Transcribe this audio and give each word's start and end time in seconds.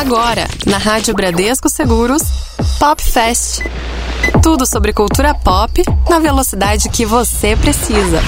Agora, 0.00 0.48
na 0.66 0.78
Rádio 0.78 1.12
Bradesco 1.12 1.68
Seguros, 1.68 2.22
Pop 2.78 3.02
Fest. 3.02 3.60
Tudo 4.42 4.64
sobre 4.64 4.94
cultura 4.94 5.34
pop 5.34 5.82
na 6.08 6.18
velocidade 6.18 6.88
que 6.88 7.04
você 7.04 7.54
precisa. 7.54 8.22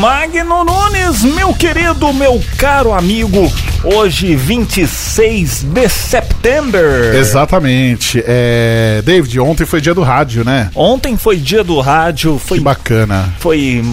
Magno 0.00 0.64
Nunes, 0.64 1.22
meu 1.22 1.54
querido, 1.54 2.12
meu 2.12 2.42
caro 2.58 2.92
amigo, 2.92 3.50
hoje 3.84 4.34
26 4.34 5.62
de 5.62 5.88
setembro. 5.88 6.80
Exatamente. 7.14 8.20
É... 8.26 9.00
David, 9.04 9.38
ontem 9.38 9.64
foi 9.64 9.80
dia 9.80 9.94
do 9.94 10.02
rádio, 10.02 10.44
né? 10.44 10.72
Ontem 10.74 11.16
foi 11.16 11.36
dia 11.36 11.62
do 11.62 11.78
rádio, 11.80 12.36
foi 12.36 12.58
Que 12.58 12.64
bacana. 12.64 13.32
foi 13.38 13.84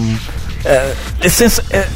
é, 0.64 0.92
essência, 1.22 1.64
é, 1.70 1.78
é, 1.78 1.88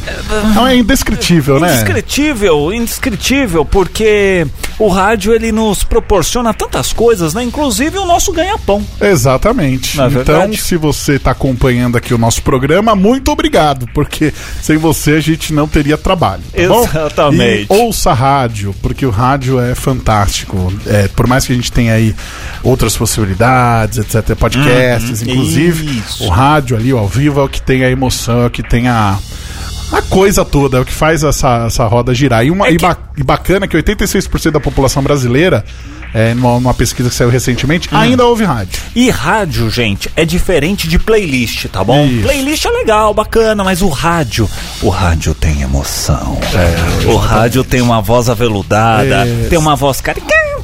Não, 0.55 0.67
é 0.67 0.77
indescritível, 0.77 1.61
né? 1.61 1.69
Indescritível, 1.69 2.73
indescritível, 2.73 3.64
porque 3.64 4.46
o 4.79 4.89
rádio 4.89 5.33
ele 5.35 5.53
nos 5.53 5.85
proporciona 5.85 6.53
tantas 6.53 6.93
coisas, 6.93 7.35
né? 7.35 7.43
Inclusive 7.43 7.99
o 7.99 8.07
nosso 8.07 8.32
ganha-pão. 8.32 8.85
Exatamente. 9.00 9.96
Não 9.96 10.05
é 10.05 10.08
então, 10.08 10.25
verdade? 10.25 10.57
se 10.57 10.77
você 10.77 11.14
está 11.14 11.31
acompanhando 11.31 11.96
aqui 11.96 12.14
o 12.14 12.19
nosso 12.19 12.43
programa, 12.43 12.95
muito 12.95 13.31
obrigado, 13.31 13.86
porque 13.95 14.32
sem 14.63 14.77
você 14.77 15.13
a 15.13 15.21
gente 15.21 15.53
não 15.53 15.69
teria 15.69 15.96
trabalho. 15.96 16.43
Tá 16.55 16.69
bom? 16.69 16.85
Exatamente. 16.85 17.67
E 17.72 17.77
ouça 17.77 18.11
a 18.11 18.14
rádio, 18.14 18.75
porque 18.83 19.05
o 19.07 19.11
rádio 19.11 19.61
é 19.61 19.75
fantástico. 19.75 20.72
É, 20.86 21.08
por 21.08 21.27
mais 21.27 21.46
que 21.46 21.53
a 21.53 21.57
gente 21.57 21.71
tenha 21.71 21.94
aí 21.94 22.14
outras 22.63 22.96
possibilidades, 22.96 23.99
etc., 23.99 24.35
podcasts, 24.36 25.22
Uhum, 25.22 25.31
inclusive, 25.31 25.99
isso. 25.99 26.25
o 26.25 26.29
rádio 26.29 26.77
ali, 26.77 26.93
o 26.93 26.99
ao 26.99 27.08
vivo, 27.08 27.41
é 27.41 27.44
o 27.44 27.49
que 27.49 27.61
tem 27.61 27.85
a 27.85 27.91
emoção, 27.91 28.44
é 28.46 28.50
que 28.54 28.63
tem 28.63 28.89
a. 28.89 29.18
A 29.93 30.00
coisa 30.03 30.44
toda, 30.44 30.79
é 30.79 30.81
o 30.81 30.85
que 30.85 30.93
faz 30.93 31.22
essa, 31.22 31.67
essa 31.67 31.85
roda 31.86 32.12
girar. 32.14 32.44
E, 32.44 32.50
uma, 32.50 32.67
É 32.67 32.70
e, 32.72 32.77
que- 32.77 32.83
ba- 32.84 32.97
e 33.17 33.22
bacana 33.22 33.69
que 33.69 33.77
86% 33.77 34.50
da 34.50 34.58
população 34.58 35.03
brasileira, 35.03 35.64
é, 36.12 36.33
numa, 36.34 36.55
numa 36.55 36.75
pesquisa 36.75 37.08
que 37.11 37.14
saiu 37.14 37.28
recentemente, 37.28 37.89
Hum. 37.92 37.97
ainda 37.98 38.25
ouve 38.25 38.44
rádio. 38.44 38.80
E 38.97 39.08
rádio, 39.10 39.70
gente, 39.70 40.10
é 40.16 40.25
diferente 40.25 40.88
de 40.88 40.98
playlist, 40.98 41.66
tá 41.66 41.84
bom? 41.84 42.06
Isso. 42.06 42.22
Playlist 42.22 42.64
é 42.64 42.70
legal, 42.70 43.12
bacana, 43.14 43.62
mas 43.62 43.82
o 43.82 43.88
rádio, 43.88 44.48
o 44.82 44.88
rádio 44.88 45.32
tem 45.34 45.60
emoção. 45.62 46.38
o 47.06 47.16
rádio 47.16 47.62
tem 47.62 47.80
uma 47.82 48.00
voz 48.00 48.28
aveludada, 48.28 49.27
É. 49.28 49.47
tem 49.48 49.58
uma 49.58 49.77
voz 49.77 50.00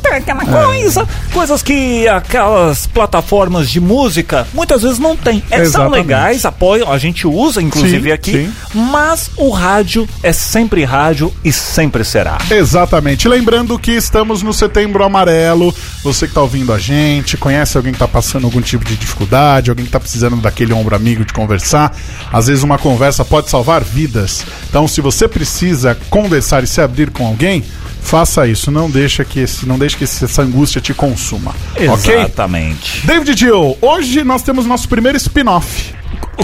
caricata, 0.00 0.32
aquela 0.32 0.66
coisa, 0.66 1.06
coisas 1.32 1.62
que 1.62 2.08
aquelas 2.08 2.86
plataformas 2.86 3.70
de 3.70 3.80
música 3.80 4.46
muitas 4.52 4.82
vezes 4.82 4.98
não 4.98 5.16
tem. 5.16 5.42
É, 5.50 5.56
são 5.56 5.64
Exatamente. 5.64 5.96
legais, 5.96 6.44
apoiam, 6.44 6.90
a 6.90 6.98
gente 6.98 7.26
usa 7.26 7.62
inclusive 7.62 8.08
Sim, 8.08 8.12
aqui, 8.12 8.32
sim. 8.32 8.52
mas 8.74 9.30
o 9.36 9.50
rádio 9.50 10.08
é 10.22 10.32
sempre 10.32 10.84
rádio 10.84 11.32
e 11.44 11.52
sempre 11.52 12.04
será. 12.04 12.38
Exatamente. 12.50 13.28
Lembrando 13.28 13.78
que 13.78 13.92
estamos 13.92 14.42
no 14.42 14.52
Setembro 14.52 15.04
Amarelo. 15.04 15.74
Você 16.02 16.26
que 16.26 16.30
está 16.30 16.42
ouvindo 16.42 16.72
a 16.72 16.78
gente, 16.78 17.36
conhece 17.36 17.76
alguém 17.76 17.92
que 17.92 17.96
está 17.96 18.08
passando 18.08 18.44
algum 18.44 18.60
tipo 18.60 18.84
de 18.84 18.96
dificuldade, 18.96 19.70
alguém 19.70 19.84
que 19.84 19.90
está 19.90 20.00
precisando 20.00 20.36
daquele 20.36 20.72
ombro 20.72 20.96
amigo 20.96 21.24
de 21.24 21.32
conversar. 21.32 21.94
Às 22.32 22.46
vezes 22.46 22.62
uma 22.62 22.78
conversa 22.78 23.24
pode 23.24 23.50
salvar 23.50 23.82
vidas. 23.82 24.44
Então, 24.68 24.88
se 24.88 25.00
você 25.00 25.28
precisa 25.28 25.96
conversar 26.08 26.64
e 26.64 26.66
se 26.66 26.80
abrir 26.80 27.10
com 27.10 27.26
alguém, 27.26 27.64
faça 28.00 28.46
isso. 28.46 28.70
Não 28.70 28.90
deixa 28.90 29.24
que 29.24 29.40
esse, 29.40 29.66
não 29.66 29.78
deixe 29.78 29.96
que 29.96 30.04
essa 30.04 30.42
angústia 30.42 30.80
te 30.80 30.92
consuma. 30.94 31.54
Exatamente. 31.76 33.06
David 33.06 33.34
Dill, 33.34 33.76
hoje 33.80 34.24
nós 34.24 34.42
temos 34.42 34.66
nosso 34.66 34.88
primeiro 34.88 35.16
spin-off. 35.16 35.94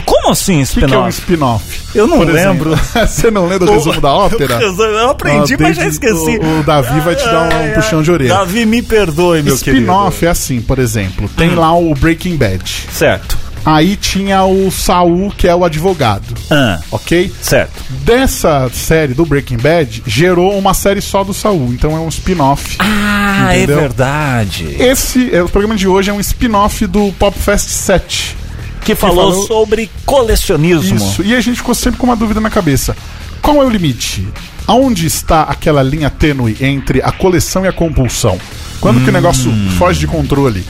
Como 0.04 0.30
assim, 0.30 0.62
O 0.62 0.66
que, 0.66 0.84
é 0.84 0.98
um 0.98 1.08
spin-off? 1.08 1.20
spin-off? 1.20 1.80
Eu 1.94 2.06
não 2.06 2.18
Por 2.18 2.28
lembro. 2.28 2.76
Você 3.06 3.30
não 3.30 3.46
lembra 3.46 3.66
do 3.66 3.72
resumo 3.72 4.00
da 4.00 4.12
ópera? 4.12 4.58
Eu 4.60 5.10
aprendi, 5.10 5.54
Ó, 5.54 5.58
mas 5.58 5.76
já 5.76 5.86
esqueci. 5.86 6.38
O, 6.38 6.60
o 6.60 6.62
Davi 6.62 7.00
vai 7.00 7.14
te 7.16 7.24
dar 7.24 7.48
um, 7.48 7.56
Ai, 7.56 7.72
puxão 7.74 8.02
de 8.02 8.10
orelha. 8.10 8.34
Davi, 8.34 8.66
me 8.66 8.82
perdoe, 8.82 9.42
meu 9.42 9.56
querido. 9.56 9.84
Spin-off 9.84 10.26
é 10.26 10.28
assim, 10.28 10.60
por 10.60 10.78
exemplo, 10.78 11.28
tem 11.36 11.54
lá 11.54 11.74
o 11.74 11.94
Breaking 11.94 12.36
Bad. 12.36 12.86
Certo. 12.92 13.38
Aí 13.66 13.96
tinha 13.96 14.44
o 14.44 14.70
Saul, 14.70 15.32
que 15.36 15.48
é 15.48 15.54
o 15.54 15.64
advogado. 15.64 16.32
Ah, 16.50 16.78
Ok? 16.92 17.32
certo. 17.42 17.82
Dessa 18.04 18.70
série 18.72 19.12
do 19.12 19.26
Breaking 19.26 19.56
Bad, 19.56 20.04
gerou 20.06 20.56
uma 20.56 20.72
série 20.72 21.00
só 21.00 21.24
do 21.24 21.34
Saul. 21.34 21.72
Então 21.72 21.96
é 21.96 21.98
um 21.98 22.08
spin-off. 22.08 22.76
Ah, 22.78 23.48
Entendeu? 23.56 23.78
é 23.78 23.80
verdade. 23.80 24.76
Esse, 24.78 25.34
é, 25.34 25.42
o 25.42 25.48
programa 25.48 25.74
de 25.74 25.88
hoje 25.88 26.10
é 26.10 26.12
um 26.14 26.20
spin-off 26.20 26.86
do 26.86 27.12
Pop 27.18 27.36
Fest 27.36 27.68
7. 27.68 28.36
Que 28.84 28.94
falou, 28.94 29.32
falou- 29.32 29.46
sobre 29.48 29.90
colecionismo. 30.04 30.96
Isso. 30.96 31.22
E 31.24 31.34
a 31.34 31.40
gente 31.40 31.56
ficou 31.56 31.74
sempre 31.74 31.98
com 31.98 32.06
uma 32.06 32.14
dúvida 32.16 32.40
na 32.40 32.48
cabeça. 32.50 32.96
Qual 33.42 33.60
é 33.60 33.66
o 33.66 33.68
limite? 33.68 34.26
Aonde 34.64 35.06
está 35.06 35.42
aquela 35.42 35.82
linha 35.82 36.08
tênue 36.08 36.56
entre 36.60 37.02
a 37.02 37.10
coleção 37.10 37.64
e 37.64 37.68
a 37.68 37.72
compulsão? 37.72 38.38
Quando 38.80 39.02
que 39.02 39.08
o 39.10 39.12
negócio 39.12 39.50
Hum. 39.50 39.70
foge 39.76 39.98
de 40.00 40.06
controle? 40.06 40.64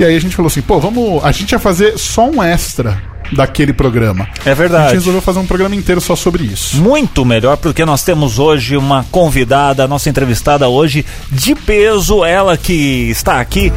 E 0.00 0.04
aí 0.04 0.16
a 0.16 0.20
gente 0.20 0.34
falou 0.34 0.46
assim, 0.48 0.62
pô, 0.62 0.80
vamos. 0.80 1.22
A 1.22 1.30
gente 1.30 1.52
ia 1.52 1.58
fazer 1.58 1.98
só 1.98 2.24
um 2.26 2.42
extra 2.42 3.00
daquele 3.32 3.72
programa. 3.72 4.26
É 4.46 4.52
A 4.52 4.54
verdade. 4.54 4.84
gente 4.84 4.94
resolveu 4.94 5.20
fazer 5.20 5.38
um 5.40 5.46
programa 5.46 5.74
inteiro 5.76 6.00
só 6.00 6.16
sobre 6.16 6.42
isso. 6.44 6.78
Muito 6.78 7.22
melhor, 7.24 7.58
porque 7.58 7.84
nós 7.84 8.02
temos 8.02 8.38
hoje 8.38 8.76
uma 8.78 9.04
convidada, 9.10 9.84
a 9.84 9.86
nossa 9.88 10.08
entrevistada 10.08 10.68
hoje 10.68 11.04
de 11.30 11.54
peso, 11.54 12.24
ela 12.24 12.56
que 12.56 13.10
está 13.10 13.40
aqui. 13.40 13.70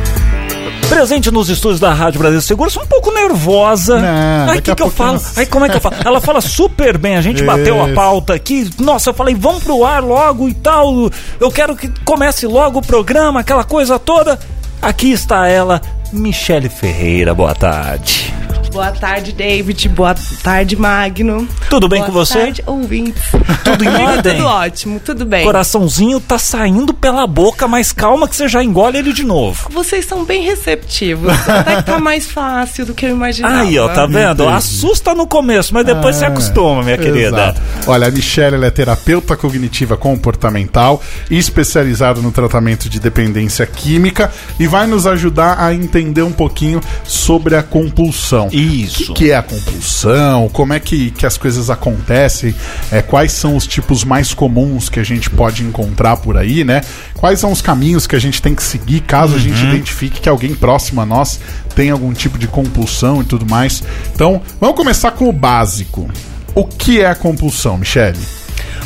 Presente 0.88 1.30
nos 1.32 1.50
estúdios 1.50 1.80
da 1.80 1.94
Rádio 1.94 2.20
Brasil 2.20 2.42
Seguros, 2.42 2.76
um 2.78 2.86
pouco 2.86 3.12
nervosa. 3.12 4.00
Não, 4.00 4.08
Ai, 4.50 4.56
daqui 4.56 4.62
que 4.62 4.72
a 4.72 4.76
que 4.76 4.84
eu 4.84 4.90
falo? 4.92 5.14
nós- 5.14 5.38
Ai, 5.38 5.46
como 5.46 5.66
é 5.66 5.70
que 5.70 5.76
eu 5.78 5.82
falo? 5.82 5.96
Ela 6.06 6.22
fala 6.22 6.40
super 6.40 6.98
bem, 6.98 7.16
a 7.18 7.22
gente 7.22 7.42
bateu 7.46 7.82
a 7.82 7.88
Isso. 7.88 7.96
pauta 7.96 8.34
aqui. 8.34 8.70
Nossa, 8.80 9.10
eu 9.10 9.14
falei, 9.14 9.36
vamos 9.36 9.64
pro 9.64 9.84
ar 9.86 10.04
logo 10.04 10.48
e 10.48 10.54
tal. 10.54 11.10
Eu 11.40 11.52
quero 11.52 11.76
que 11.76 11.90
comece 12.06 12.46
logo 12.48 12.80
o 12.80 12.82
programa, 12.82 13.40
aquela 13.42 13.64
coisa 13.64 13.98
toda. 14.00 14.40
Aqui 14.84 15.14
está 15.14 15.48
ela, 15.48 15.82
Michele 16.12 16.68
Ferreira, 16.68 17.34
boa 17.34 17.56
tarde. 17.56 18.34
Boa 18.74 18.92
tarde, 18.92 19.32
David. 19.32 19.88
Boa 19.90 20.16
tarde, 20.42 20.76
Magno. 20.76 21.48
Tudo 21.70 21.88
bem 21.88 22.00
Boa 22.00 22.08
com 22.08 22.12
você? 22.14 22.40
tarde, 22.40 22.64
ouvintes. 22.66 23.22
Tudo 23.64 23.84
em 23.84 23.88
ordem? 24.02 24.34
Tudo 24.38 24.46
ótimo, 24.48 25.00
tudo 25.00 25.26
bem. 25.26 25.46
Coraçãozinho 25.46 26.20
tá 26.20 26.40
saindo 26.40 26.92
pela 26.92 27.28
boca, 27.28 27.68
mas 27.68 27.92
calma 27.92 28.28
que 28.28 28.36
você 28.36 28.48
já 28.48 28.64
engole 28.64 28.98
ele 28.98 29.14
de 29.14 29.24
novo. 29.24 29.70
Vocês 29.72 30.06
são 30.06 30.26
bem 30.26 30.42
receptivos. 30.44 31.32
Até 31.48 31.76
que 31.78 31.84
tá 31.84 32.00
mais 32.00 32.26
fácil 32.26 32.88
do 32.88 32.96
que 32.96 33.06
eu 33.06 33.12
imaginava. 33.12 33.62
Aí, 33.62 33.78
ó, 33.78 33.88
tá 33.90 34.08
vendo? 34.08 34.42
Entendi. 34.44 34.58
Assusta 34.58 35.14
no 35.14 35.28
começo, 35.28 35.72
mas 35.72 35.86
depois 35.86 36.24
Ah, 36.24 36.28
acostuma, 36.28 36.82
minha 36.82 36.98
querida. 36.98 37.28
exato. 37.28 37.62
Olha, 37.86 38.08
a 38.08 38.12
Michelle 38.12 38.56
ela 38.56 38.66
é 38.66 38.72
terapeuta 38.72 39.36
cognitiva 39.38 39.96
comportamental 39.96 41.00
e 41.30 41.38
especializada 41.38 42.22
no 42.22 42.32
tratamento 42.32 42.90
de 42.90 43.00
dependência 43.00 43.68
química 43.68 44.32
e 44.60 44.66
vai 44.66 44.88
nos 44.88 45.06
ajudar 45.06 45.60
a 45.60 45.74
entender 45.76 46.24
um 46.24 46.32
pouquinho 46.32 46.82
sobre 47.04 47.56
a 47.56 47.62
compulsão. 47.62 48.50
Isso. 48.63 49.12
O 49.12 49.16
que, 49.16 49.25
que 49.25 49.31
é 49.31 49.35
a 49.35 49.41
compulsão? 49.44 50.50
Como 50.50 50.74
é 50.74 50.79
que, 50.79 51.12
que 51.12 51.25
as 51.25 51.38
coisas 51.38 51.69
acontecem? 51.69 52.53
É, 52.91 53.01
quais 53.01 53.31
são 53.31 53.56
os 53.56 53.66
tipos 53.68 54.03
mais 54.03 54.34
comuns 54.34 54.90
que 54.90 55.00
a 55.00 55.03
gente 55.03 55.29
pode 55.29 55.63
encontrar 55.63 56.18
por 56.18 56.38
aí, 56.38 56.63
né? 56.63 56.81
Quais 57.16 57.40
são 57.40 57.51
os 57.51 57.62
caminhos 57.62 58.06
que 58.07 58.16
a 58.16 58.19
gente 58.19 58.41
tem 58.41 58.53
que 58.56 58.63
seguir 58.63 59.01
caso 59.01 59.35
a 59.35 59.40
gente 59.40 59.62
Uhum. 59.63 59.69
identifique 59.69 60.22
que 60.22 60.29
alguém 60.29 60.53
próximo 60.56 61.01
a 61.01 61.06
nós 61.06 61.40
tem 61.75 61.90
algum 61.90 62.13
tipo 62.13 62.38
de 62.38 62.47
compulsão 62.47 63.22
e 63.22 63.25
tudo 63.25 63.46
mais? 63.50 63.84
Então, 64.13 64.41
vamos 64.59 64.75
começar 64.75 65.12
com 65.12 65.28
o 65.30 65.34
básico. 65.34 66.09
O 66.56 66.66
que 66.66 67.01
é 67.01 67.07
a 67.07 67.16
compulsão, 67.16 67.78
Michele? 67.78 68.19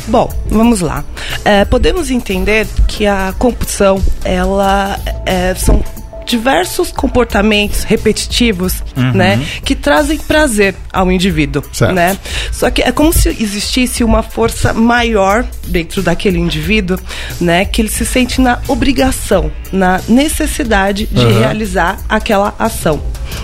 Bom, 0.06 0.32
vamos 0.48 0.80
lá. 0.80 1.04
É, 1.44 1.66
podemos 1.66 2.10
entender 2.10 2.66
que 2.86 3.06
a 3.06 3.34
compulsão, 3.38 4.02
ela 4.24 4.98
é, 5.26 5.54
são 5.54 5.84
diversos 6.28 6.92
comportamentos 6.92 7.82
repetitivos, 7.84 8.82
né, 9.14 9.42
que 9.64 9.74
trazem 9.74 10.18
prazer 10.18 10.74
ao 10.92 11.10
indivíduo, 11.10 11.62
Certo. 11.72 11.94
né? 11.94 12.16
Só 12.52 12.70
que 12.70 12.82
é 12.82 12.92
como 12.92 13.12
se 13.12 13.30
existisse 13.30 14.04
uma 14.04 14.22
força 14.22 14.74
maior 14.74 15.44
dentro 15.66 16.02
daquele 16.02 16.38
indivíduo, 16.38 16.98
né, 17.40 17.64
que 17.64 17.80
ele 17.80 17.88
se 17.88 18.04
sente 18.04 18.40
na 18.40 18.60
obrigação, 18.68 19.50
na 19.72 20.00
necessidade 20.08 21.06
de 21.06 21.24
Aham. 21.24 21.38
realizar 21.38 21.98
aquela 22.08 22.54
ação, 22.58 22.96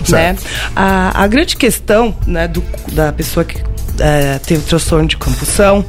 né? 0.09 0.35
Certo. 0.35 0.43
A, 0.75 1.23
a 1.23 1.27
grande 1.27 1.57
questão, 1.57 2.15
né, 2.27 2.47
do, 2.47 2.63
da 2.91 3.11
pessoa 3.11 3.43
que 3.43 3.57
é, 3.99 4.37
tem 4.39 4.57
o 4.57 4.61
transtorno 4.61 5.07
de 5.07 5.17
compulsão 5.17 5.83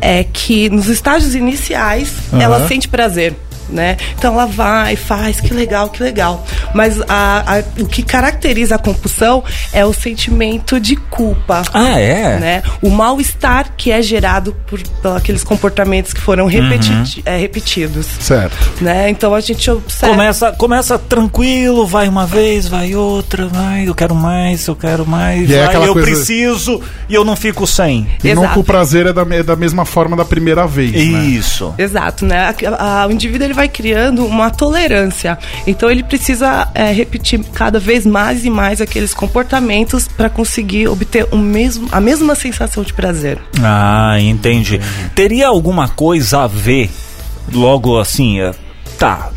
é 0.00 0.24
que 0.24 0.70
nos 0.70 0.88
estágios 0.88 1.34
iniciais 1.34 2.10
Aham. 2.32 2.40
ela 2.42 2.68
sente 2.68 2.88
prazer. 2.88 3.34
Né? 3.68 3.96
Então 4.16 4.32
ela 4.32 4.46
vai, 4.46 4.96
faz, 4.96 5.40
que 5.40 5.52
legal, 5.52 5.90
que 5.90 6.02
legal. 6.02 6.44
Mas 6.74 7.00
a- 7.02 7.44
a- 7.58 7.82
o 7.82 7.86
que 7.86 8.02
caracteriza 8.02 8.76
a 8.76 8.78
compulsão 8.78 9.44
é 9.72 9.84
o 9.84 9.92
sentimento 9.92 10.80
de 10.80 10.96
culpa. 10.96 11.62
Ah, 11.74 11.98
é? 12.00 12.38
Né? 12.38 12.62
O 12.80 12.88
mal-estar 12.90 13.72
que 13.76 13.90
é 13.90 14.00
gerado 14.00 14.54
por, 14.66 14.80
por 15.02 15.16
aqueles 15.16 15.44
comportamentos 15.44 16.12
que 16.14 16.20
foram 16.20 16.46
repeti- 16.46 17.22
é, 17.26 17.36
repetidos. 17.36 18.06
Certo. 18.20 18.56
Né? 18.82 19.10
Então 19.10 19.34
a 19.34 19.40
gente 19.40 19.70
observa. 19.70 20.14
Começa, 20.14 20.52
começa 20.52 20.98
tranquilo, 20.98 21.86
vai 21.86 22.08
uma 22.08 22.26
vez, 22.26 22.66
vai 22.68 22.94
outra, 22.94 23.46
vai, 23.48 23.86
eu 23.88 23.94
quero 23.94 24.14
mais, 24.14 24.66
eu 24.66 24.74
quero 24.76 25.06
mais, 25.06 25.48
E 25.50 25.54
é 25.54 25.58
vai, 25.58 25.66
aquela 25.66 25.86
eu 25.86 25.92
coisa- 25.92 26.08
preciso 26.10 26.80
e 27.08 27.14
eu 27.14 27.24
não 27.24 27.36
fico 27.36 27.66
sem. 27.66 28.08
E 28.24 28.28
Exato. 28.30 28.46
nunca 28.48 28.60
o 28.60 28.64
prazer 28.64 29.06
é 29.06 29.12
da, 29.12 29.24
me- 29.24 29.42
da 29.42 29.56
mesma 29.56 29.84
forma 29.84 30.16
da 30.16 30.24
primeira 30.24 30.66
vez, 30.66 30.92
né? 30.92 31.00
Isso. 31.24 31.74
Exato, 31.76 32.24
né? 32.24 32.54
A- 32.78 33.02
a- 33.02 33.06
o 33.06 33.12
indivíduo 33.12 33.46
ele 33.46 33.54
vai 33.58 33.68
criando 33.68 34.24
uma 34.24 34.50
tolerância. 34.50 35.36
Então 35.66 35.90
ele 35.90 36.04
precisa 36.04 36.68
é, 36.76 36.92
repetir 36.92 37.40
cada 37.52 37.80
vez 37.80 38.06
mais 38.06 38.44
e 38.44 38.50
mais 38.50 38.80
aqueles 38.80 39.12
comportamentos 39.12 40.06
para 40.06 40.30
conseguir 40.30 40.86
obter 40.86 41.26
o 41.32 41.36
mesmo, 41.36 41.88
a 41.90 42.00
mesma 42.00 42.36
sensação 42.36 42.84
de 42.84 42.92
prazer. 42.92 43.36
Ah, 43.60 44.16
entendi. 44.20 44.80
Teria 45.12 45.48
alguma 45.48 45.88
coisa 45.88 46.44
a 46.44 46.46
ver, 46.46 46.88
logo 47.52 47.98
assim, 47.98 48.40
é, 48.40 48.54
tá, 48.96 49.32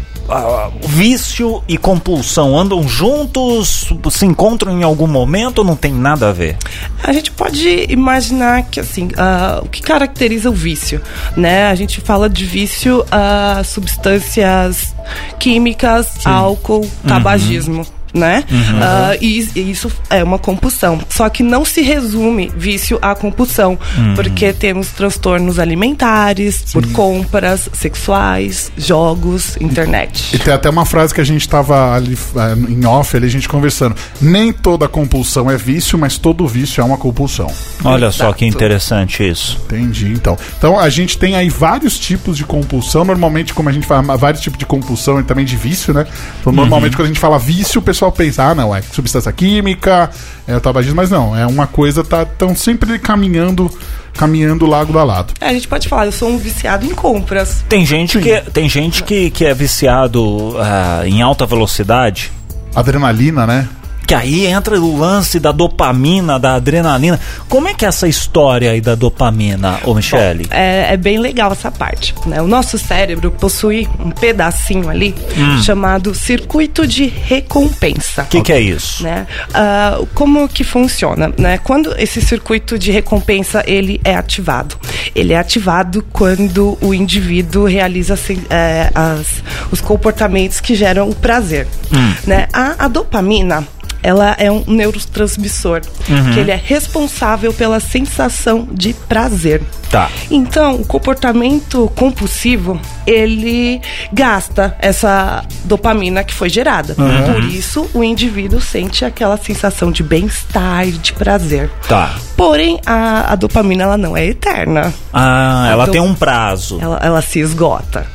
vício 0.88 1.64
e 1.68 1.78
compulsão 1.78 2.58
andam 2.58 2.88
juntos, 2.88 3.92
se 4.12 4.26
encontram 4.26 4.80
em 4.80 4.84
algum 4.84 5.08
momento 5.08 5.64
não 5.64 5.76
tem 5.76 5.94
nada 5.94 6.30
a 6.30 6.32
ver? 6.32 6.58
A 7.04 7.12
gente 7.12 7.32
pode 7.32 7.86
imaginar 7.90 8.64
que 8.64 8.80
assim, 8.80 9.08
uh, 9.08 9.64
o 9.64 9.70
que 9.70 9.82
caracteriza 9.82 10.50
o 10.50 10.54
vício, 10.54 11.02
né? 11.36 11.68
A 11.68 11.76
gente 11.76 12.02
fala 12.02 12.30
de 12.30 12.46
vício 12.46 13.06
a 13.12 13.64
substâncias 13.64 14.94
químicas, 15.40 16.26
álcool, 16.26 16.88
tabagismo 17.08 17.86
né? 18.14 18.44
Uhum. 18.50 18.58
Uh, 18.58 19.18
e, 19.22 19.50
e, 19.56 19.72
isso 19.72 19.92
é 20.10 20.24
uma 20.24 20.40
compulsão. 20.40 21.00
Só 21.10 21.30
que 21.30 21.44
não 21.44 21.64
se 21.64 21.82
resume 21.82 22.52
vício 22.56 23.00
à 23.02 23.16
compulsão, 23.16 23.78
uhum. 23.98 24.16
porque 24.16 24.54
temos 24.54 24.90
transtornos 24.90 25.60
alimentares, 25.60 26.64
Sim. 26.66 26.74
por 26.74 26.92
compras 26.92 27.70
sexuais, 27.74 28.72
jogos, 28.78 29.58
internet. 29.60 30.34
E, 30.34 30.36
e 30.36 30.40
tem 30.40 30.54
até 30.54 30.70
uma 30.70 30.86
frase 30.86 31.14
que 31.14 31.22
a 31.22 31.26
gente 31.26 31.42
estava 31.42 31.96
ali 31.96 32.14
uh, 32.14 32.72
em 32.72 32.86
off, 32.86 33.16
ali, 33.16 33.26
a 33.26 33.30
gente 33.30 33.48
conversando. 33.48 33.96
Nem 34.22 34.52
toda 34.52 34.88
compulsão 34.88 35.50
é 35.50 35.58
vício, 35.58 35.98
mas 35.98 36.18
todo 36.18 36.48
vício 36.48 36.82
é 36.82 36.84
uma 36.84 36.98
compulsão. 36.98 37.48
Olha 37.84 38.06
Exato. 38.06 38.18
só 38.18 38.34
que 38.34 38.46
interessante 38.46 39.28
isso. 39.28 39.60
Entendi, 39.66 40.12
então. 40.12 40.38
Então 40.58 40.80
a 40.80 40.90
gente 40.90 41.18
tem 41.18 41.36
aí 41.36 41.50
vários 41.50 42.00
tipos 42.00 42.38
de 42.38 42.44
compulsão. 42.44 43.06
Normalmente, 43.06 43.54
como 43.54 43.70
a 43.70 43.72
gente 43.72 43.86
fala, 43.86 44.18
vários 44.18 44.42
tipos 44.42 44.58
de 44.58 44.66
compulsão 44.66 45.20
e 45.20 45.24
também 45.24 45.46
de 45.46 45.56
vício, 45.56 45.94
né? 45.94 46.06
Então, 46.40 46.52
normalmente, 46.52 46.94
uhum. 46.94 46.98
quando 46.98 47.06
a 47.06 47.10
gente 47.10 47.20
fala 47.20 47.38
vício, 47.38 47.80
o 47.80 47.84
pessoal 47.84 48.01
pessoal 48.02 48.12
pensa, 48.12 48.44
ah, 48.46 48.56
não, 48.56 48.76
é 48.76 48.82
substância 48.82 49.32
química, 49.32 50.10
é 50.48 50.56
o 50.56 50.62
tabagismo, 50.62 50.96
mas 50.96 51.12
não, 51.12 51.38
é 51.38 51.46
uma 51.46 51.68
coisa, 51.68 52.04
tá 52.04 52.26
tão 52.26 52.56
sempre 52.56 52.98
caminhando 52.98 53.72
caminhando 54.14 54.66
lado 54.66 54.98
a 55.00 55.04
lado. 55.04 55.34
É, 55.40 55.48
a 55.48 55.54
gente 55.54 55.68
pode 55.68 55.88
falar, 55.88 56.06
eu 56.06 56.12
sou 56.12 56.30
um 56.30 56.38
viciado 56.38 56.86
em 56.86 56.94
compras. 56.94 57.64
Tem 57.70 57.86
gente, 57.86 58.20
que, 58.20 58.42
tem 58.52 58.68
gente 58.68 59.04
que, 59.04 59.30
que 59.30 59.46
é 59.46 59.54
viciado 59.54 60.22
uh, 60.22 61.06
em 61.06 61.22
alta 61.22 61.46
velocidade. 61.46 62.30
Adrenalina, 62.76 63.48
né? 63.48 63.70
Que 64.08 64.16
aí 64.16 64.46
entra 64.46 64.80
o 64.80 64.98
lance 64.98 65.40
da 65.40 65.52
dopamina, 65.52 66.40
da 66.40 66.56
adrenalina. 66.56 67.20
Como 67.48 67.68
é 67.68 67.74
que 67.74 67.86
é 67.86 67.88
essa 67.88 68.08
história 68.08 68.72
aí 68.72 68.82
da 68.82 68.96
dopamina, 68.96 69.80
ô 69.86 69.94
Michele? 69.94 70.48
Bom, 70.48 70.56
é, 70.56 70.94
é, 70.94 70.98
bem 70.98 71.18
legal 71.18 71.52
essa 71.52 71.72
parte. 71.72 72.14
Né? 72.26 72.42
O 72.42 72.48
nosso 72.48 72.78
cérebro 72.78 73.32
possui 73.32 73.88
um 74.00 74.12
pedacinho 74.12 74.90
ali 74.90 75.16
hum. 75.38 75.62
chamado 75.64 76.14
circuito 76.14 76.86
de 76.86 77.06
recompensa. 77.06 78.24
O 78.24 78.26
que, 78.26 78.42
que, 78.42 78.52
é 78.52 78.60
isso? 78.60 79.04
Né? 79.04 79.26
Uh, 79.50 80.06
como 80.14 80.48
que 80.50 80.64
funciona? 80.64 81.32
Né? 81.38 81.58
Quando 81.58 81.96
esse 81.98 82.22
circuito 82.22 82.78
de 82.78 82.92
recompensa 82.92 83.64
ele 83.66 84.02
é 84.04 84.16
ativado? 84.16 84.76
Ele 85.16 85.34
é 85.34 85.38
ativado 85.38 86.06
quando 86.12 86.78
o 86.82 86.94
indivíduo 86.94 87.66
realiza 87.66 88.16
assim, 88.16 88.42
é, 88.50 88.92
as, 88.94 89.44
os 89.72 89.80
comportamentos 89.80 90.60
que 90.60 90.76
geram 90.76 91.10
o 91.10 91.16
prazer. 91.16 91.68
Hum. 91.94 92.14
Né? 92.26 92.48
A, 92.52 92.86
a 92.86 92.88
dopamina 92.88 93.66
ela 94.04 94.36
é 94.38 94.52
um 94.52 94.64
neurotransmissor, 94.68 95.82
uhum. 96.10 96.34
que 96.34 96.40
ele 96.40 96.52
é 96.52 96.62
responsável 96.62 97.54
pela 97.54 97.80
sensação 97.80 98.68
de 98.72 98.94
prazer. 98.94 99.62
Tá. 99.90 100.10
Então, 100.30 100.76
o 100.76 100.86
comportamento 100.86 101.92
compulsivo, 101.96 102.80
ele 103.06 103.82
gasta 104.12 104.76
essa 104.80 105.44
dopamina 105.66 106.24
que 106.24 106.34
foi 106.34 106.50
gerada. 106.50 106.96
Uhum. 106.98 107.34
Por 107.34 107.44
isso, 107.44 107.90
o 107.94 108.04
indivíduo 108.04 108.62
sente 108.62 109.04
aquela 109.04 109.38
sensação 109.38 109.92
de 109.92 110.02
bem-estar, 110.02 110.86
de 110.86 111.12
prazer. 111.12 111.70
Tá. 111.90 112.16
Porém, 112.38 112.80
a, 112.86 113.34
a 113.34 113.36
dopamina, 113.36 113.84
ela 113.84 113.98
não 113.98 114.16
é 114.16 114.26
eterna. 114.26 114.94
Ah, 115.14 115.68
ela 115.70 115.88
tem 115.88 116.00
um 116.00 116.16
prazo. 116.16 116.80
Ela, 116.82 117.00
ela 117.04 117.22
se 117.22 117.40
esgota 117.40 118.08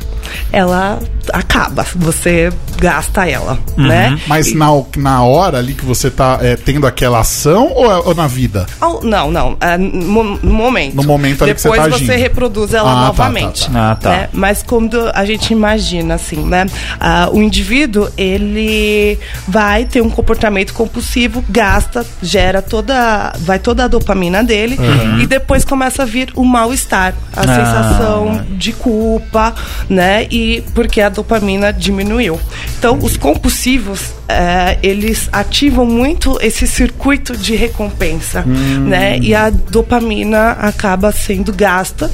ela 0.53 0.99
acaba, 1.33 1.85
você 1.95 2.53
gasta 2.79 3.29
ela, 3.29 3.59
uhum. 3.77 3.87
né? 3.87 4.19
Mas 4.27 4.55
na, 4.55 4.67
na 4.97 5.23
hora 5.23 5.59
ali 5.59 5.75
que 5.75 5.85
você 5.85 6.11
tá 6.11 6.39
é, 6.41 6.57
tendo 6.57 6.87
aquela 6.87 7.21
ação 7.21 7.73
ou, 7.75 7.91
é, 7.91 7.97
ou 7.99 8.15
na 8.15 8.27
vida? 8.27 8.67
Oh, 8.81 9.01
não, 9.03 9.31
não, 9.31 9.57
é, 9.61 9.77
no, 9.79 10.37
no, 10.37 10.53
momento. 10.53 10.95
No 10.95 11.05
momento 11.05 11.43
ali 11.43 11.55
Depois 11.55 11.81
que 11.81 11.91
você 11.91 11.91
tá 11.91 11.99
você 11.99 12.17
reproduz 12.17 12.75
ela 12.75 12.91
ah, 12.91 13.07
novamente. 13.07 13.67
Tá, 13.67 13.73
tá, 13.73 13.73
tá. 13.73 13.91
Ah, 13.91 13.95
tá. 13.97 14.11
Né? 14.11 14.29
Mas 14.33 14.63
quando 14.63 15.11
a 15.15 15.25
gente 15.25 15.53
imagina 15.53 16.15
assim, 16.15 16.45
né? 16.45 16.67
Uh, 16.67 17.37
o 17.37 17.43
indivíduo, 17.43 18.09
ele 18.17 19.19
vai 19.49 19.85
ter 19.85 20.03
um 20.03 20.11
comportamento 20.11 20.73
compulsivo, 20.73 21.45
gasta, 21.49 22.05
gera 22.23 22.61
toda, 22.63 23.33
vai 23.41 23.59
toda 23.59 23.85
a 23.85 23.89
dopamina 23.89 24.43
dele 24.43 24.77
uhum. 24.79 25.21
e 25.21 25.27
depois 25.27 25.65
começa 25.65 26.03
a 26.03 26.07
vir 26.07 26.31
o 26.35 26.45
mal-estar, 26.45 27.15
a 27.35 27.41
ah. 27.41 27.45
sensação 27.45 28.45
de 28.51 28.73
culpa, 28.73 29.55
né? 29.89 30.16
Né? 30.17 30.27
E 30.31 30.65
porque 30.75 31.01
a 31.01 31.09
dopamina 31.09 31.73
diminuiu. 31.73 32.41
Então, 32.79 32.99
os 33.03 33.17
compulsivos, 33.17 34.15
é, 34.29 34.79
eles 34.83 35.29
ativam 35.33 35.85
muito 35.85 36.39
esse 36.41 36.67
circuito 36.67 37.37
de 37.37 37.55
recompensa, 37.55 38.45
hum. 38.47 38.87
né? 38.87 39.19
E 39.19 39.35
a 39.35 39.51
dopamina 39.51 40.53
acaba 40.53 41.13
sendo 41.13 41.53
gasta 41.53 42.11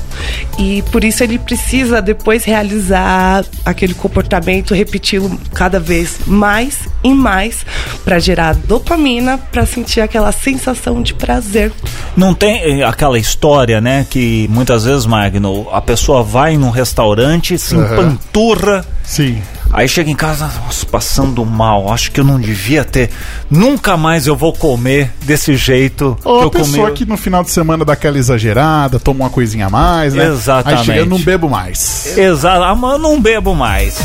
e 0.58 0.82
por 0.90 1.04
isso 1.04 1.22
ele 1.22 1.38
precisa 1.38 2.02
depois 2.02 2.44
realizar 2.44 3.44
aquele 3.64 3.94
comportamento, 3.94 4.74
repeti-lo 4.74 5.38
cada 5.54 5.80
vez 5.80 6.18
mais 6.26 6.80
e 7.02 7.12
mais 7.12 7.64
para 8.04 8.18
gerar 8.18 8.54
dopamina, 8.54 9.38
para 9.38 9.64
sentir 9.66 10.00
aquela 10.00 10.32
sensação 10.32 11.02
de 11.02 11.14
prazer. 11.14 11.72
Não 12.16 12.34
tem 12.34 12.80
eh, 12.80 12.84
aquela 12.84 13.18
história, 13.18 13.80
né, 13.80 14.06
que 14.08 14.46
muitas 14.50 14.84
vezes, 14.84 15.06
Magno, 15.06 15.66
a 15.72 15.80
pessoa 15.80 16.22
vai 16.22 16.56
num 16.56 16.70
restaurante, 16.70 17.58
se 17.58 17.74
uhum. 17.74 17.91
Empanturra. 17.94 18.84
Sim. 19.04 19.42
Aí 19.72 19.88
chega 19.88 20.10
em 20.10 20.14
casa, 20.14 20.50
nossa, 20.64 20.84
passando 20.84 21.44
mal. 21.46 21.90
Acho 21.90 22.10
que 22.10 22.20
eu 22.20 22.24
não 22.24 22.38
devia 22.38 22.84
ter. 22.84 23.10
Nunca 23.50 23.96
mais 23.96 24.26
eu 24.26 24.36
vou 24.36 24.52
comer 24.52 25.10
desse 25.22 25.56
jeito. 25.56 26.16
Ou 26.24 26.50
que 26.50 26.58
a 26.58 26.60
pessoa 26.60 26.86
comi... 26.88 26.98
que 26.98 27.04
no 27.06 27.16
final 27.16 27.42
de 27.42 27.50
semana 27.50 27.84
dá 27.84 27.94
aquela 27.94 28.18
exagerada, 28.18 29.00
toma 29.00 29.24
uma 29.24 29.30
coisinha 29.30 29.66
a 29.66 29.70
mais, 29.70 30.12
né? 30.12 30.26
Exatamente. 30.26 30.80
Aí 30.80 30.86
chega, 30.86 30.98
eu 30.98 31.06
não 31.06 31.18
bebo 31.18 31.48
mais. 31.48 32.16
Exato, 32.18 32.62
ah, 32.62 32.92
eu 32.92 32.98
não 32.98 33.20
bebo 33.20 33.54
mais. 33.54 33.96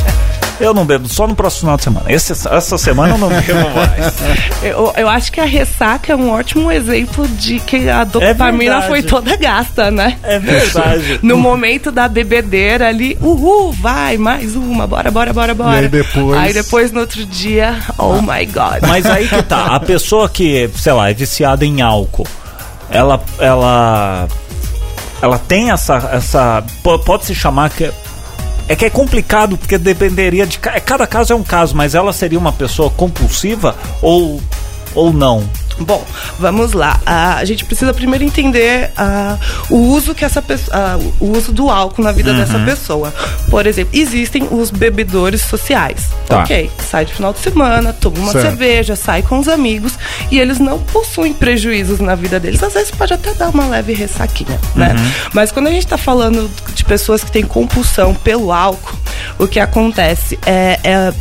Eu 0.59 0.73
não 0.73 0.85
bebo, 0.85 1.07
só 1.07 1.27
no 1.27 1.35
próximo 1.35 1.61
final 1.61 1.77
de 1.77 1.83
semana. 1.83 2.11
Esse, 2.11 2.31
essa 2.31 2.77
semana 2.77 3.13
eu 3.13 3.17
não 3.17 3.29
bebo 3.29 3.69
mais. 3.75 4.13
eu, 4.63 4.93
eu 4.97 5.07
acho 5.07 5.31
que 5.31 5.39
a 5.39 5.45
ressaca 5.45 6.13
é 6.13 6.15
um 6.15 6.31
ótimo 6.31 6.71
exemplo 6.71 7.27
de 7.27 7.59
que 7.59 7.87
a 7.89 8.03
dopamina 8.03 8.79
é 8.79 8.87
foi 8.87 9.03
toda 9.03 9.35
gasta, 9.35 9.91
né? 9.91 10.17
É 10.23 10.39
verdade. 10.39 11.19
no 11.21 11.37
momento 11.37 11.91
da 11.91 12.07
bebedeira 12.07 12.87
ali, 12.87 13.17
uhul, 13.21 13.71
vai, 13.71 14.17
mais 14.17 14.55
uma, 14.55 14.87
bora, 14.87 15.11
bora, 15.11 15.31
bora, 15.31 15.53
bora. 15.53 15.75
E 15.75 15.79
aí 15.79 15.87
depois. 15.87 16.39
Aí 16.39 16.53
depois 16.53 16.91
no 16.91 17.01
outro 17.01 17.23
dia, 17.25 17.77
oh 17.97 18.13
ah. 18.13 18.21
my 18.21 18.45
god. 18.47 18.81
Mas 18.87 19.05
aí 19.05 19.27
que 19.27 19.43
tá, 19.43 19.75
a 19.75 19.79
pessoa 19.81 20.27
que, 20.27 20.69
sei 20.75 20.93
lá, 20.93 21.09
é 21.09 21.13
viciada 21.13 21.65
em 21.65 21.81
álcool, 21.81 22.27
ela. 22.89 23.21
ela 23.39 24.27
ela 25.19 25.39
tem 25.39 25.71
essa 25.71 26.11
essa 26.13 26.63
pode 27.03 27.25
se 27.25 27.33
chamar 27.33 27.71
que 27.71 27.91
é 28.67 28.75
que 28.75 28.85
é 28.85 28.89
complicado, 28.89 29.57
porque 29.57 29.77
dependeria 29.77 30.45
de. 30.45 30.59
Cada 30.59 31.07
caso 31.07 31.33
é 31.33 31.35
um 31.35 31.43
caso, 31.43 31.75
mas 31.75 31.95
ela 31.95 32.11
seria 32.11 32.37
uma 32.37 32.51
pessoa 32.51 32.89
compulsiva 32.89 33.75
ou, 34.01 34.41
ou 34.93 35.13
não? 35.13 35.47
Bom, 35.79 36.03
vamos 36.39 36.73
lá. 36.73 36.99
a 37.05 37.45
gente 37.45 37.65
precisa 37.65 37.93
primeiro 37.93 38.23
entender 38.23 38.91
uh, 38.97 39.73
o 39.73 39.77
uso 39.93 40.15
que 40.15 40.25
essa 40.25 40.41
pessoa, 40.41 40.97
uh, 40.97 41.13
o 41.19 41.37
uso 41.37 41.51
do 41.51 41.69
álcool 41.69 42.01
na 42.01 42.11
vida 42.11 42.31
uhum. 42.31 42.37
dessa 42.37 42.59
pessoa. 42.59 43.13
Por 43.49 43.65
exemplo, 43.67 43.97
existem 43.97 44.47
os 44.49 44.71
bebedores 44.71 45.41
sociais. 45.41 46.07
Tá. 46.27 46.41
Ok, 46.41 46.69
sai 46.89 47.05
de 47.05 47.13
final 47.13 47.31
de 47.31 47.39
semana, 47.39 47.93
toma 47.93 48.17
uma 48.17 48.31
certo. 48.31 48.45
cerveja, 48.45 48.95
sai 48.95 49.21
com 49.21 49.39
os 49.39 49.47
amigos 49.47 49.93
e 50.31 50.39
eles 50.39 50.59
não 50.59 50.79
possuem 50.79 51.33
prejuízos 51.33 51.99
na 51.99 52.15
vida 52.15 52.39
deles. 52.39 52.61
Às 52.61 52.73
vezes 52.73 52.91
pode 52.91 53.13
até 53.13 53.33
dar 53.33 53.49
uma 53.49 53.67
leve 53.67 53.93
ressaquinha, 53.93 54.59
né? 54.75 54.95
Uhum. 54.97 55.11
Mas 55.33 55.51
quando 55.51 55.67
a 55.67 55.71
gente 55.71 55.85
está 55.85 55.97
falando 55.97 56.49
de 56.73 56.83
pessoas 56.85 57.23
que 57.23 57.31
têm 57.31 57.43
compulsão 57.43 58.13
pelo 58.13 58.51
álcool, 58.51 58.95
o 59.37 59.47
que 59.47 59.59
acontece 59.59 60.39
é, 60.45 60.79
é 60.83 61.13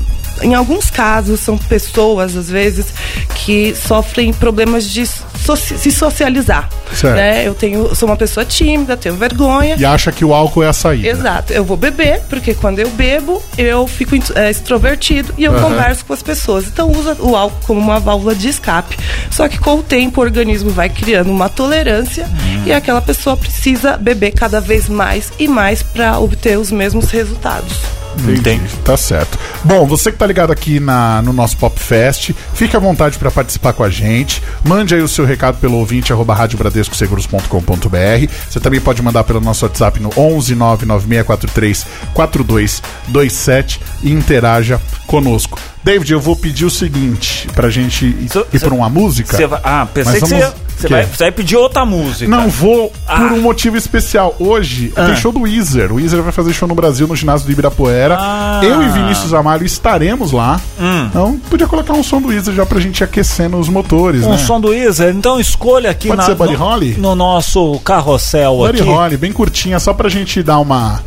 em 0.42 0.54
alguns 0.54 0.90
casos, 0.90 1.40
são 1.40 1.56
pessoas, 1.56 2.36
às 2.36 2.48
vezes, 2.48 2.86
que 3.34 3.74
sofrem 3.74 4.32
problemas 4.32 4.88
de 4.88 5.06
se 5.06 5.90
socializar. 5.92 6.68
Certo. 6.92 7.16
Né? 7.16 7.46
Eu 7.46 7.54
tenho, 7.54 7.94
sou 7.94 8.08
uma 8.08 8.16
pessoa 8.16 8.44
tímida, 8.44 8.96
tenho 8.96 9.14
vergonha. 9.14 9.76
E 9.78 9.84
acha 9.84 10.10
que 10.10 10.24
o 10.24 10.34
álcool 10.34 10.62
é 10.62 10.68
a 10.68 10.72
saída. 10.72 11.08
Exato. 11.08 11.52
Eu 11.52 11.64
vou 11.64 11.76
beber, 11.76 12.22
porque 12.28 12.54
quando 12.54 12.78
eu 12.78 12.90
bebo, 12.90 13.42
eu 13.56 13.86
fico 13.86 14.16
é, 14.34 14.50
extrovertido 14.50 15.32
e 15.36 15.44
eu 15.44 15.52
uhum. 15.52 15.60
converso 15.60 16.04
com 16.04 16.12
as 16.12 16.22
pessoas. 16.22 16.66
Então 16.66 16.90
usa 16.90 17.16
o 17.20 17.36
álcool 17.36 17.60
como 17.66 17.80
uma 17.80 18.00
válvula 18.00 18.34
de 18.34 18.48
escape. 18.48 18.96
Só 19.30 19.48
que 19.48 19.58
com 19.58 19.76
o 19.76 19.82
tempo 19.82 20.20
o 20.20 20.24
organismo 20.24 20.70
vai 20.70 20.88
criando 20.88 21.30
uma 21.30 21.48
tolerância 21.48 22.28
e 22.64 22.72
aquela 22.72 23.00
pessoa 23.00 23.36
precisa 23.36 23.96
beber 23.96 24.32
cada 24.32 24.60
vez 24.60 24.88
mais 24.88 25.32
e 25.38 25.46
mais 25.46 25.82
para 25.82 26.18
obter 26.18 26.58
os 26.58 26.70
mesmos 26.70 27.10
resultados. 27.10 28.05
Entendi. 28.18 28.76
Tá 28.84 28.96
certo. 28.96 29.38
Bom, 29.64 29.86
você 29.86 30.10
que 30.12 30.18
tá 30.18 30.26
ligado 30.26 30.52
aqui 30.52 30.80
na, 30.80 31.22
no 31.22 31.32
nosso 31.32 31.56
Pop 31.56 31.78
Fest, 31.78 32.32
fique 32.54 32.76
à 32.76 32.80
vontade 32.80 33.18
para 33.18 33.30
participar 33.30 33.72
com 33.72 33.82
a 33.82 33.90
gente. 33.90 34.42
Mande 34.64 34.94
aí 34.94 35.02
o 35.02 35.08
seu 35.08 35.24
recado 35.24 35.58
pelo 35.58 35.76
ouvinte 35.76 36.12
arroba 36.12 36.34
radiobradescoseguros.com.br. 36.34 38.32
Você 38.48 38.60
também 38.60 38.80
pode 38.80 39.02
mandar 39.02 39.24
pelo 39.24 39.40
nosso 39.40 39.64
WhatsApp 39.64 40.00
no 40.00 40.10
11 40.16 40.54
99643 40.54 41.86
4227 42.14 43.80
e 44.02 44.12
interaja 44.12 44.80
conosco. 45.06 45.75
David, 45.86 46.12
eu 46.12 46.20
vou 46.20 46.34
pedir 46.34 46.64
o 46.64 46.70
seguinte 46.70 47.46
pra 47.54 47.70
gente 47.70 48.06
ir, 48.06 48.28
Cê- 48.28 48.44
ir 48.52 48.58
pra 48.58 48.74
uma 48.74 48.88
música. 48.90 49.46
Vai- 49.46 49.60
ah, 49.62 49.86
pensei 49.94 50.14
que 50.14 50.26
você, 50.26 50.38
vamos- 50.40 50.54
você 50.76 50.88
vai, 50.88 51.04
você 51.06 51.22
vai 51.24 51.30
pedir 51.30 51.56
outra 51.56 51.84
música. 51.86 52.28
Não 52.28 52.48
vou 52.48 52.92
Ah. 53.06 53.18
por 53.18 53.32
um 53.34 53.40
motivo 53.40 53.76
especial. 53.76 54.34
Hoje 54.40 54.92
Ah. 54.96 55.04
tem 55.06 55.14
show 55.16 55.30
do 55.30 55.42
Weezer. 55.42 55.92
O 55.92 55.94
Weezer 55.94 56.20
vai 56.22 56.32
fazer 56.32 56.52
show 56.52 56.66
no 56.66 56.74
Brasil, 56.74 57.06
no 57.06 57.14
ginásio 57.14 57.46
do 57.46 57.52
Ibirapuera. 57.52 58.16
Ah. 58.18 58.60
Eu 58.64 58.82
e 58.82 58.88
Vinícius 58.88 59.32
Amaro 59.32 59.64
estaremos 59.64 60.32
lá. 60.32 60.60
Hum. 60.76 61.06
Então, 61.08 61.40
podia 61.48 61.68
colocar 61.68 61.92
um 61.92 62.02
som 62.02 62.20
do 62.20 62.28
Weezer 62.28 62.52
já 62.52 62.66
pra 62.66 62.80
gente 62.80 63.04
aquecendo 63.04 63.56
os 63.56 63.68
motores, 63.68 64.24
Um 64.24 64.30
né? 64.30 64.38
som 64.38 64.60
do 64.60 64.70
Weezer, 64.70 65.14
então 65.14 65.38
escolha 65.38 65.90
aqui 65.90 66.08
Pode 66.08 66.18
na, 66.20 66.26
ser 66.26 66.34
Buddy 66.34 66.52
no, 66.54 66.58
Holly? 66.58 66.94
no 66.98 67.14
nosso 67.14 67.78
carrossel 67.84 68.56
Buddy 68.56 68.80
aqui. 68.80 68.90
Holly, 68.90 69.16
bem 69.16 69.30
curtinha, 69.32 69.78
só 69.78 69.94
pra 69.94 70.08
gente 70.08 70.42
dar 70.42 70.58
uma. 70.58 71.00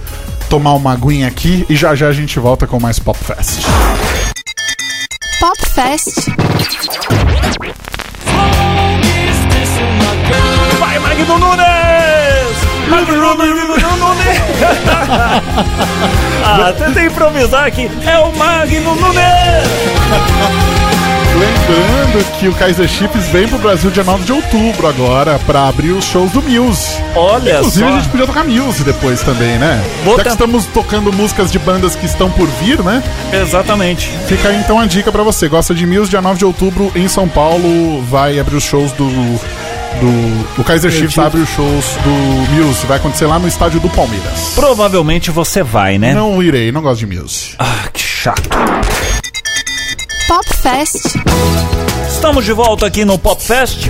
tomar 0.49 0.73
uma 0.73 0.93
aguinha 0.93 1.27
aqui 1.27 1.63
e 1.69 1.75
já 1.75 1.93
já 1.93 2.07
a 2.07 2.11
gente 2.13 2.39
volta 2.39 2.65
com 2.65 2.79
mais 2.79 2.97
Pop 2.97 3.19
Fest. 3.23 3.59
Pop 5.39 5.57
Fest. 5.73 6.29
Vai, 10.77 10.99
Magno 10.99 11.37
Nunes! 11.37 11.65
Magno 12.89 13.35
Nunes! 13.35 14.37
ah, 16.43 16.73
tentei 16.77 17.05
improvisar 17.05 17.67
aqui. 17.67 17.89
É 18.05 18.17
o 18.19 18.35
Magno 18.35 18.95
Nunes! 18.95 20.78
Lembrando 21.39 22.25
que 22.37 22.47
o 22.49 22.53
Kaiser 22.53 22.87
Chiefs 22.87 23.27
vem 23.29 23.47
pro 23.47 23.57
Brasil 23.59 23.89
dia 23.89 24.03
9 24.03 24.25
de 24.25 24.33
outubro 24.33 24.87
agora 24.87 25.39
pra 25.45 25.69
abrir 25.69 25.91
os 25.91 26.03
shows 26.03 26.31
do 26.31 26.41
Muse. 26.41 27.01
Olha 27.15 27.59
Inclusive 27.59 27.85
só. 27.85 27.93
a 27.93 27.97
gente 27.97 28.09
podia 28.09 28.27
tocar 28.27 28.43
Muse 28.43 28.83
depois 28.83 29.21
também, 29.21 29.57
né? 29.57 29.81
Vou 30.03 30.17
Já 30.17 30.23
que 30.23 30.29
estamos 30.29 30.65
tocando 30.65 31.13
músicas 31.13 31.49
de 31.49 31.57
bandas 31.57 31.95
que 31.95 32.05
estão 32.05 32.29
por 32.29 32.45
vir, 32.61 32.83
né? 32.83 33.01
Exatamente. 33.31 34.11
Fica 34.27 34.49
aí 34.49 34.57
então 34.57 34.77
a 34.79 34.85
dica 34.85 35.13
pra 35.13 35.23
você. 35.23 35.47
Gosta 35.47 35.73
de 35.73 35.85
Muse, 35.85 36.09
dia 36.09 36.21
9 36.21 36.39
de 36.39 36.45
outubro 36.45 36.91
em 36.93 37.07
São 37.07 37.27
Paulo 37.27 38.01
vai 38.09 38.37
abrir 38.37 38.57
os 38.57 38.63
shows 38.65 38.91
do. 38.91 39.07
do 39.07 40.59
o 40.61 40.63
Kaiser 40.65 40.91
Chiefs 40.91 41.17
abre 41.17 41.39
os 41.39 41.49
shows 41.49 41.85
do 42.03 42.53
Muse. 42.53 42.85
Vai 42.85 42.97
acontecer 42.97 43.27
lá 43.27 43.39
no 43.39 43.47
estádio 43.47 43.79
do 43.79 43.89
Palmeiras. 43.89 44.51
Provavelmente 44.55 45.31
você 45.31 45.63
vai, 45.63 45.97
né? 45.97 46.13
Não 46.13 46.43
irei, 46.43 46.69
não 46.69 46.81
gosto 46.81 46.99
de 46.99 47.15
Muse. 47.17 47.55
Ah, 47.57 47.87
que 47.93 48.01
chato. 48.01 48.49
Pop 50.29 50.45
Fest. 50.61 51.15
Estamos 52.07 52.45
de 52.45 52.53
volta 52.53 52.85
aqui 52.85 53.03
no 53.03 53.17
Pop 53.17 53.41
Fest, 53.41 53.87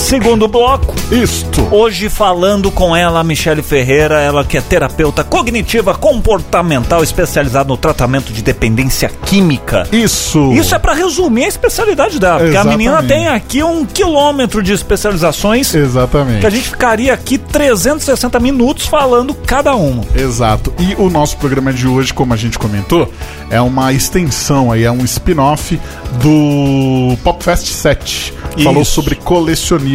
segundo 0.00 0.48
bloco. 0.48 0.94
Isto. 1.12 1.68
Hoje 1.70 2.08
falando 2.08 2.70
com 2.70 2.96
ela, 2.96 3.22
Michele 3.22 3.62
Ferreira, 3.62 4.18
ela 4.20 4.44
que 4.44 4.56
é 4.56 4.60
terapeuta 4.60 5.22
cognitiva 5.22 5.94
comportamental 5.94 7.02
especializada 7.02 7.68
no 7.68 7.76
tratamento 7.76 8.32
de 8.32 8.42
dependência 8.42 9.10
química. 9.26 9.86
Isso. 9.92 10.52
Isso 10.52 10.74
é 10.74 10.78
pra 10.78 10.94
resumir 10.94 11.44
a 11.44 11.48
especialidade 11.48 12.18
dela, 12.18 12.38
porque 12.38 12.56
a 12.56 12.60
Exatamente. 12.60 12.78
menina 12.78 13.02
tem 13.02 13.28
aqui 13.28 13.62
um 13.62 13.84
quilômetro 13.84 14.62
de 14.62 14.72
especializações 14.72 15.72
Exatamente. 15.74 16.40
que 16.40 16.46
a 16.46 16.50
gente 16.50 16.68
ficaria 16.70 17.12
aqui 17.12 17.36
360 17.38 18.40
minutos 18.40 18.86
falando 18.86 19.34
cada 19.34 19.74
uma. 19.76 20.02
Exato. 20.14 20.72
E 20.78 20.94
o 20.98 21.10
nosso 21.10 21.36
programa 21.36 21.72
de 21.72 21.86
hoje, 21.86 22.12
como 22.12 22.32
a 22.32 22.36
gente 22.36 22.58
comentou, 22.58 23.12
é 23.50 23.60
uma 23.60 23.92
extensão 23.92 24.72
aí, 24.72 24.84
é 24.84 24.90
um 24.90 25.04
spin-off 25.04 25.78
do 26.22 27.16
Popfest 27.22 27.66
7. 27.68 28.34
Falou 28.64 28.82
Isso. 28.82 28.92
sobre 28.92 29.14
colecionismo. 29.14 29.89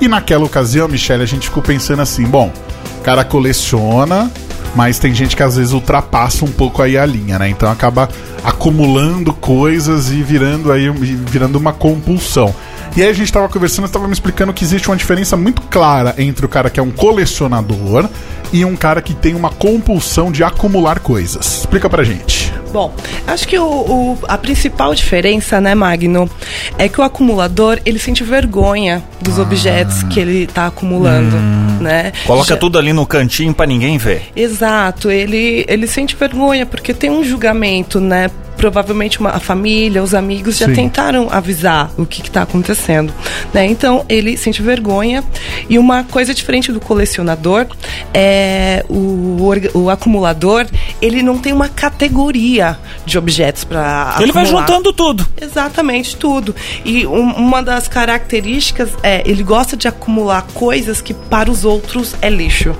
E 0.00 0.08
naquela 0.08 0.44
ocasião, 0.44 0.88
Michele, 0.88 1.22
a 1.22 1.26
gente 1.26 1.48
ficou 1.48 1.62
pensando 1.62 2.02
assim, 2.02 2.24
bom, 2.24 2.52
o 2.98 3.02
cara 3.02 3.24
coleciona, 3.24 4.30
mas 4.74 4.98
tem 4.98 5.14
gente 5.14 5.36
que 5.36 5.42
às 5.42 5.56
vezes 5.56 5.72
ultrapassa 5.72 6.44
um 6.44 6.50
pouco 6.50 6.82
aí 6.82 6.98
a 6.98 7.06
linha, 7.06 7.38
né? 7.38 7.48
Então 7.48 7.70
acaba 7.70 8.08
acumulando 8.42 9.32
coisas 9.32 10.10
e 10.10 10.22
virando 10.22 10.72
aí 10.72 10.90
virando 10.90 11.56
uma 11.56 11.72
compulsão. 11.72 12.54
E 12.96 13.02
aí 13.02 13.08
a 13.08 13.12
gente 13.12 13.32
tava 13.32 13.48
conversando, 13.48 13.86
estava 13.86 14.06
me 14.06 14.12
explicando 14.12 14.52
que 14.52 14.64
existe 14.64 14.88
uma 14.88 14.96
diferença 14.96 15.36
muito 15.36 15.62
clara 15.62 16.14
entre 16.18 16.46
o 16.46 16.48
cara 16.48 16.70
que 16.70 16.78
é 16.78 16.82
um 16.82 16.90
colecionador 16.90 18.08
e 18.52 18.64
um 18.64 18.76
cara 18.76 19.02
que 19.02 19.14
tem 19.14 19.34
uma 19.34 19.50
compulsão 19.50 20.30
de 20.30 20.44
acumular 20.44 21.00
coisas. 21.00 21.58
Explica 21.58 21.88
pra 21.88 22.04
gente. 22.04 22.43
Bom, 22.74 22.92
acho 23.28 23.46
que 23.46 23.56
o, 23.56 23.64
o- 23.64 24.18
a 24.26 24.36
principal 24.36 24.92
diferença, 24.96 25.60
né, 25.60 25.76
Magno, 25.76 26.28
é 26.76 26.88
que 26.88 27.00
o 27.00 27.04
acumulador, 27.04 27.78
ele 27.86 28.00
sente 28.00 28.24
vergonha 28.24 29.00
dos 29.20 29.38
objetos 29.38 30.02
que 30.02 30.18
ele 30.18 30.42
está 30.42 30.66
acumulando, 30.66 31.36
né? 31.80 32.10
Coloca 32.26 32.48
Já- 32.48 32.56
tudo 32.56 32.76
ali 32.76 32.92
no 32.92 33.06
cantinho 33.06 33.54
pra 33.54 33.64
ninguém 33.64 33.96
ver. 33.96 34.22
Exato, 34.34 35.08
ele, 35.08 35.64
ele 35.68 35.86
sente 35.86 36.16
vergonha 36.16 36.66
porque 36.66 36.92
tem 36.92 37.10
um 37.10 37.22
julgamento, 37.22 38.00
né? 38.00 38.28
Provavelmente 38.64 39.20
uma, 39.20 39.28
a 39.28 39.38
família, 39.40 40.02
os 40.02 40.14
amigos 40.14 40.56
já 40.56 40.64
Sim. 40.64 40.72
tentaram 40.72 41.28
avisar 41.30 41.90
o 41.98 42.06
que 42.06 42.22
está 42.22 42.40
acontecendo, 42.40 43.12
né? 43.52 43.66
Então 43.66 44.06
ele 44.08 44.38
sente 44.38 44.62
vergonha 44.62 45.22
e 45.68 45.78
uma 45.78 46.02
coisa 46.02 46.32
diferente 46.32 46.72
do 46.72 46.80
colecionador 46.80 47.66
é 48.14 48.82
o, 48.88 49.36
o 49.74 49.90
acumulador 49.90 50.64
ele 51.02 51.22
não 51.22 51.36
tem 51.36 51.52
uma 51.52 51.68
categoria 51.68 52.78
de 53.04 53.18
objetos 53.18 53.64
para 53.64 54.16
Ele 54.18 54.32
vai 54.32 54.46
juntando 54.46 54.94
tudo. 54.94 55.26
Exatamente, 55.38 56.16
tudo. 56.16 56.54
E 56.86 57.06
um- 57.06 57.32
uma 57.34 57.62
das 57.62 57.86
características 57.86 58.88
é 59.02 59.22
ele 59.26 59.42
gosta 59.42 59.76
de 59.76 59.86
acumular 59.86 60.40
coisas 60.54 61.02
que 61.02 61.12
para 61.12 61.50
os 61.50 61.66
outros 61.66 62.14
é 62.22 62.30
lixo, 62.30 62.74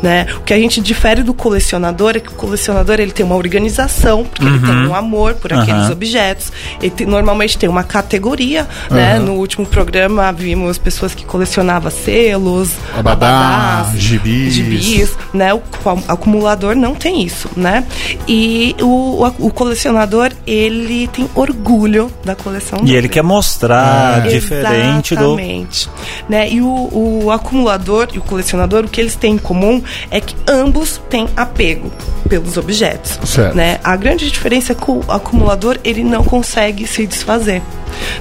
né? 0.00 0.26
O 0.36 0.40
que 0.42 0.54
a 0.54 0.58
gente 0.58 0.80
difere 0.80 1.24
do 1.24 1.34
colecionador 1.34 2.12
é 2.16 2.20
que 2.20 2.28
o 2.28 2.34
colecionador 2.36 3.00
ele 3.00 3.10
tem 3.10 3.26
uma 3.26 3.34
organização, 3.34 4.22
porque 4.24 4.44
ele 4.44 4.60
tem 4.60 4.86
um 4.86 4.94
amor 4.94 5.23
por 5.32 5.52
aqueles 5.52 5.88
objetos. 5.90 6.52
Ele 6.82 6.90
tem- 6.90 7.06
normalmente 7.06 7.56
tem 7.56 7.68
uma 7.68 7.84
categoria, 7.84 8.66
né? 8.90 9.12
Aham. 9.14 9.20
No 9.24 9.32
último 9.34 9.64
programa 9.64 10.32
vimos 10.32 10.76
pessoas 10.76 11.14
que 11.14 11.24
colecionavam 11.24 11.90
selos, 11.90 12.70
Abadá, 12.98 13.28
abadás, 13.28 14.00
gibis. 14.00 14.52
gibis, 14.54 15.12
né? 15.32 15.54
O 15.54 15.62
acumulador 16.08 16.74
não 16.74 16.94
tem 16.94 17.22
isso, 17.22 17.48
né? 17.56 17.84
E 18.26 18.74
o, 18.80 19.22
o- 19.24 19.46
o 19.46 19.50
colecionador, 19.50 20.32
ele 20.46 21.06
tem 21.08 21.28
orgulho 21.34 22.10
da 22.24 22.34
coleção 22.34 22.80
E 22.80 22.86
dele. 22.86 22.98
ele 22.98 23.08
quer 23.08 23.22
mostrar 23.22 24.22
diferente 24.28 25.14
do. 25.14 25.24
Exatamente. 25.38 25.88
Né? 26.28 26.50
E 26.50 26.60
o, 26.60 27.22
o 27.24 27.30
acumulador 27.30 28.08
e 28.12 28.18
o 28.18 28.22
colecionador, 28.22 28.84
o 28.84 28.88
que 28.88 29.00
eles 29.00 29.14
têm 29.14 29.34
em 29.34 29.38
comum 29.38 29.82
é 30.10 30.20
que 30.20 30.34
ambos 30.48 31.00
têm 31.10 31.28
apego 31.36 31.92
pelos 32.28 32.56
objetos. 32.56 33.18
Certo. 33.28 33.54
Né? 33.54 33.78
A 33.84 33.94
grande 33.96 34.30
diferença 34.30 34.72
é 34.72 34.74
que 34.74 34.90
o 34.90 35.03
acumulador 35.08 35.78
ele 35.84 36.02
não 36.02 36.24
consegue 36.24 36.86
se 36.86 37.06
desfazer. 37.06 37.62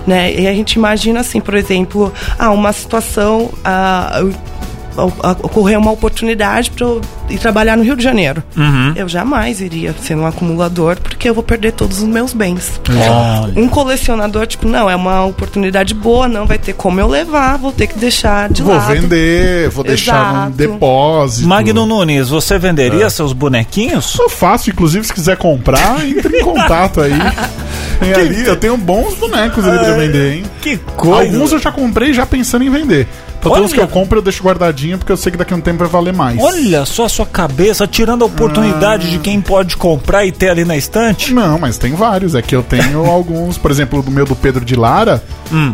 Né? 0.05 0.33
E 0.33 0.47
a 0.47 0.53
gente 0.53 0.73
imagina 0.73 1.21
assim, 1.21 1.39
por 1.39 1.55
exemplo, 1.55 2.13
ah, 2.37 2.51
uma 2.51 2.71
situação. 2.71 3.49
Ah, 3.63 4.21
ocorreu 5.43 5.79
uma 5.79 5.91
oportunidade 5.91 6.69
para 6.71 6.85
eu 6.85 7.01
ir 7.29 7.37
trabalhar 7.37 7.75
no 7.77 7.83
Rio 7.83 7.95
de 7.95 8.03
Janeiro. 8.03 8.43
Uhum. 8.55 8.93
Eu 8.95 9.07
jamais 9.07 9.61
iria 9.61 9.93
ser 10.01 10.15
um 10.15 10.25
acumulador 10.25 10.97
porque 11.01 11.29
eu 11.29 11.33
vou 11.33 11.43
perder 11.43 11.71
todos 11.73 11.99
os 11.99 12.03
meus 12.07 12.33
bens. 12.33 12.79
Olha. 12.89 13.53
Um 13.59 13.67
colecionador, 13.67 14.45
tipo, 14.47 14.67
não, 14.67 14.89
é 14.89 14.95
uma 14.95 15.25
oportunidade 15.25 15.93
boa, 15.93 16.27
não 16.27 16.45
vai 16.45 16.57
ter 16.57 16.73
como 16.73 16.99
eu 16.99 17.07
levar, 17.07 17.57
vou 17.57 17.71
ter 17.71 17.87
que 17.87 17.97
deixar 17.97 18.49
de 18.49 18.61
Vou 18.61 18.75
lado. 18.75 18.93
vender, 18.93 19.69
vou 19.69 19.83
deixar 19.83 20.33
num 20.33 20.39
Exato. 20.41 20.51
depósito. 20.51 21.47
Magno 21.47 21.85
Nunes, 21.85 22.29
você 22.29 22.55
É. 22.55 22.59
venderia 22.59 23.09
seus 23.09 23.33
bonequinhos? 23.33 24.05
Sou 24.05 24.29
fácil, 24.29 24.71
inclusive, 24.71 25.05
se 25.05 25.13
quiser 25.13 25.37
comprar, 25.37 26.05
entre 26.05 26.37
em 26.39 26.43
contato 26.43 27.01
aí. 27.01 27.13
Tem 27.99 28.13
ali, 28.13 28.45
eu 28.45 28.55
tenho 28.57 28.75
bons 28.75 29.13
bonecos 29.15 29.63
ali 29.65 29.79
pra 29.79 29.93
vender, 29.93 30.33
hein? 30.35 30.43
Que 30.61 30.77
coisa! 30.97 31.31
Alguns 31.31 31.51
eu 31.53 31.59
já 31.59 31.71
comprei 31.71 32.13
já 32.13 32.25
pensando 32.25 32.63
em 32.63 32.69
vender. 32.69 33.07
Uns 33.45 33.51
Olha. 33.51 33.67
que 33.69 33.79
eu 33.79 33.87
compro 33.87 34.19
eu 34.19 34.21
deixo 34.21 34.43
guardadinho 34.43 34.97
porque 34.97 35.11
eu 35.11 35.17
sei 35.17 35.31
que 35.31 35.37
daqui 35.37 35.53
a 35.53 35.57
um 35.57 35.61
tempo 35.61 35.79
vai 35.79 35.87
valer 35.87 36.13
mais. 36.13 36.39
Olha 36.41 36.85
só 36.85 37.05
a 37.05 37.09
sua 37.09 37.25
cabeça, 37.25 37.85
tirando 37.87 38.23
a 38.23 38.25
oportunidade 38.25 39.09
de 39.11 39.19
quem 39.19 39.41
pode 39.41 39.75
comprar 39.77 40.25
e 40.25 40.31
ter 40.31 40.49
ali 40.49 40.63
na 40.65 40.77
estante. 40.77 41.33
Não, 41.33 41.57
mas 41.59 41.77
tem 41.77 41.93
vários. 41.93 42.35
É 42.35 42.41
que 42.41 42.55
eu 42.55 42.63
tenho 42.63 43.05
alguns, 43.09 43.57
por 43.57 43.69
exemplo, 43.71 43.99
o 43.99 44.01
do 44.03 44.11
meu 44.11 44.25
do 44.25 44.35
Pedro 44.35 44.63
de 44.63 44.75
Lara. 44.75 45.21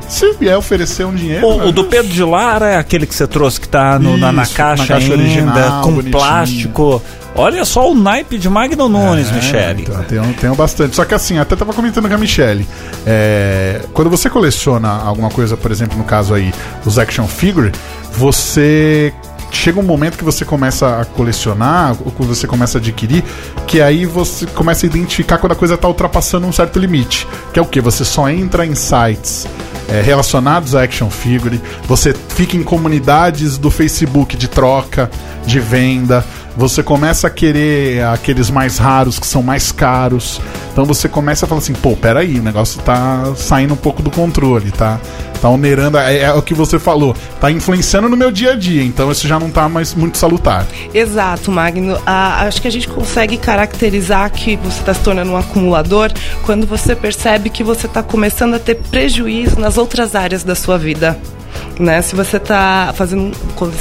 Se 0.07 0.33
vier 0.33 0.57
oferecer 0.57 1.05
um 1.05 1.13
dinheiro. 1.15 1.45
O, 1.45 1.67
o 1.67 1.71
do 1.71 1.83
Pedro 1.85 2.11
de 2.11 2.23
Lara 2.23 2.67
é 2.69 2.77
aquele 2.77 3.05
que 3.05 3.15
você 3.15 3.25
trouxe 3.27 3.61
que 3.61 3.67
tá 3.69 3.97
no- 3.99 4.17
na, 4.17 4.31
na 4.31 4.43
Isso, 4.43 4.55
caixa, 4.55 4.81
na 4.83 4.87
caixa 4.87 5.13
ainda, 5.13 5.23
original, 5.23 5.81
com 5.81 5.91
bonitinho. 5.91 6.11
plástico. 6.11 7.01
Olha 7.39 7.63
só 7.63 7.89
o 7.89 7.95
naipe 7.95 8.37
de 8.37 8.49
Magno 8.49 8.89
Nunes, 8.89 9.29
É, 9.29 9.33
Michele. 9.33 9.83
então, 9.83 10.03
tenho, 10.03 10.33
tenho 10.33 10.55
bastante. 10.55 10.93
Só 10.93 11.05
que 11.05 11.13
assim, 11.13 11.37
até 11.37 11.55
tava 11.55 11.73
comentando 11.73 12.09
com 12.09 12.13
a 12.13 12.17
Michelle. 12.17 12.67
é, 13.05 13.81
quando 13.93 14.09
você 14.09 14.29
coleciona 14.29 14.89
alguma 14.89 15.29
coisa, 15.29 15.55
por 15.55 15.71
exemplo, 15.71 15.97
no 15.97 16.03
caso 16.03 16.33
aí, 16.33 16.53
os 16.85 16.99
action 16.99 17.25
figure, 17.27 17.71
você 18.11 19.13
chega 19.51 19.79
um 19.79 19.83
momento 19.83 20.17
que 20.17 20.23
você 20.23 20.43
começa 20.43 20.99
a 20.99 21.05
colecionar, 21.05 21.95
ou 22.05 22.11
que 22.11 22.23
você 22.23 22.45
começa 22.45 22.77
a 22.77 22.81
adquirir, 22.81 23.23
que 23.65 23.81
aí 23.81 24.05
você 24.05 24.45
começa 24.45 24.85
a 24.85 24.87
identificar 24.87 25.37
quando 25.37 25.53
a 25.53 25.55
coisa 25.55 25.75
está 25.75 25.87
ultrapassando 25.87 26.45
um 26.45 26.51
certo 26.51 26.77
limite. 26.77 27.25
Que 27.53 27.59
é 27.59 27.61
o 27.61 27.65
que? 27.65 27.79
Você 27.79 28.03
só 28.03 28.29
entra 28.29 28.65
em 28.65 28.75
sites 28.75 29.47
é, 29.87 30.01
relacionados 30.01 30.75
a 30.75 30.83
action 30.83 31.09
figure, 31.09 31.59
você 31.87 32.13
fica 32.35 32.57
em 32.57 32.63
comunidades 32.63 33.57
do 33.57 33.71
Facebook 33.71 34.35
de 34.37 34.47
troca, 34.47 35.09
de 35.47 35.59
venda, 35.59 36.23
você 36.55 36.83
começa 36.83 37.27
a 37.27 37.29
querer 37.29 38.03
aqueles 38.05 38.49
mais 38.49 38.77
raros 38.77 39.19
que 39.19 39.27
são 39.27 39.41
mais 39.41 39.71
caros. 39.71 40.41
Então 40.71 40.85
você 40.85 41.09
começa 41.09 41.45
a 41.45 41.49
falar 41.49 41.59
assim, 41.59 41.73
pô, 41.73 41.95
peraí, 41.95 42.39
o 42.39 42.43
negócio 42.43 42.81
tá 42.81 43.33
saindo 43.35 43.73
um 43.73 43.77
pouco 43.77 44.01
do 44.01 44.11
controle, 44.11 44.71
tá? 44.71 44.99
Tá 45.41 45.47
onerando, 45.49 45.97
é, 45.97 46.19
é 46.19 46.33
o 46.33 46.41
que 46.41 46.53
você 46.53 46.77
falou, 46.77 47.15
tá 47.39 47.49
influenciando 47.49 48.09
no 48.09 48.17
meu 48.17 48.29
dia 48.29 48.51
a 48.51 48.55
dia, 48.55 48.83
então 48.83 49.09
isso 49.09 49.25
já 49.25 49.39
não 49.39 49.49
tá 49.49 49.69
mais 49.69 49.93
muito 49.93 50.17
salutar. 50.17 50.65
Exato, 50.93 51.49
Magno. 51.49 51.97
Ah, 52.05 52.45
acho 52.45 52.61
que 52.61 52.67
a 52.67 52.71
gente 52.71 52.89
consegue 52.89 53.37
caracterizar 53.37 54.29
que 54.31 54.57
você 54.57 54.81
está 54.81 54.93
se 54.93 54.99
tornando 54.99 55.31
um 55.31 55.37
acumulador 55.37 56.11
quando 56.43 56.67
você 56.67 56.93
percebe 56.93 57.49
que 57.49 57.63
você 57.63 57.85
está 57.87 58.03
começando 58.03 58.55
a 58.55 58.59
ter 58.59 58.75
prejuízo 58.75 59.57
nas 59.59 59.77
outras 59.77 60.13
áreas 60.13 60.43
da 60.43 60.55
sua 60.55 60.77
vida 60.77 61.17
né? 61.79 62.01
Se 62.01 62.15
você 62.15 62.37
está 62.37 62.93
fazendo 62.95 63.35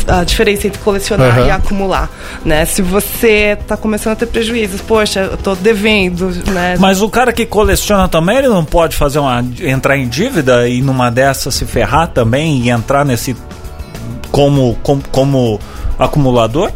a 0.06 0.24
diferença 0.24 0.66
entre 0.66 0.80
colecionar 0.80 1.38
uhum. 1.38 1.46
e 1.46 1.50
acumular, 1.50 2.10
né? 2.44 2.64
Se 2.64 2.82
você 2.82 3.56
está 3.60 3.76
começando 3.76 4.12
a 4.12 4.16
ter 4.16 4.26
prejuízos, 4.26 4.80
poxa, 4.80 5.20
eu 5.20 5.36
tô 5.36 5.54
devendo, 5.54 6.30
né? 6.50 6.76
Mas 6.78 7.02
o 7.02 7.08
cara 7.08 7.32
que 7.32 7.44
coleciona 7.46 8.08
também, 8.08 8.38
ele 8.38 8.48
não 8.48 8.64
pode 8.64 8.96
fazer 8.96 9.18
uma 9.18 9.44
entrar 9.60 9.96
em 9.96 10.08
dívida 10.08 10.68
e 10.68 10.80
numa 10.80 11.10
dessas 11.10 11.54
se 11.54 11.64
ferrar 11.64 12.08
também 12.08 12.62
e 12.62 12.70
entrar 12.70 13.04
nesse 13.04 13.36
como 14.30 14.76
como, 14.82 15.02
como 15.10 15.60
acumulador? 15.98 16.70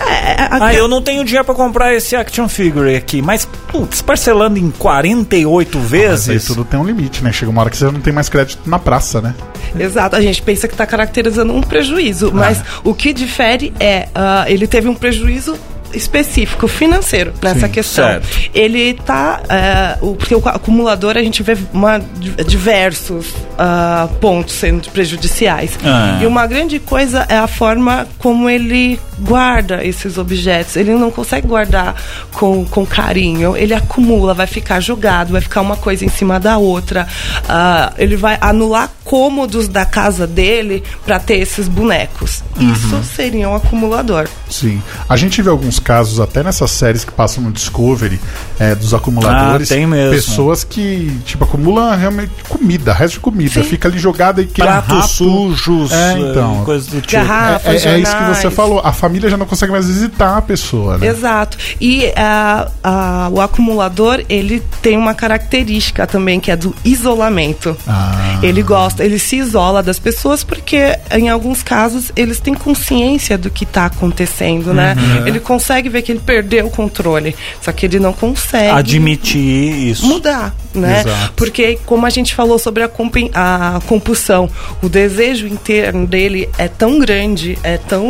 É, 0.00 0.42
é 0.42 0.48
a... 0.50 0.66
Ah, 0.66 0.74
eu 0.74 0.88
não 0.88 1.00
tenho 1.00 1.24
dinheiro 1.24 1.44
para 1.44 1.54
comprar 1.54 1.94
esse 1.94 2.14
action 2.16 2.48
figure 2.48 2.94
aqui, 2.94 3.22
mas 3.22 3.44
putz, 3.44 4.02
parcelando 4.02 4.58
em 4.58 4.70
48 4.70 5.78
vezes. 5.80 6.28
Ah, 6.28 6.32
mas 6.32 6.42
aí 6.42 6.46
tudo 6.46 6.64
tem 6.64 6.78
um 6.78 6.84
limite, 6.84 7.22
né? 7.22 7.32
Chega 7.32 7.50
uma 7.50 7.60
hora 7.60 7.70
que 7.70 7.76
você 7.76 7.84
não 7.86 8.00
tem 8.00 8.12
mais 8.12 8.28
crédito 8.28 8.68
na 8.68 8.78
praça, 8.78 9.20
né? 9.20 9.34
Exato, 9.78 10.16
a 10.16 10.20
gente 10.20 10.40
pensa 10.42 10.66
que 10.68 10.74
está 10.74 10.86
caracterizando 10.86 11.52
um 11.52 11.60
prejuízo, 11.60 12.32
mas 12.32 12.60
ah. 12.60 12.80
o 12.84 12.94
que 12.94 13.12
difere 13.12 13.72
é 13.78 14.08
uh, 14.14 14.48
ele 14.50 14.66
teve 14.66 14.88
um 14.88 14.94
prejuízo 14.94 15.58
específico 15.94 16.68
financeiro 16.68 17.32
nessa 17.42 17.66
Sim, 17.66 17.72
questão. 17.72 18.04
Certo. 18.04 18.28
Ele 18.54 18.94
tá. 18.94 19.40
É, 19.48 19.98
o, 20.00 20.14
porque 20.14 20.34
o 20.34 20.42
acumulador 20.48 21.16
a 21.16 21.22
gente 21.22 21.42
vê 21.42 21.56
uma, 21.72 22.00
diversos 22.46 23.30
uh, 23.30 24.08
pontos 24.20 24.54
sendo 24.54 24.88
prejudiciais. 24.90 25.78
Ah. 25.84 26.18
E 26.22 26.26
uma 26.26 26.46
grande 26.46 26.78
coisa 26.78 27.26
é 27.28 27.36
a 27.36 27.46
forma 27.46 28.06
como 28.18 28.48
ele 28.48 28.98
guarda 29.18 29.84
esses 29.84 30.18
objetos. 30.18 30.76
Ele 30.76 30.94
não 30.94 31.10
consegue 31.10 31.46
guardar 31.46 31.94
com, 32.32 32.64
com 32.64 32.84
carinho. 32.84 33.56
Ele 33.56 33.74
acumula, 33.74 34.34
vai 34.34 34.46
ficar 34.46 34.80
jogado, 34.80 35.32
vai 35.32 35.40
ficar 35.40 35.60
uma 35.60 35.76
coisa 35.76 36.04
em 36.04 36.08
cima 36.08 36.38
da 36.38 36.58
outra. 36.58 37.06
Uh, 37.44 37.94
ele 37.98 38.16
vai 38.16 38.38
anular 38.40 38.90
cômodos 39.06 39.68
da 39.68 39.86
casa 39.86 40.26
dele 40.26 40.82
para 41.04 41.18
ter 41.20 41.36
esses 41.36 41.68
bonecos. 41.68 42.42
Uhum. 42.56 42.72
Isso 42.72 43.02
seria 43.04 43.48
um 43.48 43.54
acumulador. 43.54 44.28
Sim. 44.50 44.82
A 45.08 45.16
gente 45.16 45.40
vê 45.40 45.48
alguns 45.48 45.78
casos, 45.78 46.18
até 46.18 46.42
nessas 46.42 46.72
séries 46.72 47.04
que 47.04 47.12
passam 47.12 47.42
no 47.42 47.52
Discovery, 47.52 48.20
é, 48.58 48.74
dos 48.74 48.92
acumuladores. 48.92 49.70
Ah, 49.70 49.74
tem 49.74 49.86
mesmo. 49.86 50.10
Pessoas 50.10 50.64
que, 50.64 51.20
tipo, 51.24 51.44
acumulam 51.44 51.96
realmente 51.96 52.32
comida, 52.48 52.92
resto 52.92 53.14
de 53.14 53.20
comida. 53.20 53.62
Sim. 53.62 53.62
Fica 53.62 53.88
ali 53.88 53.98
jogada 53.98 54.42
e 54.42 54.46
queima 54.46 54.82
Pratos 54.82 54.96
rato. 54.96 55.08
sujos, 55.08 55.92
é, 55.92 56.18
então. 56.18 56.64
Coisas 56.64 56.88
do 56.88 57.00
tipo. 57.00 57.12
Garrafas, 57.12 57.86
é, 57.86 57.88
é, 57.88 57.92
é 57.94 57.98
isso 58.00 58.16
que 58.16 58.24
você 58.24 58.50
falou. 58.50 58.80
A 58.80 58.92
família 59.06 59.30
já 59.30 59.36
não 59.36 59.46
consegue 59.46 59.70
mais 59.70 59.86
visitar 59.86 60.36
a 60.36 60.42
pessoa, 60.42 60.98
né? 60.98 61.06
Exato. 61.06 61.56
E 61.80 62.06
uh, 62.06 62.68
uh, 62.68 63.34
o 63.34 63.40
acumulador, 63.40 64.24
ele 64.28 64.60
tem 64.82 64.96
uma 64.96 65.14
característica 65.14 66.06
também, 66.06 66.40
que 66.40 66.50
é 66.50 66.56
do 66.56 66.74
isolamento. 66.84 67.76
Ah. 67.86 68.40
Ele 68.42 68.62
gosta, 68.62 69.04
ele 69.04 69.18
se 69.18 69.36
isola 69.36 69.82
das 69.82 69.98
pessoas 69.98 70.42
porque, 70.42 70.98
em 71.12 71.28
alguns 71.28 71.62
casos, 71.62 72.10
eles 72.16 72.40
têm 72.40 72.52
consciência 72.52 73.38
do 73.38 73.48
que 73.48 73.62
está 73.62 73.86
acontecendo, 73.86 74.74
né? 74.74 74.96
Uhum. 74.98 75.26
Ele 75.26 75.38
consegue 75.38 75.88
ver 75.88 76.02
que 76.02 76.10
ele 76.10 76.20
perdeu 76.20 76.66
o 76.66 76.70
controle, 76.70 77.36
só 77.62 77.70
que 77.70 77.86
ele 77.86 78.00
não 78.00 78.12
consegue 78.12 78.70
admitir 78.70 79.90
isso, 79.90 80.04
mudar, 80.06 80.54
né? 80.74 81.00
Exato. 81.00 81.32
Porque 81.36 81.78
como 81.86 82.04
a 82.06 82.10
gente 82.10 82.34
falou 82.34 82.58
sobre 82.58 82.82
a, 82.82 82.90
a 83.34 83.80
compulsão, 83.86 84.50
o 84.82 84.88
desejo 84.88 85.46
interno 85.46 86.06
dele 86.06 86.48
é 86.58 86.66
tão 86.66 86.98
grande, 86.98 87.56
é 87.62 87.76
tão 87.76 88.06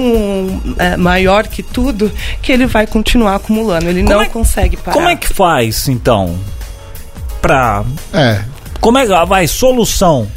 é, 0.92 0.96
maior 0.96 1.46
que 1.46 1.62
tudo, 1.62 2.10
que 2.42 2.52
ele 2.52 2.66
vai 2.66 2.86
continuar 2.86 3.36
acumulando. 3.36 3.88
Ele 3.88 4.02
como 4.02 4.14
não 4.14 4.22
é, 4.22 4.28
consegue 4.28 4.76
parar. 4.76 4.92
Como 4.92 5.08
é 5.08 5.16
que 5.16 5.28
faz 5.28 5.88
então? 5.88 6.38
Pra. 7.40 7.84
É. 8.12 8.42
Como 8.80 8.98
é 8.98 9.06
que 9.06 9.26
vai? 9.26 9.46
Solução. 9.46 10.28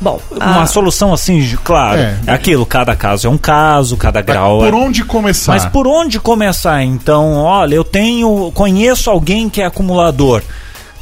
Bom, 0.00 0.20
uma 0.30 0.62
a... 0.62 0.66
solução 0.66 1.12
assim, 1.12 1.56
claro, 1.62 2.00
é. 2.00 2.18
aquilo, 2.26 2.64
cada 2.64 2.96
caso 2.96 3.26
é 3.26 3.30
um 3.30 3.36
caso, 3.38 3.96
cada 3.96 4.20
grau. 4.20 4.58
Por 4.60 4.72
é... 4.72 4.76
onde 4.76 5.04
começar? 5.04 5.52
Mas 5.52 5.66
por 5.66 5.86
onde 5.86 6.18
começar? 6.18 6.82
Então, 6.82 7.34
olha, 7.34 7.74
eu 7.74 7.84
tenho, 7.84 8.50
conheço 8.54 9.10
alguém 9.10 9.48
que 9.48 9.60
é 9.60 9.66
acumulador. 9.66 10.42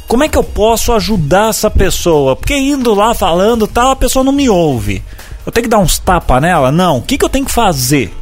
Como 0.07 0.23
é 0.23 0.27
que 0.27 0.37
eu 0.37 0.43
posso 0.43 0.91
ajudar 0.93 1.49
essa 1.49 1.69
pessoa? 1.69 2.35
Porque 2.35 2.57
indo 2.57 2.93
lá 2.93 3.13
falando, 3.13 3.67
tal, 3.67 3.91
a 3.91 3.95
pessoa 3.95 4.23
não 4.23 4.31
me 4.31 4.49
ouve. 4.49 5.03
Eu 5.49 5.51
tenho 5.51 5.63
que 5.63 5.69
dar 5.69 5.79
uns 5.79 5.97
tapa 5.97 6.39
nela? 6.39 6.71
Não. 6.71 6.99
O 6.99 7.01
que, 7.01 7.17
que 7.17 7.25
eu 7.25 7.29
tenho 7.29 7.43
que 7.43 7.51
fazer? 7.51 8.13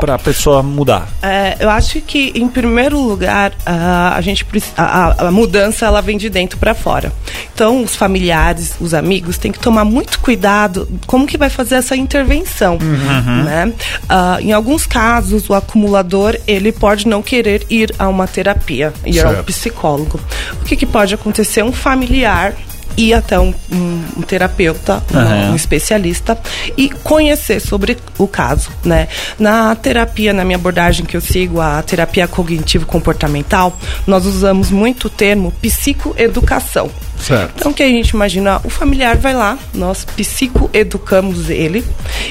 para 0.00 0.14
a 0.14 0.18
pessoa 0.18 0.60
mudar? 0.60 1.06
É, 1.22 1.56
eu 1.60 1.70
acho 1.70 2.00
que 2.00 2.32
em 2.34 2.48
primeiro 2.48 2.98
lugar 2.98 3.52
a, 3.64 4.16
a 4.16 4.20
gente 4.22 4.44
a, 4.76 5.26
a, 5.26 5.30
mudança 5.30 5.86
ela 5.86 6.00
vem 6.00 6.16
de 6.16 6.28
dentro 6.28 6.58
para 6.58 6.74
fora. 6.74 7.12
Então 7.52 7.84
os 7.84 7.94
familiares, 7.94 8.74
os 8.80 8.94
amigos 8.94 9.38
têm 9.38 9.52
que 9.52 9.58
tomar 9.60 9.84
muito 9.84 10.18
cuidado 10.18 10.88
como 11.06 11.26
que 11.26 11.36
vai 11.36 11.50
fazer 11.50 11.76
essa 11.76 11.94
intervenção, 11.94 12.78
uhum. 12.80 13.44
né? 13.44 13.72
Uh, 14.04 14.40
em 14.40 14.52
alguns 14.52 14.86
casos 14.86 15.48
o 15.50 15.54
acumulador 15.54 16.36
ele 16.46 16.72
pode 16.72 17.06
não 17.06 17.22
querer 17.22 17.64
ir 17.68 17.94
a 17.98 18.08
uma 18.08 18.26
terapia, 18.26 18.92
ir 19.04 19.12
certo. 19.12 19.36
ao 19.36 19.44
psicólogo. 19.44 20.18
O 20.62 20.64
que, 20.64 20.76
que 20.76 20.86
pode 20.86 21.14
acontecer? 21.14 21.62
Um 21.62 21.72
familiar 21.72 22.54
ir 22.96 23.14
até 23.14 23.38
um, 23.38 23.52
um, 23.72 24.04
um 24.18 24.22
terapeuta, 24.22 25.02
uhum. 25.12 25.52
um, 25.52 25.56
especialista 25.56 26.38
e 26.76 26.88
conhecer 26.88 27.60
sobre 27.60 27.98
o 28.18 28.26
caso, 28.26 28.70
né? 28.84 29.08
Na 29.38 29.74
terapia, 29.74 30.32
na 30.32 30.44
minha 30.44 30.56
abordagem 30.56 31.04
que 31.04 31.16
eu 31.16 31.20
sigo, 31.20 31.60
a 31.60 31.82
terapia 31.82 32.28
cognitivo-comportamental, 32.28 33.78
nós 34.06 34.26
usamos 34.26 34.70
muito 34.70 35.06
o 35.06 35.10
termo 35.10 35.52
psicoeducação. 35.60 36.90
Certo. 37.18 37.54
Então, 37.56 37.72
o 37.72 37.74
que 37.74 37.82
a 37.82 37.88
gente 37.88 38.10
imagina? 38.10 38.60
O 38.64 38.70
familiar 38.70 39.16
vai 39.16 39.34
lá, 39.34 39.58
nós 39.72 40.04
psicoeducamos 40.04 41.48
ele 41.48 41.84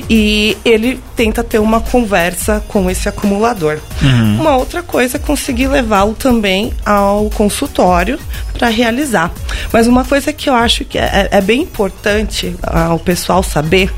e 0.09 0.57
ele 0.63 0.99
tenta 1.15 1.43
ter 1.43 1.59
uma 1.59 1.81
conversa 1.81 2.63
com 2.67 2.89
esse 2.89 3.09
acumulador. 3.09 3.79
Uhum. 4.01 4.41
Uma 4.41 4.55
outra 4.55 4.83
coisa 4.83 5.17
é 5.17 5.19
conseguir 5.19 5.67
levá-lo 5.67 6.13
também 6.13 6.73
ao 6.85 7.29
consultório 7.31 8.19
para 8.53 8.67
realizar. 8.67 9.31
Mas 9.71 9.87
uma 9.87 10.05
coisa 10.05 10.31
que 10.31 10.49
eu 10.49 10.53
acho 10.53 10.85
que 10.85 10.97
é, 10.97 11.29
é 11.31 11.41
bem 11.41 11.61
importante 11.61 12.55
uh, 12.63 12.93
o 12.93 12.99
pessoal 12.99 13.41
saber 13.41 13.91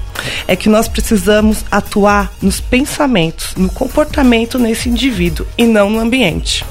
é 0.48 0.56
que 0.56 0.69
nós 0.69 0.88
precisamos 0.88 1.65
atuar 1.69 2.32
nos 2.41 2.62
pensamentos, 2.62 3.54
no 3.58 3.69
comportamento 3.69 4.58
nesse 4.58 4.89
indivíduo 4.89 5.45
e 5.58 5.65
não 5.65 5.89
no 5.89 6.00
ambiente 6.00 6.63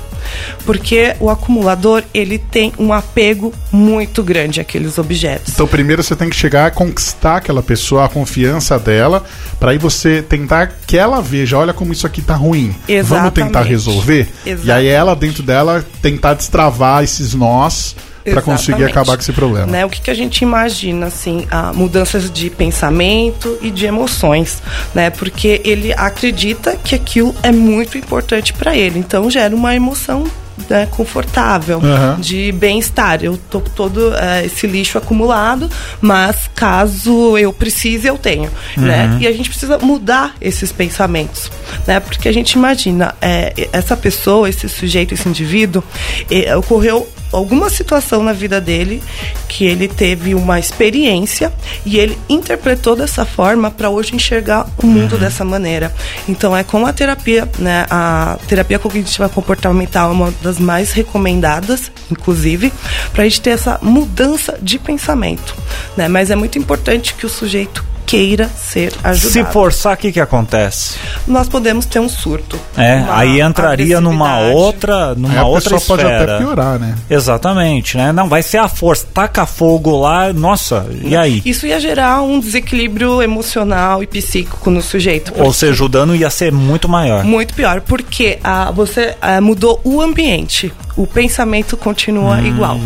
porque 0.64 1.16
o 1.20 1.30
acumulador 1.30 2.02
ele 2.12 2.38
tem 2.38 2.72
um 2.78 2.92
apego 2.92 3.52
muito 3.72 4.22
grande 4.22 4.60
àqueles 4.60 4.98
objetos. 4.98 5.52
Então 5.52 5.66
primeiro 5.66 6.02
você 6.02 6.16
tem 6.16 6.28
que 6.28 6.36
chegar 6.36 6.66
a 6.66 6.70
conquistar 6.70 7.36
aquela 7.36 7.62
pessoa, 7.62 8.04
a 8.04 8.08
confiança 8.08 8.78
dela, 8.78 9.24
para 9.58 9.72
aí 9.72 9.78
você 9.78 10.22
tentar 10.22 10.72
que 10.86 10.96
ela 10.96 11.20
veja, 11.20 11.58
olha 11.58 11.72
como 11.72 11.92
isso 11.92 12.06
aqui 12.06 12.22
tá 12.22 12.34
ruim. 12.34 12.74
Exatamente. 12.88 13.08
Vamos 13.08 13.32
tentar 13.32 13.62
resolver. 13.62 14.28
Exatamente. 14.44 14.66
E 14.66 14.72
aí 14.72 14.86
ela 14.86 15.14
dentro 15.14 15.42
dela 15.42 15.84
tentar 16.00 16.34
destravar 16.34 17.02
esses 17.02 17.34
nós 17.34 17.94
para 18.32 18.42
conseguir 18.42 18.84
acabar 18.84 19.16
com 19.16 19.22
esse 19.22 19.32
problema. 19.32 19.66
Né? 19.66 19.84
O 19.84 19.90
que, 19.90 20.00
que 20.00 20.10
a 20.10 20.14
gente 20.14 20.42
imagina, 20.42 21.06
assim, 21.06 21.46
a 21.50 21.72
mudanças 21.72 22.30
de 22.30 22.50
pensamento 22.50 23.58
e 23.60 23.70
de 23.70 23.86
emoções, 23.86 24.62
né? 24.94 25.10
Porque 25.10 25.60
ele 25.64 25.92
acredita 25.92 26.76
que 26.76 26.94
aquilo 26.94 27.34
é 27.42 27.52
muito 27.52 27.98
importante 27.98 28.52
para 28.52 28.76
ele, 28.76 28.98
então 28.98 29.30
gera 29.30 29.54
uma 29.54 29.74
emoção 29.74 30.24
né, 30.68 30.86
confortável, 30.90 31.78
uhum. 31.78 32.20
de 32.20 32.52
bem-estar. 32.52 33.22
Eu 33.22 33.36
tô 33.50 33.60
todo 33.60 34.10
uh, 34.10 34.44
esse 34.44 34.66
lixo 34.66 34.98
acumulado, 34.98 35.68
mas 36.00 36.48
caso 36.54 37.36
eu 37.36 37.52
precise, 37.52 38.06
eu 38.06 38.16
tenho, 38.16 38.50
né? 38.76 39.04
uhum. 39.06 39.10
né? 39.14 39.18
E 39.20 39.26
a 39.26 39.32
gente 39.32 39.48
precisa 39.48 39.78
mudar 39.78 40.34
esses 40.40 40.72
pensamentos, 40.72 41.50
né? 41.86 42.00
Porque 42.00 42.28
a 42.28 42.32
gente 42.32 42.52
imagina, 42.52 43.14
é, 43.20 43.68
essa 43.72 43.96
pessoa, 43.96 44.48
esse 44.48 44.68
sujeito, 44.68 45.14
esse 45.14 45.28
indivíduo, 45.28 45.82
é, 46.30 46.56
ocorreu 46.56 47.06
alguma 47.36 47.70
situação 47.70 48.22
na 48.22 48.32
vida 48.32 48.60
dele 48.60 49.02
que 49.48 49.64
ele 49.64 49.88
teve 49.88 50.34
uma 50.34 50.58
experiência 50.58 51.52
e 51.84 51.98
ele 51.98 52.18
interpretou 52.28 52.96
dessa 52.96 53.24
forma 53.24 53.70
para 53.70 53.90
hoje 53.90 54.14
enxergar 54.14 54.66
o 54.82 54.86
mundo 54.86 55.16
dessa 55.16 55.44
maneira. 55.44 55.94
Então 56.28 56.56
é 56.56 56.64
com 56.64 56.86
a 56.86 56.92
terapia, 56.92 57.48
né? 57.58 57.86
A 57.90 58.38
terapia 58.48 58.78
cognitiva 58.78 59.28
comportamental 59.28 60.10
é 60.10 60.12
uma 60.12 60.34
das 60.42 60.58
mais 60.58 60.92
recomendadas, 60.92 61.90
inclusive, 62.10 62.72
para 63.12 63.22
a 63.22 63.28
gente 63.28 63.40
ter 63.40 63.50
essa 63.50 63.78
mudança 63.82 64.58
de 64.60 64.78
pensamento, 64.78 65.54
né? 65.96 66.08
Mas 66.08 66.30
é 66.30 66.36
muito 66.36 66.58
importante 66.58 67.14
que 67.14 67.26
o 67.26 67.28
sujeito 67.28 67.93
queira 68.14 68.48
ser 68.48 68.92
ajudado. 69.02 69.32
Se 69.32 69.44
forçar, 69.52 69.94
o 69.94 69.96
que, 69.96 70.12
que 70.12 70.20
acontece? 70.20 70.94
Nós 71.26 71.48
podemos 71.48 71.84
ter 71.84 71.98
um 71.98 72.08
surto. 72.08 72.58
É, 72.76 73.04
aí 73.08 73.40
entraria 73.40 74.00
numa 74.00 74.38
outra, 74.38 75.14
numa 75.14 75.32
Aí 75.32 75.38
a 75.38 75.44
outra 75.44 75.70
pessoa 75.70 75.80
pode 75.98 76.02
esfera. 76.02 76.34
até 76.36 76.44
piorar, 76.44 76.78
né? 76.78 76.94
Exatamente, 77.10 77.96
né? 77.96 78.12
Não, 78.12 78.28
vai 78.28 78.42
ser 78.42 78.58
a 78.58 78.68
força. 78.68 79.06
Taca 79.12 79.46
fogo 79.46 79.98
lá, 79.98 80.32
nossa, 80.32 80.86
e 81.02 81.16
aí? 81.16 81.42
Isso 81.44 81.66
ia 81.66 81.80
gerar 81.80 82.22
um 82.22 82.38
desequilíbrio 82.38 83.20
emocional 83.20 84.02
e 84.02 84.06
psíquico 84.06 84.70
no 84.70 84.80
sujeito. 84.80 85.32
Ou 85.36 85.52
seja, 85.52 85.84
o 85.84 85.88
dano 85.88 86.14
ia 86.14 86.30
ser 86.30 86.52
muito 86.52 86.88
maior. 86.88 87.24
Muito 87.24 87.52
pior, 87.54 87.80
porque 87.80 88.38
ah, 88.44 88.70
você 88.70 89.16
ah, 89.20 89.40
mudou 89.40 89.80
o 89.82 90.00
ambiente. 90.00 90.72
O 90.96 91.06
pensamento 91.06 91.76
continua 91.76 92.36
Hum. 92.36 92.46
igual. 92.46 92.80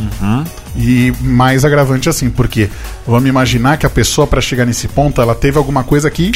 E 0.81 1.13
mais 1.21 1.65
agravante 1.65 2.09
assim, 2.09 2.31
porque 2.31 2.71
vamos 3.05 3.29
imaginar 3.29 3.77
que 3.77 3.85
a 3.85 3.91
pessoa, 3.91 4.29
para 4.29 4.41
chegar 4.41 4.65
nesse 4.65 4.87
ponto, 4.87 5.21
ela 5.21 5.35
teve 5.35 5.59
alguma 5.59 5.83
coisa 5.83 6.09
que 6.09 6.31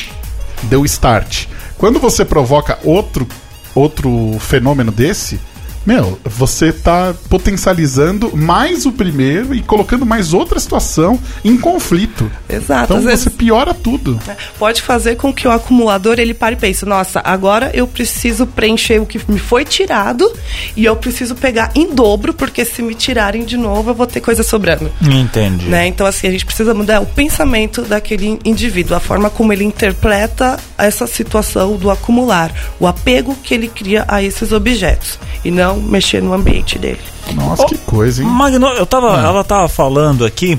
deu 0.64 0.85
start. 0.85 1.46
Quando 1.78 2.00
você 2.00 2.24
provoca 2.24 2.78
outro, 2.83 3.26
outro 3.72 4.37
fenômeno 4.40 4.90
desse, 4.90 5.38
meu, 5.85 6.18
você 6.25 6.73
tá 6.73 7.14
potencializando 7.29 8.37
mais 8.37 8.87
o 8.87 8.92
primeiro 8.92 9.55
e 9.55 9.62
colocando 9.62 10.07
mais 10.07 10.33
outra 10.33 10.59
situação 10.61 11.18
em 11.45 11.57
conflito. 11.57 12.31
Exato. 12.49 12.85
Então 12.85 12.97
Às 12.99 13.03
você 13.05 13.09
vezes 13.09 13.29
piora 13.29 13.75
tudo. 13.75 14.21
pode 14.59 14.83
fazer 14.83 15.16
com 15.16 15.33
que 15.33 15.47
o 15.47 15.51
acumulador 15.51 16.18
ele 16.18 16.35
pare 16.35 16.55
e 16.55 16.59
pense: 16.59 16.85
nossa, 16.85 17.21
agora 17.25 17.71
eu 17.75 17.87
preciso 17.87 18.47
preencher 18.47 19.01
o 19.01 19.07
que 19.07 19.21
me 19.31 19.38
foi 19.38 19.64
tirado 19.64 20.31
e 20.77 20.85
eu 20.85 20.97
preciso 20.97 21.35
pegar 21.35 21.71
em 21.75 21.95
dobro, 21.95 22.33
porque 22.33 22.64
se 22.64 22.83
me 22.83 22.95
tirarem 22.95 23.45
de 23.45 23.57
novo 23.57 23.90
eu 23.90 23.95
vou 23.95 24.07
ter 24.07 24.21
coisa 24.21 24.42
sobrando. 24.42 24.90
Entendi. 25.03 25.66
Né? 25.66 25.87
Então, 25.87 26.07
assim, 26.07 26.27
a 26.27 26.31
gente 26.31 26.47
precisa 26.47 26.75
mudar 26.75 27.01
o 27.01 27.07
pensamento 27.07 27.83
daquele 27.83 28.38
indivíduo, 28.45 28.97
a 28.97 29.01
forma 29.01 29.31
como 29.31 29.53
ele 29.53 29.64
interpreta 29.64 30.59
essa 30.79 31.07
situação 31.07 31.77
do 31.77 31.90
acumular, 31.90 32.53
o 32.79 32.87
apego 32.87 33.37
que 33.42 33.55
ele 33.55 33.68
cria 33.68 34.05
a 34.09 34.23
esses 34.23 34.53
objetos 34.53 35.18
e 35.45 35.51
não 35.51 35.71
mexer 35.76 36.22
no 36.22 36.32
ambiente 36.32 36.78
dele. 36.78 37.00
Nossa, 37.35 37.64
que 37.66 37.78
coisa, 37.78 38.22
hein? 38.22 38.28
Magno, 38.28 38.66
eu 38.68 38.87
tava, 38.87 39.16
Ah. 39.20 39.24
ela 39.24 39.44
tava 39.44 39.68
falando 39.68 40.24
aqui, 40.24 40.58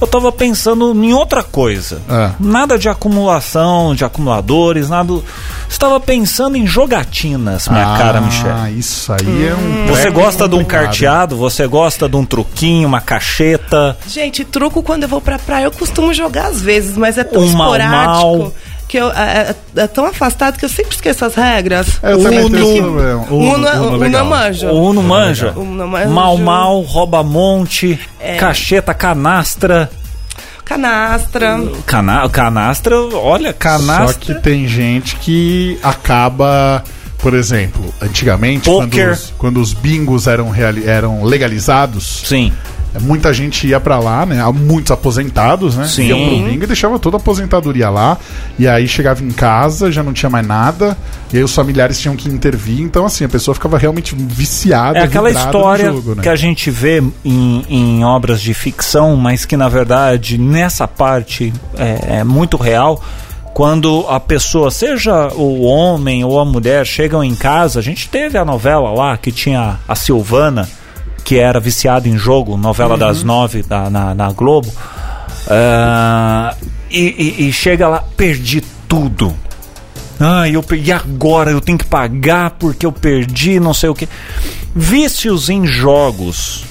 eu 0.00 0.06
tava 0.06 0.30
pensando 0.32 0.92
em 0.92 1.12
outra 1.14 1.42
coisa. 1.42 2.00
Ah. 2.08 2.32
Nada 2.38 2.78
de 2.78 2.88
acumulação, 2.88 3.94
de 3.94 4.04
acumuladores, 4.04 4.88
nada. 4.88 5.14
Estava 5.68 5.98
pensando 5.98 6.56
em 6.56 6.66
jogatinas, 6.66 7.66
minha 7.68 7.94
ah, 7.94 7.98
cara, 7.98 8.20
Michel. 8.20 8.68
isso 8.76 9.12
aí 9.12 9.46
é 9.48 9.54
um. 9.54 9.86
Você 9.86 10.02
treco 10.02 10.20
gosta 10.20 10.48
de 10.48 10.54
um 10.54 10.64
carteado? 10.64 11.36
Você 11.36 11.66
gosta 11.66 12.08
de 12.08 12.16
um 12.16 12.24
truquinho, 12.26 12.86
uma 12.88 13.00
cacheta? 13.00 13.96
Gente, 14.06 14.44
truco 14.44 14.82
quando 14.82 15.04
eu 15.04 15.08
vou 15.08 15.20
pra 15.20 15.38
praia 15.38 15.64
eu 15.64 15.72
costumo 15.72 16.12
jogar 16.12 16.46
às 16.48 16.60
vezes, 16.60 16.96
mas 16.96 17.16
é 17.16 17.24
tão 17.24 17.42
Um 17.42 17.46
esporádico 17.46 18.06
mau. 18.38 18.52
Que 18.92 18.98
eu, 18.98 19.10
é, 19.10 19.54
é- 19.74 19.80
é 19.80 19.86
tão 19.86 20.04
afastado 20.04 20.58
que 20.58 20.66
eu 20.66 20.68
sempre 20.68 20.94
esqueço 20.94 21.24
as 21.24 21.34
regras. 21.34 21.98
É, 22.02 22.12
Eu 22.12 22.22
também 22.22 22.50
tenho 22.50 22.70
esse 22.72 22.80
Uno. 22.82 23.54
Uno, 23.54 23.66
é- 23.66 23.80
Uno 23.80 23.96
legal. 23.96 24.24
eu 24.24 24.30
manjo. 24.30 24.66
O 24.66 24.90
Uno 24.90 25.02
manja? 25.02 25.52
Uno 25.56 25.82
eu 25.82 25.88
manjo. 25.88 26.10
Mal 26.10 26.36
Mal, 26.36 26.80
Rouba 26.82 27.22
Monte, 27.22 27.98
É. 28.20 28.36
Cacheta, 28.36 28.92
Canastra. 28.92 29.88
Canastra. 30.62 31.58
Cana 31.86 32.28
canastra, 32.28 32.98
olha, 33.00 33.50
Só 33.52 33.56
canastra. 33.58 34.18
que 34.20 34.34
tem 34.42 34.68
gente 34.68 35.16
que 35.16 35.78
acaba, 35.82 36.84
por 37.18 37.32
exemplo, 37.34 37.92
antigamente, 38.00 38.68
quando 38.70 38.94
os, 39.10 39.32
quando 39.38 39.56
os 39.60 39.72
bingos 39.72 40.26
eram, 40.26 40.52
eram 40.86 41.24
legalizados, 41.24 42.22
Sim. 42.26 42.52
Muita 43.00 43.32
gente 43.32 43.66
ia 43.66 43.80
pra 43.80 43.98
lá, 43.98 44.26
né? 44.26 44.42
Muitos 44.52 44.90
aposentados, 44.90 45.76
né? 45.76 45.86
Sim. 45.86 46.08
Iam 46.08 46.18
pro 46.18 46.36
bingo 46.50 46.64
e 46.64 46.66
deixava 46.66 46.98
toda 46.98 47.16
a 47.16 47.20
aposentadoria 47.20 47.88
lá. 47.88 48.18
E 48.58 48.68
aí 48.68 48.86
chegava 48.86 49.22
em 49.22 49.30
casa, 49.30 49.90
já 49.90 50.02
não 50.02 50.12
tinha 50.12 50.28
mais 50.28 50.46
nada. 50.46 50.96
E 51.32 51.38
aí 51.38 51.42
os 51.42 51.54
familiares 51.54 51.98
tinham 51.98 52.14
que 52.16 52.28
intervir. 52.28 52.80
Então, 52.80 53.06
assim, 53.06 53.24
a 53.24 53.28
pessoa 53.28 53.54
ficava 53.54 53.78
realmente 53.78 54.14
viciada. 54.14 54.98
É 54.98 55.02
aquela 55.02 55.30
história 55.30 55.92
jogo, 55.92 56.14
né? 56.16 56.22
que 56.22 56.28
a 56.28 56.36
gente 56.36 56.70
vê 56.70 57.02
em, 57.24 57.64
em 57.68 58.04
obras 58.04 58.40
de 58.40 58.52
ficção, 58.52 59.16
mas 59.16 59.44
que 59.44 59.56
na 59.56 59.68
verdade 59.68 60.38
nessa 60.38 60.86
parte 60.86 61.52
é, 61.76 62.18
é 62.18 62.24
muito 62.24 62.56
real. 62.56 63.02
Quando 63.54 64.06
a 64.08 64.18
pessoa, 64.18 64.70
seja 64.70 65.28
o 65.34 65.62
homem 65.62 66.24
ou 66.24 66.40
a 66.40 66.44
mulher, 66.44 66.86
chegam 66.86 67.22
em 67.22 67.34
casa, 67.34 67.80
a 67.80 67.82
gente 67.82 68.08
teve 68.08 68.38
a 68.38 68.44
novela 68.46 68.90
lá 68.92 69.16
que 69.18 69.30
tinha 69.30 69.78
a 69.86 69.94
Silvana, 69.94 70.66
que 71.24 71.38
era 71.38 71.58
viciada 71.60 72.08
em 72.08 72.16
jogo, 72.18 72.56
novela 72.56 72.96
das 72.98 73.22
nove 73.22 73.62
da, 73.62 73.88
na, 73.90 74.14
na 74.14 74.32
Globo. 74.32 74.70
Ah, 75.48 76.54
e, 76.90 77.36
e- 77.38 77.48
e 77.48 77.52
chega 77.52 77.88
lá, 77.88 78.04
perdi 78.16 78.62
tudo. 78.88 79.34
Ah, 80.20 80.48
eu 80.48 80.62
perdi 80.62 80.92
agora, 80.92 81.50
eu 81.50 81.60
tenho 81.60 81.78
que 81.78 81.84
pagar 81.84 82.50
porque 82.50 82.86
eu 82.86 82.92
perdi, 82.92 83.58
não 83.58 83.74
sei 83.74 83.88
o 83.88 83.94
que. 83.94 84.08
Vícios 84.74 85.48
em 85.48 85.66
jogos. 85.66 86.64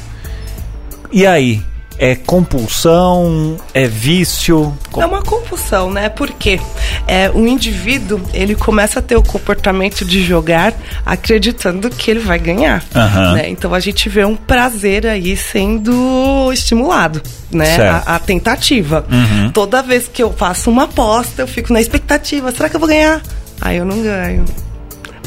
E 1.12 1.26
aí? 1.26 1.62
É 2.02 2.16
compulsão? 2.16 3.58
É 3.76 3.88
vício? 3.88 4.76
É 4.98 5.06
uma 5.06 5.22
compulsão, 5.22 5.92
né? 5.92 6.10
Porque 6.10 6.60
é, 7.08 7.30
o 7.30 7.46
indivíduo 7.46 8.20
ele 8.34 8.56
começa 8.56 8.98
a 8.98 9.04
ter 9.04 9.16
o 9.16 9.22
comportamento 9.22 10.04
de 10.04 10.24
jogar 10.24 10.74
acreditando 11.06 11.92
que 11.92 12.10
ele 12.10 12.20
vai 12.20 12.40
ganhar. 12.40 12.84
Aham. 12.96 13.34
né? 13.34 13.50
Então 13.50 13.72
a 13.72 13.80
gente 13.80 14.10
vê 14.10 14.26
um 14.26 14.36
prazer 14.36 15.06
aí 15.06 15.38
sendo 15.38 16.52
estimulado, 16.52 17.22
né? 17.52 17.78
A, 17.80 18.16
a 18.16 18.20
tentativa. 18.20 19.06
Uhum. 19.08 19.52
Toda 19.52 19.84
vez 19.84 20.10
que 20.12 20.24
eu 20.24 20.34
faço 20.34 20.72
uma 20.72 20.86
aposta, 20.86 21.44
eu 21.44 21.48
fico 21.48 21.72
na 21.72 21.80
expectativa: 21.80 22.52
será 22.52 22.68
que 22.68 22.76
eu 22.78 22.80
vou 22.80 22.90
ganhar? 22.90 23.22
Aí 23.62 23.78
eu 23.78 23.86
não 23.86 24.02
ganho. 24.02 24.44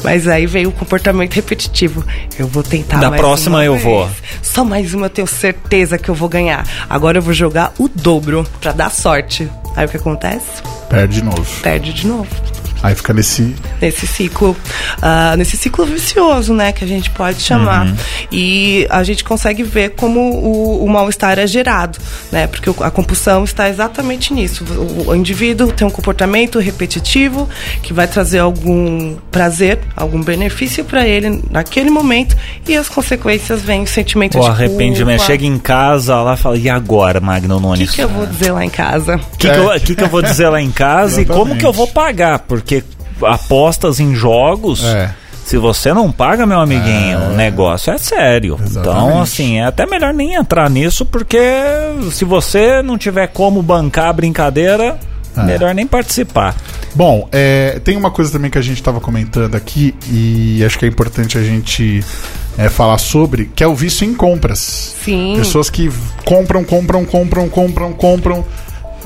Mas 0.05 0.27
aí 0.27 0.45
veio 0.45 0.69
o 0.69 0.71
comportamento 0.71 1.33
repetitivo. 1.33 2.05
Eu 2.37 2.47
vou 2.47 2.61
tentar 2.61 2.99
Da 2.99 3.09
mais 3.09 3.19
próxima 3.19 3.57
uma 3.57 3.65
eu 3.65 3.71
vez. 3.73 3.83
vou. 3.83 4.07
Só 4.39 4.63
mais 4.63 4.93
uma 4.93 5.07
eu 5.07 5.09
tenho 5.09 5.27
certeza 5.27 5.97
que 5.97 6.07
eu 6.07 6.13
vou 6.13 6.29
ganhar. 6.29 6.63
Agora 6.87 7.17
eu 7.17 7.23
vou 7.23 7.33
jogar 7.33 7.73
o 7.79 7.89
dobro 7.89 8.45
pra 8.61 8.71
dar 8.71 8.91
sorte. 8.91 9.49
Aí 9.75 9.87
o 9.87 9.89
que 9.89 9.97
acontece? 9.97 10.61
Perde 10.89 11.15
de 11.15 11.23
novo. 11.23 11.61
Perde 11.63 11.91
de 11.91 12.05
novo. 12.05 12.27
Aí 12.85 12.95
fica 12.95 13.13
nesse. 13.13 13.55
Nesse 13.81 14.05
ciclo, 14.05 14.55
ah, 15.01 15.35
nesse 15.37 15.57
ciclo 15.57 15.85
vicioso, 15.85 16.53
né, 16.53 16.71
que 16.71 16.83
a 16.83 16.87
gente 16.87 17.09
pode 17.09 17.41
chamar. 17.41 17.87
Uhum. 17.87 17.95
E 18.31 18.85
a 18.89 19.03
gente 19.03 19.23
consegue 19.23 19.63
ver 19.63 19.91
como 19.91 20.19
o, 20.19 20.83
o 20.85 20.89
mal-estar 20.89 21.39
é 21.39 21.47
gerado, 21.47 21.97
né? 22.31 22.47
Porque 22.47 22.69
o- 22.69 22.75
a 22.83 22.91
compulsão 22.91 23.43
está 23.43 23.67
exatamente 23.69 24.33
nisso. 24.33 24.63
O, 24.63 25.09
o 25.09 25.15
indivíduo 25.15 25.71
tem 25.71 25.87
um 25.87 25.89
comportamento 25.89 26.59
repetitivo 26.59 27.49
que 27.81 27.91
vai 27.93 28.07
trazer 28.07 28.39
algum 28.39 29.15
prazer, 29.31 29.79
algum 29.95 30.21
benefício 30.21 30.83
para 30.85 31.07
ele 31.07 31.43
naquele 31.49 31.89
momento 31.89 32.35
e 32.67 32.75
as 32.75 32.87
consequências 32.89 33.61
vêm 33.61 33.81
o 33.83 33.87
sentimento 33.87 34.37
O 34.37 34.41
de 34.41 34.47
arrependimento. 34.47 35.17
culpa. 35.19 35.31
Chega 35.31 35.45
em 35.45 35.57
casa 35.57 36.21
lá 36.21 36.33
e 36.35 36.37
fala: 36.37 36.57
e 36.57 36.69
agora, 36.69 37.19
Magno 37.19 37.57
O 37.57 37.59
Nunes? 37.59 37.89
que, 37.89 37.95
que 37.97 38.01
eu 38.03 38.09
vou 38.09 38.25
dizer 38.27 38.51
lá 38.51 38.63
em 38.63 38.69
casa? 38.69 39.15
O 39.15 39.37
que, 39.37 39.49
que, 39.49 39.55
eu, 39.57 39.69
que 39.79 39.95
que 39.95 40.03
eu 40.03 40.09
vou 40.09 40.21
dizer 40.21 40.49
lá 40.49 40.61
em 40.61 40.71
casa 40.71 41.21
e 41.21 41.25
como 41.25 41.55
que 41.55 41.65
eu 41.65 41.73
vou 41.73 41.87
pagar? 41.87 42.39
Porque 42.39 42.74
apostas 43.23 43.99
em 43.99 44.13
jogos. 44.15 44.83
É. 44.83 45.11
Se 45.45 45.57
você 45.57 45.93
não 45.93 46.11
paga, 46.11 46.43
meu 46.45 46.59
amiguinho, 46.59 47.19
o 47.19 47.35
negócio 47.35 47.93
é 47.93 47.97
sério. 47.99 48.55
Então, 48.55 48.81
Exatamente. 48.83 49.17
assim, 49.21 49.59
é 49.59 49.65
até 49.65 49.85
melhor 49.85 50.11
nem 50.11 50.33
entrar 50.33 50.67
nisso, 50.71 51.05
porque 51.05 51.37
se 52.11 52.25
você 52.25 52.81
não 52.81 52.97
tiver 52.97 53.27
como 53.27 53.61
bancar 53.61 54.07
a 54.07 54.13
brincadeira, 54.13 54.97
É. 55.37 55.43
melhor 55.43 55.75
nem 55.75 55.85
participar. 55.85 56.55
Bom, 56.95 57.29
é, 57.31 57.79
tem 57.83 57.95
uma 57.95 58.09
coisa 58.09 58.31
também 58.31 58.49
que 58.49 58.57
a 58.57 58.61
gente 58.61 58.77
estava 58.77 58.99
comentando 58.99 59.53
aqui 59.53 59.93
e 60.09 60.63
acho 60.65 60.79
que 60.79 60.85
é 60.85 60.87
importante 60.87 61.37
a 61.37 61.43
gente 61.43 62.03
é, 62.57 62.67
falar 62.69 62.97
sobre, 62.97 63.45
que 63.53 63.63
é 63.63 63.67
o 63.67 63.75
vício 63.75 64.03
em 64.07 64.15
compras. 64.15 64.95
Sim. 65.03 65.35
Pessoas 65.37 65.69
que 65.69 65.91
compram, 66.23 66.63
compram, 66.63 67.05
compram, 67.05 67.49
compram, 67.49 67.93
compram 67.93 68.45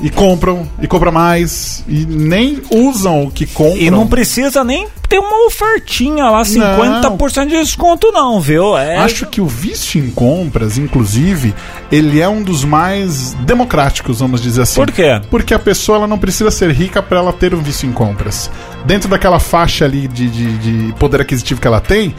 e 0.02 0.10
compram 0.10 0.68
e 0.80 0.86
compram 0.86 1.12
mais 1.12 1.84
e 1.88 2.06
nem 2.06 2.62
usam 2.70 3.24
o 3.24 3.30
que 3.30 3.46
compram. 3.46 3.76
E 3.76 3.90
não 3.90 4.06
precisa 4.06 4.64
nem 4.64 4.86
ter 5.08 5.18
uma 5.18 5.46
ofertinha 5.46 6.30
lá, 6.30 6.42
50% 6.42 7.46
de 7.46 7.60
desconto, 7.60 8.12
não, 8.12 8.40
viu? 8.40 8.78
É, 8.78 8.96
Acho 8.98 9.26
que 9.26 9.40
o 9.40 9.46
vício 9.46 10.00
em 10.00 10.08
compras, 10.08 10.78
inclusive, 10.78 11.52
ele 11.90 12.20
é 12.20 12.28
um 12.28 12.42
dos 12.42 12.64
mais 12.64 13.34
democráticos, 13.40 14.20
vamos 14.20 14.40
dizer 14.40 14.62
assim. 14.62 14.76
Por 14.76 14.92
quê? 14.92 15.20
Porque 15.28 15.52
a 15.52 15.58
pessoa 15.58 15.98
ela 15.98 16.06
não 16.06 16.16
precisa 16.18 16.50
ser 16.50 16.70
rica 16.70 17.02
para 17.02 17.18
ela 17.18 17.32
ter 17.32 17.52
um 17.54 17.60
vício 17.60 17.88
em 17.88 17.92
compras. 17.92 18.48
Dentro 18.84 19.08
daquela 19.08 19.40
faixa 19.40 19.84
ali 19.84 20.06
de, 20.06 20.28
de, 20.28 20.58
de 20.58 20.92
poder 20.94 21.20
aquisitivo 21.20 21.60
que 21.60 21.66
ela 21.66 21.80
tem, 21.80 22.14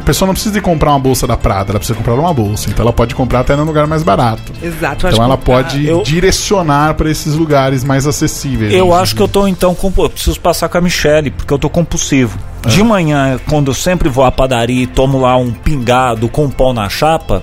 A 0.00 0.02
pessoa 0.02 0.26
não 0.26 0.32
precisa 0.34 0.54
de 0.54 0.60
comprar 0.62 0.90
uma 0.90 0.98
bolsa 0.98 1.26
da 1.26 1.36
Prada, 1.36 1.70
ela 1.72 1.78
precisa 1.78 1.96
comprar 1.96 2.14
uma 2.14 2.32
bolsa. 2.34 2.70
Então 2.70 2.82
ela 2.82 2.92
pode 2.92 3.14
comprar 3.14 3.40
até 3.40 3.54
num 3.54 3.64
lugar 3.64 3.86
mais 3.86 4.02
barato. 4.02 4.50
Exato. 4.62 5.06
Então 5.06 5.22
ela 5.22 5.36
pode 5.38 5.86
Eu- 5.86 6.02
direcionar 6.02 6.94
para 6.94 7.10
esses 7.10 7.34
lugares 7.34 7.84
mais 7.84 8.06
acessíveis. 8.06 8.72
Eu 8.72 8.86
vamos 8.88 9.02
acho 9.02 9.14
que 9.14 9.22
eu 9.22 9.28
tô 9.28 9.46
então 9.46 9.74
com. 9.74 9.92
Eu 9.98 10.08
preciso 10.10 10.40
passar 10.40 10.68
com 10.68 10.78
a 10.78 10.80
Michelle, 10.80 11.30
porque 11.30 11.52
eu 11.52 11.58
tô 11.58 11.68
compulsivo. 11.68 12.38
De 12.66 12.82
manhã, 12.82 13.38
quando 13.48 13.70
eu 13.70 13.74
sempre 13.74 14.08
vou 14.08 14.24
à 14.24 14.32
padaria 14.32 14.82
e 14.82 14.86
tomo 14.86 15.20
lá 15.20 15.36
um 15.36 15.52
pingado 15.52 16.28
com 16.28 16.48
pão 16.50 16.72
na 16.72 16.88
chapa, 16.88 17.42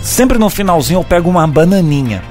sempre 0.00 0.38
no 0.38 0.48
finalzinho 0.50 1.00
eu 1.00 1.04
pego 1.04 1.28
uma 1.30 1.46
bananinha. 1.46 2.22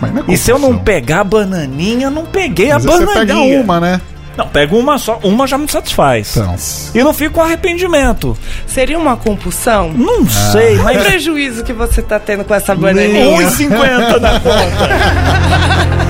Mas 0.00 0.14
não 0.14 0.22
é 0.22 0.24
E 0.28 0.36
se 0.36 0.50
eu 0.52 0.58
não 0.58 0.78
pegar 0.78 1.20
a 1.20 1.24
bananinha, 1.24 2.06
eu 2.06 2.10
não 2.10 2.24
peguei 2.24 2.72
Mas 2.72 2.86
a 2.86 2.88
bananinha. 2.88 3.06
você 3.12 3.18
pega 3.26 3.36
uma, 3.62 3.80
né? 3.80 4.00
Não, 4.38 4.46
pego 4.48 4.78
uma 4.78 4.96
só. 4.98 5.18
Uma 5.24 5.46
já 5.48 5.58
me 5.58 5.68
satisfaz. 5.68 6.36
Então. 6.36 6.54
E 6.94 7.02
não 7.02 7.12
fico 7.12 7.34
com 7.34 7.42
arrependimento. 7.42 8.38
Seria 8.68 8.96
uma 8.96 9.16
compulsão? 9.16 9.92
Não 9.92 10.24
sei, 10.28 10.76
Qual 10.78 10.80
o 10.80 10.94
mas. 10.94 11.02
prejuízo 11.02 11.64
que 11.64 11.72
você 11.72 12.00
tá 12.00 12.20
tendo 12.20 12.44
com 12.44 12.54
essa 12.54 12.72
bananinha? 12.74 13.26
1,50 13.36 14.20
na 14.20 14.38
conta. 14.40 14.88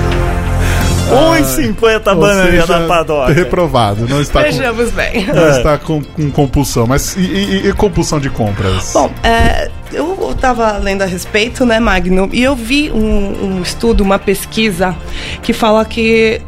1,50 1.09 2.01
a 2.07 2.11
Ou 2.13 2.19
bananinha 2.21 2.67
da 2.67 2.81
padoca. 2.81 3.33
reprovado. 3.33 4.07
Não 4.07 4.21
está 4.21 4.43
com, 4.43 4.45
Vejamos 4.51 4.91
bem. 4.91 5.25
não 5.25 5.49
está 5.49 5.77
com, 5.79 6.03
com 6.03 6.29
compulsão. 6.29 6.85
Mas 6.85 7.15
e, 7.15 7.21
e- 7.21 7.67
e 7.67 7.73
compulsão 7.73 8.19
de 8.19 8.29
compras? 8.29 8.91
Bom, 8.93 9.09
é, 9.23 9.71
eu 9.91 10.29
estava 10.31 10.73
lendo 10.77 11.01
a 11.01 11.05
respeito, 11.07 11.65
né, 11.65 11.79
Magno, 11.79 12.29
e 12.31 12.43
eu 12.43 12.55
vi 12.55 12.91
um, 12.91 13.55
um 13.57 13.61
estudo, 13.63 14.01
uma 14.03 14.19
pesquisa, 14.19 14.95
que 15.41 15.51
fala 15.51 15.83
que 15.83 16.41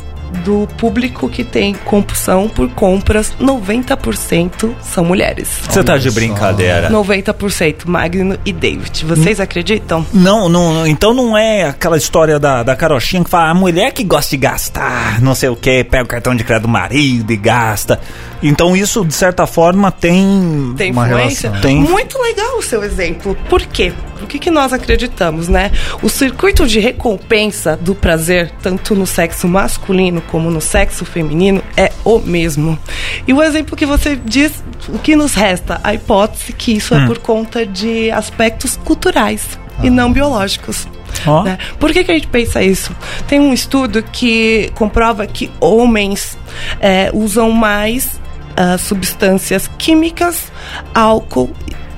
do 0.43 0.67
público 0.77 1.29
que 1.29 1.43
tem 1.43 1.73
compulsão 1.73 2.47
por 2.49 2.69
compras, 2.69 3.33
90% 3.39 4.73
são 4.81 5.05
mulheres. 5.05 5.49
Você 5.69 5.83
tá 5.83 5.97
de 5.97 6.09
brincadeira. 6.11 6.89
90%, 6.89 7.85
Magno 7.85 8.37
e 8.45 8.51
David. 8.53 9.05
Vocês 9.05 9.39
acreditam? 9.39 10.05
Não, 10.13 10.49
não, 10.49 10.85
então 10.87 11.13
não 11.13 11.37
é 11.37 11.63
aquela 11.63 11.97
história 11.97 12.39
da, 12.39 12.63
da 12.63 12.75
carochinha 12.75 13.23
que 13.23 13.29
fala 13.29 13.49
a 13.49 13.53
mulher 13.53 13.91
que 13.91 14.03
gosta 14.03 14.31
de 14.31 14.37
gastar, 14.37 15.21
não 15.21 15.35
sei 15.35 15.49
o 15.49 15.55
que, 15.55 15.83
pega 15.83 16.03
o 16.03 16.07
cartão 16.07 16.35
de 16.35 16.43
crédito 16.43 16.63
do 16.63 16.69
marido 16.69 17.31
e 17.31 17.37
gasta. 17.37 17.99
Então 18.41 18.75
isso, 18.75 19.05
de 19.05 19.13
certa 19.13 19.45
forma, 19.45 19.91
tem. 19.91 20.73
Tem 20.77 20.91
Uma 20.91 21.05
influência? 21.07 21.49
relação. 21.49 21.61
Tem. 21.69 21.79
Muito 21.81 22.19
legal 22.21 22.57
o 22.57 22.61
seu 22.61 22.83
exemplo. 22.83 23.37
Por 23.49 23.61
quê? 23.61 23.93
O 24.23 24.27
que, 24.27 24.39
que 24.39 24.51
nós 24.51 24.73
acreditamos, 24.73 25.47
né? 25.47 25.71
O 26.01 26.09
circuito 26.09 26.67
de 26.67 26.79
recompensa 26.79 27.77
do 27.77 27.95
prazer, 27.95 28.51
tanto 28.61 28.95
no 28.95 29.05
sexo 29.05 29.47
masculino 29.47 30.21
como 30.21 30.49
no 30.49 30.61
sexo 30.61 31.05
feminino, 31.05 31.63
é 31.75 31.91
o 32.03 32.19
mesmo. 32.19 32.77
E 33.27 33.33
o 33.33 33.41
exemplo 33.41 33.75
que 33.75 33.85
você 33.85 34.15
diz, 34.15 34.63
o 34.89 34.99
que 34.99 35.15
nos 35.15 35.33
resta? 35.33 35.79
A 35.83 35.93
hipótese 35.93 36.53
que 36.53 36.73
isso 36.73 36.93
é 36.95 37.05
por 37.05 37.17
conta 37.19 37.65
de 37.65 38.11
aspectos 38.11 38.77
culturais 38.77 39.59
e 39.83 39.89
não 39.89 40.11
biológicos. 40.11 40.87
Ó. 41.25 41.43
né? 41.43 41.57
Por 41.79 41.91
que, 41.91 42.03
que 42.03 42.11
a 42.11 42.15
gente 42.15 42.27
pensa 42.27 42.63
isso? 42.63 42.95
Tem 43.27 43.39
um 43.39 43.53
estudo 43.53 44.01
que 44.01 44.71
comprova 44.75 45.27
que 45.27 45.51
homens 45.59 46.37
é, 46.79 47.11
usam 47.13 47.51
mais 47.51 48.19
ah, 48.55 48.77
substâncias 48.77 49.69
químicas, 49.77 50.51
álcool. 50.93 51.49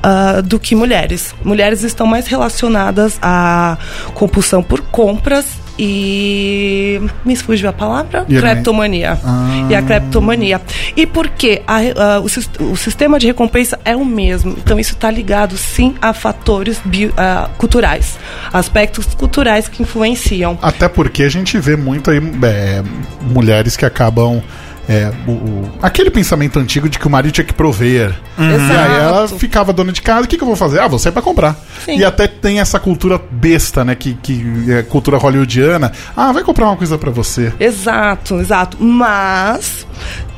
Ah, 0.03 0.41
do 0.41 0.59
que 0.59 0.75
mulheres. 0.75 1.33
Mulheres 1.43 1.81
estão 1.83 2.05
mais 2.05 2.27
relacionadas 2.27 3.17
à 3.21 3.77
compulsão 4.13 4.61
por 4.61 4.81
compras 4.81 5.45
e. 5.79 7.01
Me 7.25 7.35
fugiu 7.35 7.69
a 7.69 7.73
palavra? 7.73 8.25
E 8.29 8.37
a- 8.37 8.41
Cleptomania. 8.41 9.17
Ah. 9.23 9.67
E 9.69 9.75
a 9.75 9.81
cleptomania. 9.81 10.61
E 10.95 11.05
por 11.07 11.27
quê? 11.29 11.61
A 11.65 11.77
re- 11.77 11.93
ah, 11.97 12.19
o, 12.21 12.63
o 12.71 12.77
sistema 12.77 13.17
de 13.17 13.27
recompensa 13.27 13.79
é 13.83 13.95
o 13.95 14.05
mesmo. 14.05 14.51
Então, 14.57 14.79
isso 14.79 14.93
está 14.93 15.09
ligado, 15.09 15.57
sim, 15.57 15.95
a 16.01 16.13
fatores 16.13 16.79
bio- 16.85 17.13
ah, 17.17 17.49
culturais. 17.57 18.17
Aspectos 18.51 19.05
culturais 19.15 19.67
que 19.67 19.81
influenciam. 19.81 20.57
Até 20.61 20.87
porque 20.87 21.23
a 21.23 21.29
gente 21.29 21.57
vê 21.59 21.75
muito 21.75 22.11
aí 22.11 22.19
é, 22.43 22.83
mulheres 23.21 23.75
que 23.77 23.85
acabam. 23.85 24.41
É, 24.87 25.11
o- 25.27 25.31
o- 25.31 25.71
aquele 25.81 26.09
pensamento 26.11 26.59
antigo 26.59 26.89
de 26.89 26.99
que 26.99 27.07
o 27.07 27.09
marido 27.09 27.31
tinha 27.33 27.45
que 27.45 27.53
prover. 27.53 28.13
E 28.37 28.43
aí 28.43 28.97
ela 28.97 29.27
ficava 29.27 29.71
dona 29.71 29.91
de 29.91 30.01
casa, 30.01 30.25
o 30.25 30.27
que, 30.27 30.35
que 30.37 30.43
eu 30.43 30.47
vou 30.47 30.55
fazer? 30.55 30.79
Ah, 30.79 30.87
vou 30.87 30.99
sair 30.99 31.11
pra 31.11 31.21
comprar. 31.21 31.55
Sim. 31.85 31.97
E 31.97 32.03
até 32.05 32.27
tem 32.27 32.59
essa 32.59 32.79
cultura 32.79 33.19
besta, 33.31 33.83
né? 33.85 33.95
Que, 33.95 34.13
que 34.15 34.65
é 34.71 34.83
cultura 34.83 35.17
hollywoodiana. 35.17 35.91
Ah, 36.15 36.31
vai 36.31 36.43
comprar 36.43 36.65
uma 36.65 36.75
coisa 36.77 36.97
pra 36.97 37.11
você. 37.11 37.53
Exato, 37.59 38.39
exato. 38.39 38.77
Mas 38.83 39.87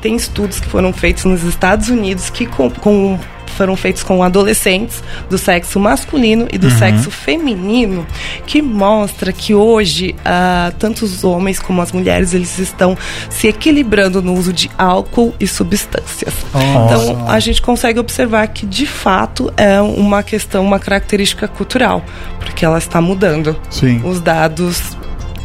tem 0.01 0.15
estudos 0.15 0.59
que 0.59 0.67
foram 0.69 0.93
feitos 0.93 1.23
nos 1.25 1.43
Estados 1.43 1.89
Unidos 1.89 2.29
que 2.29 2.45
com, 2.45 2.69
com- 2.69 3.17
foram 3.55 3.75
feitos 3.75 4.03
com 4.03 4.21
adolescentes 4.21 5.03
do 5.29 5.37
sexo 5.37 5.79
masculino 5.79 6.47
e 6.51 6.57
do 6.57 6.69
sexo 6.69 7.09
feminino, 7.09 8.05
que 8.45 8.61
mostra 8.61 9.31
que 9.31 9.53
hoje 9.53 10.15
ah, 10.23 10.71
tanto 10.77 11.05
os 11.05 11.23
homens 11.23 11.59
como 11.59 11.81
as 11.81 11.91
mulheres 11.91 12.33
eles 12.33 12.59
estão 12.59 12.97
se 13.29 13.47
equilibrando 13.47 14.21
no 14.21 14.33
uso 14.33 14.51
de 14.51 14.69
álcool 14.77 15.33
e 15.39 15.47
substâncias. 15.47 16.33
Então 16.53 17.27
a 17.27 17.39
gente 17.39 17.61
consegue 17.61 17.99
observar 17.99 18.47
que 18.47 18.65
de 18.65 18.85
fato 18.85 19.51
é 19.57 19.81
uma 19.81 20.23
questão, 20.23 20.63
uma 20.63 20.79
característica 20.79 21.47
cultural, 21.47 22.03
porque 22.39 22.65
ela 22.65 22.77
está 22.77 23.01
mudando. 23.01 23.55
Sim. 23.69 24.01
Os 24.03 24.19
dados 24.19 24.95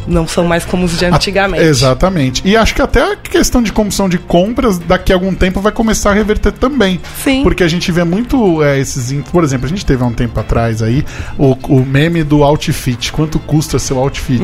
não 0.07 0.27
são 0.27 0.45
mais 0.45 0.65
como 0.65 0.85
os 0.85 0.97
de 0.97 1.05
antigamente. 1.05 1.63
Exatamente. 1.63 2.41
E 2.45 2.55
acho 2.57 2.73
que 2.75 2.81
até 2.81 3.01
a 3.13 3.15
questão 3.15 3.61
de 3.61 3.71
compulsão 3.71 4.09
de 4.09 4.17
compras, 4.17 4.77
daqui 4.79 5.11
a 5.11 5.15
algum 5.15 5.33
tempo, 5.33 5.61
vai 5.61 5.71
começar 5.71 6.11
a 6.11 6.13
reverter 6.13 6.51
também. 6.51 6.99
Sim. 7.23 7.43
Porque 7.43 7.63
a 7.63 7.67
gente 7.67 7.91
vê 7.91 8.03
muito 8.03 8.63
é, 8.63 8.79
esses. 8.79 9.11
Por 9.31 9.43
exemplo, 9.43 9.65
a 9.65 9.69
gente 9.69 9.85
teve 9.85 10.03
há 10.03 10.05
um 10.05 10.13
tempo 10.13 10.39
atrás 10.39 10.81
aí 10.81 11.05
o, 11.37 11.55
o 11.67 11.85
meme 11.85 12.23
do 12.23 12.43
outfit. 12.43 13.11
Quanto 13.11 13.39
custa 13.39 13.77
seu 13.79 13.97
outfit? 13.99 14.41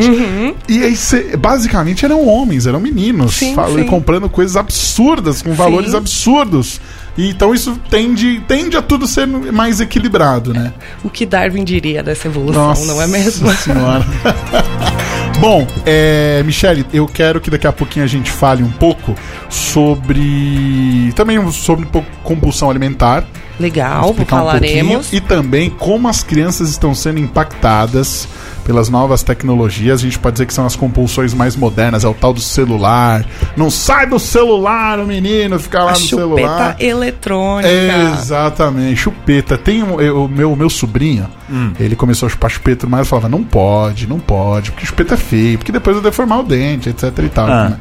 E 0.68 0.84
aí, 0.84 0.96
cê- 0.96 1.36
basicamente, 1.38 2.06
eram 2.06 2.28
homens, 2.28 2.66
eram 2.68 2.80
meninos. 2.80 3.36
Sim, 3.36 3.56
fal- 3.56 3.74
sim. 3.74 3.84
comprando 3.86 4.30
coisas 4.30 4.56
absurdas, 4.56 5.42
com 5.42 5.54
valores 5.54 5.94
absurdos. 5.94 6.80
Então 7.18 7.52
isso 7.52 7.80
tende, 7.90 8.42
tende 8.48 8.78
a 8.78 8.82
tudo 8.82 9.08
ser 9.08 9.26
mais 9.26 9.82
equilibrado, 9.82 10.54
né? 10.54 10.72
O 11.04 11.10
que 11.10 11.26
Darwin 11.26 11.64
diria 11.64 12.04
dessa 12.04 12.28
evolução, 12.28 12.76
não 12.86 13.02
é 13.02 13.08
mesmo? 13.08 13.52
Senhora. 13.56 14.06
Bom, 15.40 15.68
é, 15.86 16.42
Michele, 16.44 16.86
eu 16.92 17.06
quero 17.06 17.40
que 17.40 17.52
daqui 17.52 17.68
a 17.68 17.72
pouquinho 17.72 18.04
a 18.04 18.08
gente 18.08 18.32
fale 18.32 18.64
um 18.64 18.72
pouco 18.72 19.16
sobre. 19.50 21.14
Também 21.16 21.52
sobre 21.52 21.86
um 21.86 21.90
pouco 21.90 22.08
compulsão 22.24 22.70
alimentar. 22.70 23.24
Legal, 23.60 24.12
um 24.12 24.26
falaremos. 24.26 24.94
pouquinho, 24.94 25.02
e 25.12 25.22
também 25.22 25.70
como 25.70 26.08
as 26.08 26.24
crianças 26.24 26.70
estão 26.70 26.94
sendo 26.94 27.20
impactadas 27.20 28.28
pelas 28.68 28.90
novas 28.90 29.24
tecnologias. 29.24 30.02
A 30.02 30.04
gente 30.04 30.20
pode 30.20 30.34
dizer 30.34 30.46
que 30.46 30.54
são 30.54 30.66
as 30.66 30.76
compulsões 30.76 31.34
mais 31.34 31.56
modernas, 31.56 32.04
é 32.04 32.08
o 32.08 32.14
tal 32.14 32.34
do 32.34 32.42
celular. 32.42 33.26
Não 33.56 33.72
sai 33.72 34.06
do 34.06 34.20
celular, 34.20 35.00
o 35.00 35.08
menino 35.08 35.58
fica 35.58 35.82
lá 35.86 35.92
a 35.92 35.94
no 35.94 36.00
celular. 36.00 36.76
chupeta 36.76 36.84
eletrônica. 36.84 37.70
Exatamente, 38.14 38.98
chupeta. 38.98 39.58
Tem 39.58 39.82
um, 39.82 39.96
o 40.24 40.28
meu, 40.28 40.54
meu 40.56 40.70
sobrinho, 40.70 41.28
Hum. 41.50 41.72
ele 41.80 41.96
começou 41.96 42.28
a 42.28 42.30
chupar 42.30 42.50
chupeta, 42.52 42.86
mas 42.88 43.08
falava, 43.08 43.30
não 43.30 43.42
pode, 43.42 44.06
não 44.06 44.20
pode, 44.20 44.72
porque 44.72 44.86
chupeta 44.86 45.14
é 45.14 45.18
feio, 45.18 45.58
porque 45.58 45.72
depois 45.72 45.96
eu 45.96 46.02
deformar 46.04 46.40
o 46.42 46.44
dente, 46.44 46.90
etc 46.90 47.04
e 47.24 47.30
tal. 47.30 47.48
Ah. 47.48 47.70
né? 47.70 47.78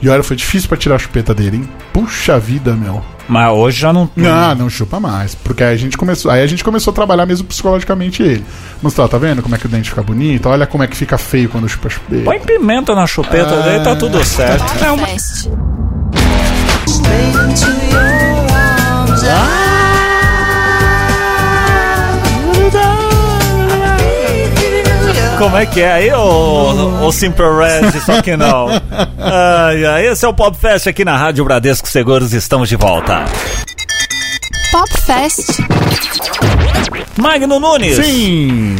E 0.00 0.08
olha, 0.08 0.22
foi 0.22 0.36
difícil 0.36 0.68
pra 0.68 0.76
tirar 0.76 0.96
a 0.96 0.98
chupeta 0.98 1.34
dele, 1.34 1.58
hein? 1.58 1.68
Puxa 1.92 2.38
vida, 2.38 2.74
meu. 2.74 3.02
Mas 3.28 3.52
hoje 3.52 3.80
já 3.80 3.92
não. 3.92 4.08
Não, 4.14 4.54
não 4.54 4.70
chupa 4.70 5.00
mais. 5.00 5.34
Porque 5.34 5.64
aí 5.64 5.74
a 5.74 5.76
gente 5.76 5.96
começou, 5.96 6.30
aí 6.30 6.42
a 6.42 6.46
gente 6.46 6.62
começou 6.62 6.92
a 6.92 6.94
trabalhar 6.94 7.26
mesmo 7.26 7.46
psicologicamente 7.46 8.22
ele. 8.22 8.44
Mostrar, 8.82 9.08
tá 9.08 9.18
vendo 9.18 9.42
como 9.42 9.54
é 9.54 9.58
que 9.58 9.66
o 9.66 9.68
dente 9.68 9.90
fica 9.90 10.02
bonito? 10.02 10.48
Olha 10.48 10.66
como 10.66 10.84
é 10.84 10.86
que 10.86 10.96
fica 10.96 11.18
feio 11.18 11.48
quando 11.48 11.68
chupa 11.68 11.88
chupeta. 11.88 12.24
Põe 12.24 12.38
pimenta 12.40 12.94
na 12.94 13.06
chupeta, 13.06 13.62
daí 13.62 13.80
tá 13.82 13.96
tudo 13.96 14.22
certo. 14.24 14.64
Não, 14.80 14.98
Fest. 14.98 15.48
Como 25.38 25.54
é 25.54 25.66
que 25.66 25.82
é 25.82 25.92
aí, 25.92 26.12
ô, 26.12 27.04
ô 27.06 27.12
Simple 27.12 27.44
Red? 27.44 28.00
Só 28.00 28.22
que 28.22 28.36
não. 28.36 28.68
Ai, 29.18 29.84
ai, 29.84 30.06
esse 30.06 30.24
é 30.24 30.28
o 30.28 30.32
Pop 30.32 30.56
Fest 30.56 30.86
aqui 30.86 31.04
na 31.04 31.16
Rádio 31.16 31.44
Bradesco 31.44 31.86
Seguros. 31.88 32.32
Estamos 32.32 32.68
de 32.68 32.76
volta. 32.76 33.24
Pop 34.72 34.90
Fest. 35.02 35.60
Magno 37.18 37.60
Nunes. 37.60 37.96
Sim! 37.96 38.76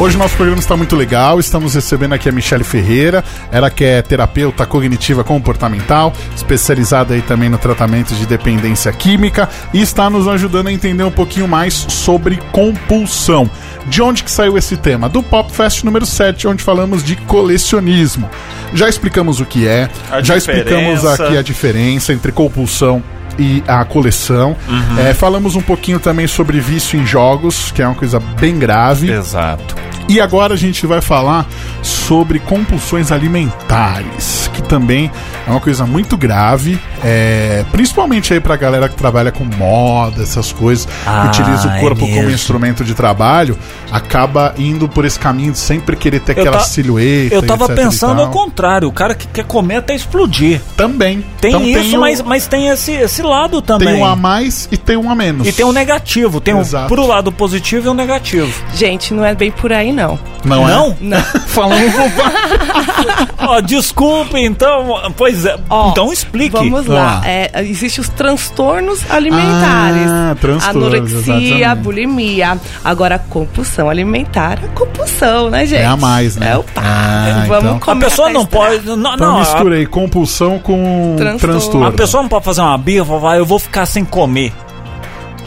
Hoje 0.00 0.16
o 0.16 0.18
nosso 0.18 0.34
programa 0.34 0.60
está 0.60 0.78
muito 0.78 0.96
legal. 0.96 1.38
Estamos 1.38 1.74
recebendo 1.74 2.14
aqui 2.14 2.26
a 2.26 2.32
Michelle 2.32 2.64
Ferreira, 2.64 3.22
ela 3.52 3.70
que 3.70 3.84
é 3.84 4.00
terapeuta 4.00 4.64
cognitiva 4.64 5.22
comportamental, 5.22 6.12
especializada 6.34 7.12
aí 7.12 7.20
também 7.20 7.50
no 7.50 7.58
tratamento 7.58 8.14
de 8.14 8.24
dependência 8.24 8.90
química 8.92 9.46
e 9.74 9.82
está 9.82 10.08
nos 10.08 10.26
ajudando 10.26 10.68
a 10.68 10.72
entender 10.72 11.04
um 11.04 11.10
pouquinho 11.10 11.46
mais 11.46 11.74
sobre 11.74 12.38
compulsão. 12.50 13.48
De 13.86 14.02
onde 14.02 14.22
que 14.22 14.30
saiu 14.30 14.56
esse 14.58 14.76
tema? 14.76 15.08
Do 15.08 15.22
Pop 15.22 15.50
Fest 15.52 15.84
número 15.84 16.04
7, 16.06 16.46
onde 16.46 16.62
falamos 16.62 17.02
de 17.02 17.16
colecionismo. 17.16 18.28
Já 18.74 18.88
explicamos 18.88 19.40
o 19.40 19.44
que 19.46 19.66
é, 19.66 19.88
A 20.10 20.20
já 20.22 20.36
explicamos 20.36 21.00
diferença. 21.00 21.24
aqui 21.24 21.36
a 21.36 21.42
diferença 21.42 22.12
entre 22.12 22.30
compulsão 22.32 23.02
e 23.38 23.62
a 23.66 23.84
coleção. 23.84 24.56
É, 24.98 25.14
falamos 25.14 25.56
um 25.56 25.62
pouquinho 25.62 25.98
também 25.98 26.26
sobre 26.26 26.60
vício 26.60 27.00
em 27.00 27.06
jogos, 27.06 27.72
que 27.72 27.80
é 27.82 27.86
uma 27.86 27.94
coisa 27.94 28.20
bem 28.38 28.58
grave. 28.58 29.10
Exato. 29.10 29.74
E 30.10 30.20
agora 30.20 30.54
a 30.54 30.56
gente 30.56 30.86
vai 30.88 31.00
falar 31.00 31.46
sobre 31.82 32.40
compulsões 32.40 33.12
alimentares, 33.12 34.50
que 34.52 34.60
também 34.62 35.08
é 35.46 35.50
uma 35.50 35.60
coisa 35.60 35.86
muito 35.86 36.16
grave, 36.16 36.78
é, 37.04 37.64
principalmente 37.70 38.32
aí 38.34 38.40
pra 38.40 38.56
galera 38.56 38.88
que 38.88 38.96
trabalha 38.96 39.30
com 39.30 39.44
moda, 39.44 40.22
essas 40.22 40.50
coisas, 40.52 40.88
Ah, 41.06 41.22
que 41.22 41.40
utiliza 41.40 41.68
o 41.68 41.70
é 41.70 41.80
corpo 41.80 42.00
como 42.00 42.12
mesmo. 42.12 42.30
instrumento 42.32 42.84
de 42.84 42.92
trabalho, 42.94 43.56
acaba 43.90 44.52
indo 44.58 44.88
por 44.88 45.04
esse 45.04 45.18
caminho 45.18 45.52
de 45.52 45.58
sempre 45.58 45.94
querer 45.96 46.20
ter 46.20 46.36
Eu 46.36 46.40
aquela 46.42 46.58
ta- 46.58 46.64
silhueta. 46.64 47.34
Eu 47.36 47.42
tava 47.42 47.64
etc 47.66 47.76
pensando 47.76 48.20
ao 48.20 48.30
contrário, 48.30 48.88
o 48.88 48.92
cara 48.92 49.14
que 49.14 49.28
quer 49.28 49.44
comer 49.44 49.76
até 49.76 49.94
explodir. 49.94 50.60
Também. 50.76 51.24
Tem 51.40 51.50
Então 51.50 51.64
isso, 51.64 51.96
o- 51.96 52.00
mas, 52.00 52.20
mas 52.22 52.46
tem 52.48 52.66
esse, 52.68 52.90
esse 52.92 53.22
lado 53.22 53.62
também. 53.62 53.86
Tem 53.94 53.96
um 54.02 54.04
a 54.04 54.16
mais 54.16 54.68
e 54.72 54.76
tem 54.76 54.96
um 54.96 55.08
a 55.10 55.14
menos. 55.14 55.46
E 55.46 55.52
tem 55.52 55.64
um 55.64 55.72
negativo, 55.72 56.40
tem 56.40 56.52
um 56.54 56.60
Exato. 56.60 56.88
pro 56.88 57.06
lado 57.06 57.30
positivo 57.30 57.86
e 57.86 57.90
um 57.90 57.94
negativo. 57.94 58.52
Gente, 58.74 59.14
não 59.14 59.24
é 59.24 59.34
bem 59.34 59.50
por 59.52 59.72
aí, 59.72 59.92
não. 59.92 59.99
Não, 60.44 60.68
é? 60.68 60.72
Não? 60.72 60.96
Não. 61.00 61.20
Falando 61.48 61.90
bobagem. 61.92 63.28
Ó, 63.38 63.60
desculpe, 63.60 64.38
então. 64.38 65.00
Pois 65.16 65.44
é. 65.44 65.56
Ó, 65.68 65.90
então 65.90 66.12
explique. 66.12 66.50
Vamos 66.56 66.86
lá. 66.86 67.20
Ah. 67.24 67.28
É, 67.28 67.50
Existem 67.62 68.00
os 68.02 68.08
transtornos 68.08 69.00
alimentares. 69.10 70.06
Ah, 70.10 70.36
transtornos, 70.40 70.86
Anorexia, 70.94 71.56
exatamente. 71.56 71.82
bulimia. 71.82 72.58
Agora, 72.84 73.16
a 73.16 73.18
compulsão 73.18 73.88
alimentar 73.90 74.58
é 74.64 74.68
compulsão, 74.68 75.50
né, 75.50 75.66
gente? 75.66 75.82
É 75.82 75.86
a 75.86 75.96
mais, 75.96 76.36
né? 76.36 76.52
É 76.52 76.56
o 76.58 76.62
pá. 76.64 76.82
Ah, 76.84 77.44
Vamos 77.46 77.64
então. 77.64 77.76
A 77.76 77.80
comer 77.80 78.04
pessoa 78.04 78.28
até 78.28 78.34
não 78.38 78.46
pode. 78.46 78.86
Não, 78.86 78.96
Então 79.14 79.16
não, 79.16 79.36
a, 79.36 79.40
misturei 79.40 79.86
compulsão 79.86 80.58
com 80.58 81.14
Transtorno. 81.18 81.38
transtorno. 81.54 81.86
a 81.86 81.92
pessoa 81.92 82.22
não 82.22 82.28
pode 82.28 82.44
fazer 82.44 82.60
uma 82.60 82.78
birra 82.78 83.04
e 83.04 83.08
falar, 83.08 83.32
"Ah, 83.32 83.36
eu 83.38 83.46
vou 83.46 83.58
ficar 83.58 83.86
sem 83.86 84.04
comer. 84.04 84.52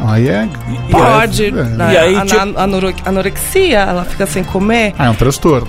Aí 0.04 0.28
é. 0.28 0.48
Pode. 0.92 1.46
É, 1.48 1.52
né? 1.52 1.94
E 1.94 1.98
aí, 1.98 2.16
a, 2.18 2.26
tipo- 2.26 2.60
anorexia, 3.06 3.80
ela 3.80 4.04
fica 4.04 4.26
sem 4.26 4.44
comer. 4.44 4.94
Ah, 5.00 5.06
é 5.06 5.10
um 5.10 5.16
transtorno. 5.16 5.68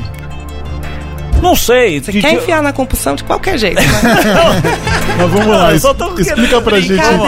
Não 1.44 1.54
sei. 1.54 2.00
Você 2.00 2.12
quer 2.12 2.32
enfiar 2.32 2.62
na 2.62 2.72
compulsão 2.72 3.14
de 3.14 3.22
qualquer 3.22 3.58
jeito, 3.58 3.80
né? 3.80 3.88
Mas 5.18 5.30
vamos 5.30 5.46
lá, 5.46 5.72
es- 5.74 5.82
só 5.82 5.92
tô 5.94 6.18
explica 6.18 6.60
pra 6.60 6.80
gente 6.80 6.94
então. 6.94 7.26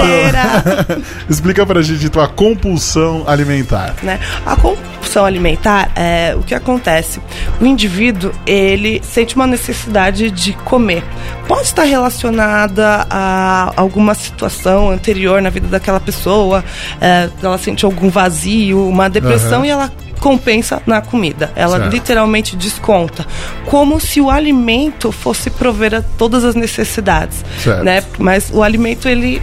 explica 1.29 1.65
pra 1.67 1.83
gente 1.83 2.07
então 2.07 2.23
a 2.23 2.27
compulsão 2.29 3.25
alimentar. 3.27 3.95
né? 4.03 4.19
A 4.45 4.57
compulsão 4.57 5.25
alimentar 5.25 5.91
é 5.95 6.35
o 6.37 6.43
que 6.43 6.55
acontece. 6.55 7.21
O 7.61 7.67
indivíduo 7.67 8.33
ele 8.47 9.01
sente 9.05 9.37
uma 9.37 9.47
necessidade 9.47 10.31
de 10.31 10.53
comer. 10.53 11.05
Pode 11.47 11.63
estar 11.63 11.85
relacionada 11.85 13.07
a 13.09 13.73
alguma 13.77 14.15
situação 14.15 14.91
anterior 14.91 15.41
na 15.43 15.51
vida 15.51 15.69
daquela 15.69 16.01
pessoa. 16.01 16.65
é, 17.01 17.29
ela 17.43 17.59
sente 17.59 17.85
algum 17.85 18.09
vazio, 18.11 18.89
uma 18.89 19.09
depressão 19.09 19.65
e 19.65 19.69
ela 19.71 19.93
compensa 20.21 20.83
na 20.87 21.01
comida. 21.01 21.53
Ela 21.55 21.79
Certo. 21.79 21.93
literalmente 21.93 22.57
desconta, 22.57 23.27
como 23.67 24.01
se 24.01 24.21
o 24.21 24.31
alimento 24.31 25.13
fosse 25.13 25.51
prover 25.51 25.95
a 25.95 26.03
todas 26.19 26.45
as 26.45 26.55
necessidades, 26.55 27.45
Certo. 27.63 27.85
né? 27.85 28.03
Mas 28.19 28.51
o 28.53 28.63
alimento 28.63 29.09
ele 29.09 29.41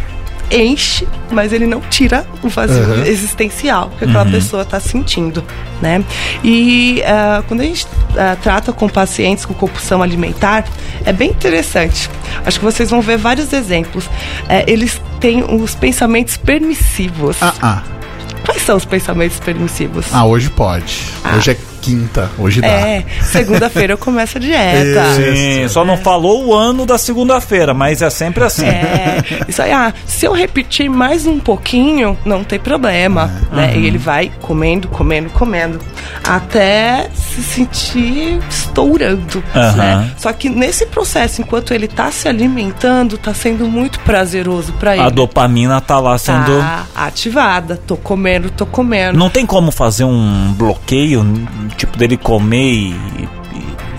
enche, 0.52 1.08
mas 1.32 1.52
ele 1.52 1.66
não 1.66 1.80
tira 1.82 2.26
o 2.44 2.50
vazio 2.50 2.84
Uhum. 2.84 3.04
existencial 3.06 3.92
que 3.98 4.06
aquela 4.06 4.26
pessoa 4.26 4.62
está 4.62 4.80
sentindo, 4.80 5.44
né? 5.82 6.04
E 6.44 7.02
ah, 7.08 7.42
quando 7.48 7.62
a 7.62 7.64
gente 7.64 7.88
ah, 8.18 8.36
trata 8.40 8.72
com 8.72 8.88
pacientes 8.88 9.46
com 9.46 9.54
compulsão 9.54 10.04
alimentar, 10.04 10.66
é 11.06 11.14
bem 11.14 11.32
interessante. 11.32 12.08
Acho 12.46 12.60
que 12.60 12.66
vocês 12.66 12.90
vão 12.90 13.02
ver 13.02 13.18
vários 13.18 13.52
exemplos. 13.52 14.08
Eh, 14.48 14.66
eles 14.68 15.02
têm 15.20 15.44
os 15.44 15.74
pensamentos 15.74 16.38
permissivos. 16.38 17.38
Ah, 17.42 17.54
ah. 17.62 17.84
Quais 18.46 18.62
são 18.62 18.76
os 18.76 18.86
pensamentos 18.86 19.40
permissivos? 19.40 20.06
Ah, 20.12 20.26
hoje 20.26 20.50
pode. 20.50 21.14
Hoje 21.36 21.52
é 21.52 21.56
quinta, 21.84 22.32
hoje 22.40 22.62
dá. 22.62 22.68
É, 22.68 23.04
segunda-feira 23.24 23.94
eu 23.94 23.98
começo 23.98 24.38
a 24.38 24.42
dieta. 24.42 25.04
Sim, 25.16 25.68
só 25.68 25.84
não 25.84 25.98
falou 25.98 26.46
o 26.48 26.54
ano 26.54 26.86
da 26.86 26.98
segunda-feira, 26.98 27.74
mas 27.74 28.02
é 28.02 28.10
sempre 28.10 28.44
assim. 28.44 28.66
É, 28.66 29.22
isso 29.50 29.62
aí, 29.62 29.72
ah, 29.74 29.94
se 30.06 30.26
eu 30.26 30.32
repetir 30.32 30.90
mais 30.90 31.26
um 31.28 31.40
pouquinho, 31.40 32.18
não 32.26 32.42
tem 32.44 32.58
problema, 32.58 33.30
É. 33.52 33.56
né? 33.56 33.78
E 33.78 33.86
ele 33.86 33.98
vai 33.98 34.32
comendo, 34.42 34.88
comendo, 34.88 35.30
comendo, 35.32 35.80
até 36.24 37.10
se 37.14 37.44
sentir 37.44 38.40
estourando, 38.50 39.44
Aham. 39.54 39.76
né? 39.76 40.12
Só 40.18 40.32
que 40.32 40.48
nesse 40.50 40.86
processo, 40.86 41.42
enquanto 41.42 41.74
ele 41.74 41.88
tá 41.88 42.10
se 42.12 42.28
alimentando, 42.30 43.18
tá 43.18 43.34
sendo 43.34 43.68
muito 43.68 44.00
prazeroso 44.02 44.72
para 44.74 44.96
ele. 44.96 45.06
A 45.06 45.10
dopamina 45.10 45.82
tá 45.82 46.00
lá 46.00 46.18
sendo. 46.18 46.60
Tá 46.60 46.86
ativada, 46.96 47.76
tô 47.86 47.98
comendo, 47.98 48.50
tô 48.50 48.66
comendo. 48.66 49.18
Não 49.20 49.30
tem 49.30 49.46
como 49.46 49.70
fazer 49.72 50.06
um 50.06 50.54
bloqueio, 50.58 51.24
tipo, 51.76 51.98
dele 51.98 52.18
comer 52.18 52.72
e, 52.74 52.90
e 52.92 53.28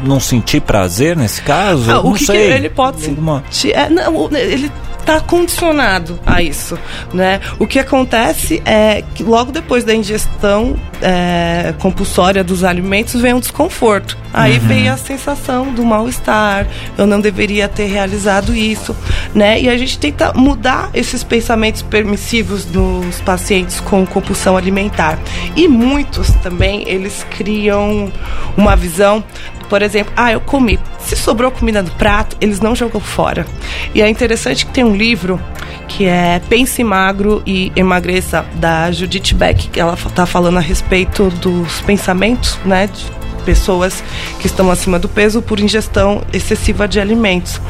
não 0.07 0.19
sentir 0.21 0.61
prazer 0.61 1.17
nesse 1.17 1.43
caso? 1.43 1.91
Ah, 1.91 2.01
o 2.01 2.05
não 2.05 2.13
que, 2.13 2.21
que 2.21 2.27
sei. 2.27 2.53
ele 2.53 2.71
pode 2.71 3.07
Alguma- 3.09 3.43
sentir? 3.51 3.75
É, 3.77 3.89
não, 3.89 4.29
ele 4.33 4.71
está 5.05 5.21
condicionado 5.21 6.19
a 6.25 6.43
isso, 6.43 6.79
né? 7.13 7.41
O 7.59 7.67
que 7.67 7.79
acontece 7.79 8.63
é 8.65 9.05
que 9.15 9.23
logo 9.23 9.53
depois 9.53 9.85
da 9.85 9.95
ingestão 9.95 10.77
é, 11.03 11.75
compulsória 11.79 12.43
dos 12.43 12.65
alimentos 12.65 13.21
vem 13.21 13.35
um 13.35 13.41
desconforto. 13.41 14.17
Aí 14.33 14.59
vem 14.59 14.89
a 14.89 14.97
sensação 14.97 15.73
do 15.73 15.85
mal-estar. 15.85 16.67
Eu 16.99 17.07
não 17.07 17.21
deveria 17.21 17.69
ter 17.69 17.85
realizado 17.85 18.55
isso, 18.55 18.97
né? 19.33 19.61
E 19.61 19.69
a 19.69 19.77
gente 19.77 19.99
tenta 19.99 20.33
mudar 20.33 20.91
esses 20.93 21.23
pensamentos 21.23 21.83
permissivos 21.83 22.67
nos 22.67 23.21
pacientes 23.21 23.81
com 23.81 24.05
compulsão 24.05 24.57
alimentar. 24.57 25.19
E 25.55 25.69
muitos 25.69 26.31
também 26.43 26.83
eles 26.89 27.25
criam 27.31 28.11
uma 28.57 28.75
visão 28.75 29.23
por 29.65 29.83
exemplo, 29.83 30.13
ah, 30.17 30.33
eu 30.33 30.41
comi. 30.41 30.79
Se 31.01 31.17
sobrou 31.17 31.51
comida 31.51 31.83
no 31.83 31.91
prato, 31.93 32.37
eles 32.41 32.61
não 32.61 32.75
jogam 32.75 33.01
fora. 33.01 33.47
E 33.95 34.01
é 34.01 34.09
interessante 34.09 34.67
que 34.67 34.73
tem 34.73 34.85
um 34.85 34.97
livro 34.97 35.41
que 35.89 36.07
é 36.07 36.41
Pense 36.49 36.83
Magro 36.83 37.43
e 37.47 37.73
Emagreça, 37.77 38.45
da 38.55 38.91
Judith 38.91 39.35
Beck, 39.35 39.69
que 39.69 39.81
ela 39.81 39.95
está 39.95 40.27
falando 40.27 40.59
a 40.59 40.61
respeito 40.61 41.31
dos 41.31 41.81
pensamentos, 41.83 42.59
né? 42.65 42.87
De 42.87 43.25
pessoas 43.45 44.03
que 44.41 44.47
estão 44.47 44.71
acima 44.71 44.99
do 44.99 45.09
peso 45.09 45.43
por 45.43 45.61
ingestão 45.61 46.23
excessiva 46.33 46.89
de 46.89 46.99
alimentos. 46.99 47.61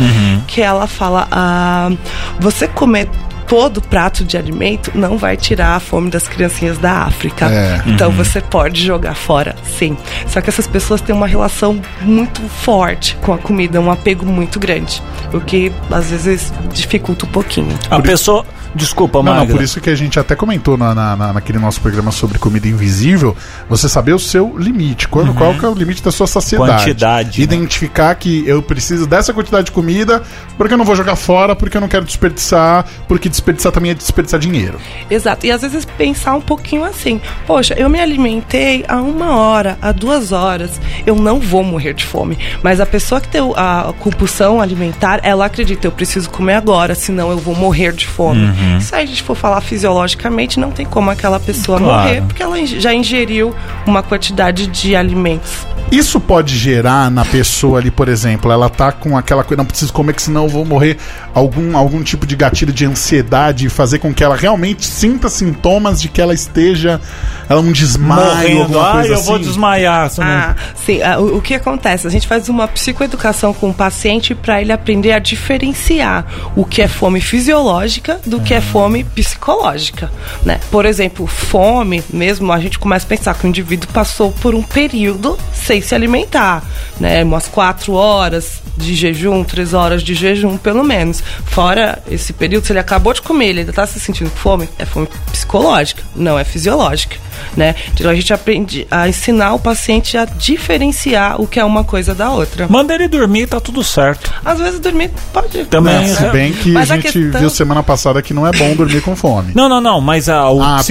Que 0.46 0.62
ela 0.62 0.86
fala, 0.86 1.26
ah, 1.30 1.90
você 2.38 2.68
comer 2.68 3.08
todo 3.46 3.80
prato 3.80 4.24
de 4.24 4.36
alimento 4.36 4.90
não 4.94 5.16
vai 5.18 5.36
tirar 5.36 5.76
a 5.76 5.80
fome 5.80 6.10
das 6.10 6.26
criancinhas 6.26 6.78
da 6.78 7.02
África. 7.02 7.46
É. 7.46 7.82
Então 7.86 8.10
você 8.10 8.40
pode 8.40 8.82
jogar 8.84 9.14
fora, 9.14 9.54
sim. 9.78 9.96
Só 10.28 10.40
que 10.40 10.48
essas 10.48 10.66
pessoas 10.66 11.00
têm 11.00 11.14
uma 11.14 11.26
relação 11.26 11.80
muito 12.02 12.40
forte 12.42 13.16
com 13.22 13.32
a 13.32 13.38
comida, 13.38 13.80
um 13.80 13.90
apego 13.90 14.24
muito 14.26 14.58
grande. 14.58 15.02
O 15.32 15.40
que 15.40 15.72
às 15.90 16.10
vezes 16.10 16.52
dificulta 16.72 17.26
um 17.26 17.28
pouquinho. 17.30 17.76
A 17.90 18.00
pessoa. 18.00 18.44
Desculpa, 18.76 19.18
Não, 19.18 19.26
não, 19.26 19.34
Magra. 19.42 19.54
por 19.54 19.62
isso 19.62 19.80
que 19.80 19.88
a 19.88 19.94
gente 19.94 20.18
até 20.18 20.34
comentou 20.34 20.76
na, 20.76 20.92
na- 20.92 21.14
na- 21.14 21.32
naquele 21.34 21.60
nosso 21.60 21.80
programa 21.80 22.10
sobre 22.10 22.40
comida 22.40 22.66
invisível, 22.66 23.36
você 23.68 23.88
saber 23.88 24.12
o 24.14 24.18
seu 24.18 24.58
limite, 24.58 25.06
quando, 25.06 25.32
qual 25.32 25.54
que 25.54 25.64
é 25.64 25.68
o 25.68 25.74
limite 25.74 26.02
da 26.02 26.10
sua 26.10 26.26
saciedade. 26.26 26.72
Uhum. 26.72 26.78
Quantidade, 26.78 27.38
né? 27.38 27.44
Identificar 27.44 28.12
que 28.16 28.42
eu 28.48 28.60
preciso 28.60 29.06
dessa 29.06 29.32
quantidade 29.32 29.66
de 29.66 29.70
comida, 29.70 30.24
porque 30.58 30.74
eu 30.74 30.78
não 30.78 30.84
vou 30.84 30.96
jogar 30.96 31.14
fora, 31.14 31.54
porque 31.54 31.76
eu 31.76 31.80
não 31.80 31.86
quero 31.86 32.04
desperdiçar, 32.04 32.84
porque 33.06 33.28
desperdiçar 33.34 33.72
também 33.72 33.90
é 33.90 33.94
desperdiçar 33.94 34.38
dinheiro. 34.40 34.78
Exato. 35.10 35.46
E 35.46 35.50
às 35.50 35.62
vezes 35.62 35.84
pensar 35.84 36.34
um 36.34 36.40
pouquinho 36.40 36.84
assim: 36.84 37.20
poxa, 37.46 37.74
eu 37.74 37.88
me 37.88 38.00
alimentei 38.00 38.84
há 38.88 38.96
uma 39.00 39.36
hora, 39.36 39.76
há 39.82 39.92
duas 39.92 40.32
horas, 40.32 40.80
eu 41.06 41.16
não 41.16 41.40
vou 41.40 41.62
morrer 41.62 41.94
de 41.94 42.04
fome. 42.04 42.38
Mas 42.62 42.80
a 42.80 42.86
pessoa 42.86 43.20
que 43.20 43.28
tem 43.28 43.40
a 43.56 43.92
compulsão 44.00 44.60
alimentar, 44.60 45.20
ela 45.22 45.46
acredita: 45.46 45.86
eu 45.86 45.92
preciso 45.92 46.30
comer 46.30 46.54
agora, 46.54 46.94
senão 46.94 47.30
eu 47.30 47.38
vou 47.38 47.54
morrer 47.54 47.92
de 47.92 48.06
fome. 48.06 48.48
Se 48.80 48.94
a 48.94 49.04
gente 49.04 49.22
for 49.22 49.34
falar 49.34 49.60
fisiologicamente, 49.60 50.58
não 50.58 50.70
tem 50.70 50.86
como 50.86 51.10
aquela 51.10 51.38
pessoa 51.40 51.78
Claro. 51.78 52.02
morrer, 52.08 52.22
porque 52.22 52.42
ela 52.42 52.64
já 52.66 52.94
ingeriu 52.94 53.54
uma 53.86 54.02
quantidade 54.02 54.66
de 54.66 54.94
alimentos. 54.96 55.66
Isso 55.92 56.18
pode 56.18 56.56
gerar 56.56 57.10
na 57.10 57.24
pessoa 57.24 57.78
ali, 57.78 57.90
por 57.90 58.08
exemplo, 58.08 58.50
ela 58.50 58.68
tá 58.70 58.90
com 58.90 59.16
aquela 59.16 59.44
coisa, 59.44 59.58
não 59.58 59.66
preciso 59.66 59.92
comer 59.92 60.14
que 60.14 60.22
senão 60.22 60.44
eu 60.44 60.48
vou 60.48 60.64
morrer, 60.64 60.96
algum, 61.34 61.76
algum 61.76 62.02
tipo 62.02 62.26
de 62.26 62.34
gatilho 62.34 62.72
de 62.72 62.84
ansiedade 62.86 63.23
e 63.64 63.68
fazer 63.68 63.98
com 63.98 64.12
que 64.12 64.22
ela 64.22 64.36
realmente 64.36 64.84
sinta 64.86 65.28
sintomas 65.28 66.00
de 66.00 66.08
que 66.08 66.20
ela 66.20 66.34
esteja, 66.34 67.00
ela 67.48 67.60
um 67.60 67.72
desmaio, 67.72 68.24
Morrendo. 68.24 68.62
alguma 68.62 68.86
Ai, 68.86 68.92
coisa 68.92 69.08
eu 69.08 69.14
assim. 69.14 69.26
vou 69.26 69.38
desmaiar. 69.38 70.10
você 70.10 70.20
não- 70.20 70.28
Ah, 70.28 70.56
sim. 70.84 71.02
Ah, 71.02 71.18
o, 71.18 71.38
o 71.38 71.42
que 71.42 71.54
acontece? 71.54 72.06
A 72.06 72.10
gente 72.10 72.26
faz 72.26 72.48
uma 72.48 72.68
psicoeducação 72.68 73.52
com 73.52 73.70
o 73.70 73.74
paciente 73.74 74.34
para 74.34 74.60
ele 74.60 74.72
aprender 74.72 75.12
a 75.12 75.18
diferenciar 75.18 76.26
o 76.56 76.64
que 76.64 76.82
é 76.82 76.88
fome 76.88 77.20
fisiológica 77.20 78.20
do 78.26 78.40
que 78.40 78.52
é 78.54 78.60
fome 78.60 79.04
psicológica, 79.04 80.10
né? 80.44 80.60
Por 80.70 80.84
exemplo, 80.84 81.26
fome, 81.26 82.02
mesmo 82.12 82.52
a 82.52 82.60
gente 82.60 82.78
começa 82.78 83.06
a 83.06 83.08
pensar 83.08 83.34
que 83.34 83.46
o 83.46 83.48
indivíduo 83.48 83.88
passou 83.92 84.30
por 84.32 84.54
um 84.54 84.62
período 84.62 85.38
sem 85.52 85.80
se 85.80 85.94
alimentar, 85.94 86.62
né? 87.00 87.22
Umas 87.24 87.48
quatro 87.48 87.94
horas 87.94 88.62
de 88.76 88.94
jejum, 88.94 89.44
três 89.44 89.72
horas 89.72 90.02
de 90.02 90.14
jejum, 90.14 90.56
pelo 90.56 90.82
menos. 90.82 91.22
Fora 91.46 92.02
esse 92.10 92.32
período, 92.32 92.66
se 92.66 92.72
ele 92.72 92.80
acabou 92.80 93.13
de 93.14 93.22
comer, 93.22 93.46
ele 93.48 93.60
ainda 93.60 93.72
tá 93.72 93.86
se 93.86 93.98
sentindo 94.00 94.30
com 94.30 94.36
fome, 94.36 94.68
é 94.78 94.84
fome 94.84 95.08
psicológica, 95.32 96.02
não 96.14 96.38
é 96.38 96.44
fisiológica, 96.44 97.16
né? 97.56 97.74
Então 97.94 98.10
a 98.10 98.14
gente 98.14 98.32
aprende 98.32 98.86
a 98.90 99.08
ensinar 99.08 99.54
o 99.54 99.58
paciente 99.58 100.16
a 100.18 100.24
diferenciar 100.24 101.40
o 101.40 101.46
que 101.46 101.58
é 101.60 101.64
uma 101.64 101.84
coisa 101.84 102.14
da 102.14 102.30
outra. 102.30 102.66
Manda 102.68 102.94
ele 102.94 103.08
dormir, 103.08 103.46
tá 103.46 103.60
tudo 103.60 103.82
certo. 103.84 104.32
Às 104.44 104.58
vezes 104.58 104.80
dormir 104.80 105.10
pode... 105.32 105.64
Também, 105.66 105.94
Né? 105.94 106.06
Se 106.08 106.24
bem 106.30 106.52
que 106.52 106.70
Mas 106.72 106.90
a 106.90 106.94
a 106.94 106.96
gente 106.98 107.12
questão- 107.12 107.40
viu 107.40 107.50
semana 107.50 107.82
passada 107.82 108.20
que 108.22 108.34
não 108.34 108.46
é 108.46 108.50
bom 108.52 108.74
dormir 108.74 109.00
com 109.02 109.14
fome. 109.16 109.52
Não, 109.54 109.68
não, 109.68 109.80
não, 109.80 110.00
mas 110.00 110.28
ah, 110.28 110.50
o 110.50 110.62
Ah, 110.62 110.76
psicológico. 110.78 110.88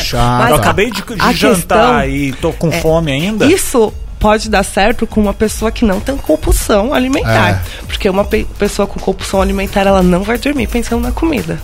psicológico. 0.00 0.16
Ah, 0.18 0.46
eu 0.50 0.56
tá. 0.56 0.62
acabei 0.62 0.90
de, 0.90 1.02
de 1.02 1.20
A 1.20 1.32
jantar 1.32 2.02
questão 2.02 2.08
e 2.16 2.32
tô 2.32 2.52
com 2.52 2.68
é, 2.68 2.80
fome 2.80 3.12
ainda. 3.12 3.46
Isso 3.46 3.92
pode 4.22 4.48
dar 4.48 4.62
certo 4.62 5.04
com 5.06 5.20
uma 5.20 5.34
pessoa 5.34 5.72
que 5.72 5.84
não 5.84 5.98
tem 6.00 6.16
compulsão 6.16 6.94
alimentar. 6.94 7.50
É. 7.50 7.60
Porque 7.86 8.08
uma 8.08 8.24
pe- 8.24 8.46
pessoa 8.56 8.86
com 8.86 9.00
compulsão 9.00 9.42
alimentar, 9.42 9.80
ela 9.80 10.00
não 10.02 10.22
vai 10.22 10.38
dormir 10.38 10.68
pensando 10.68 11.02
na 11.02 11.10
comida. 11.10 11.60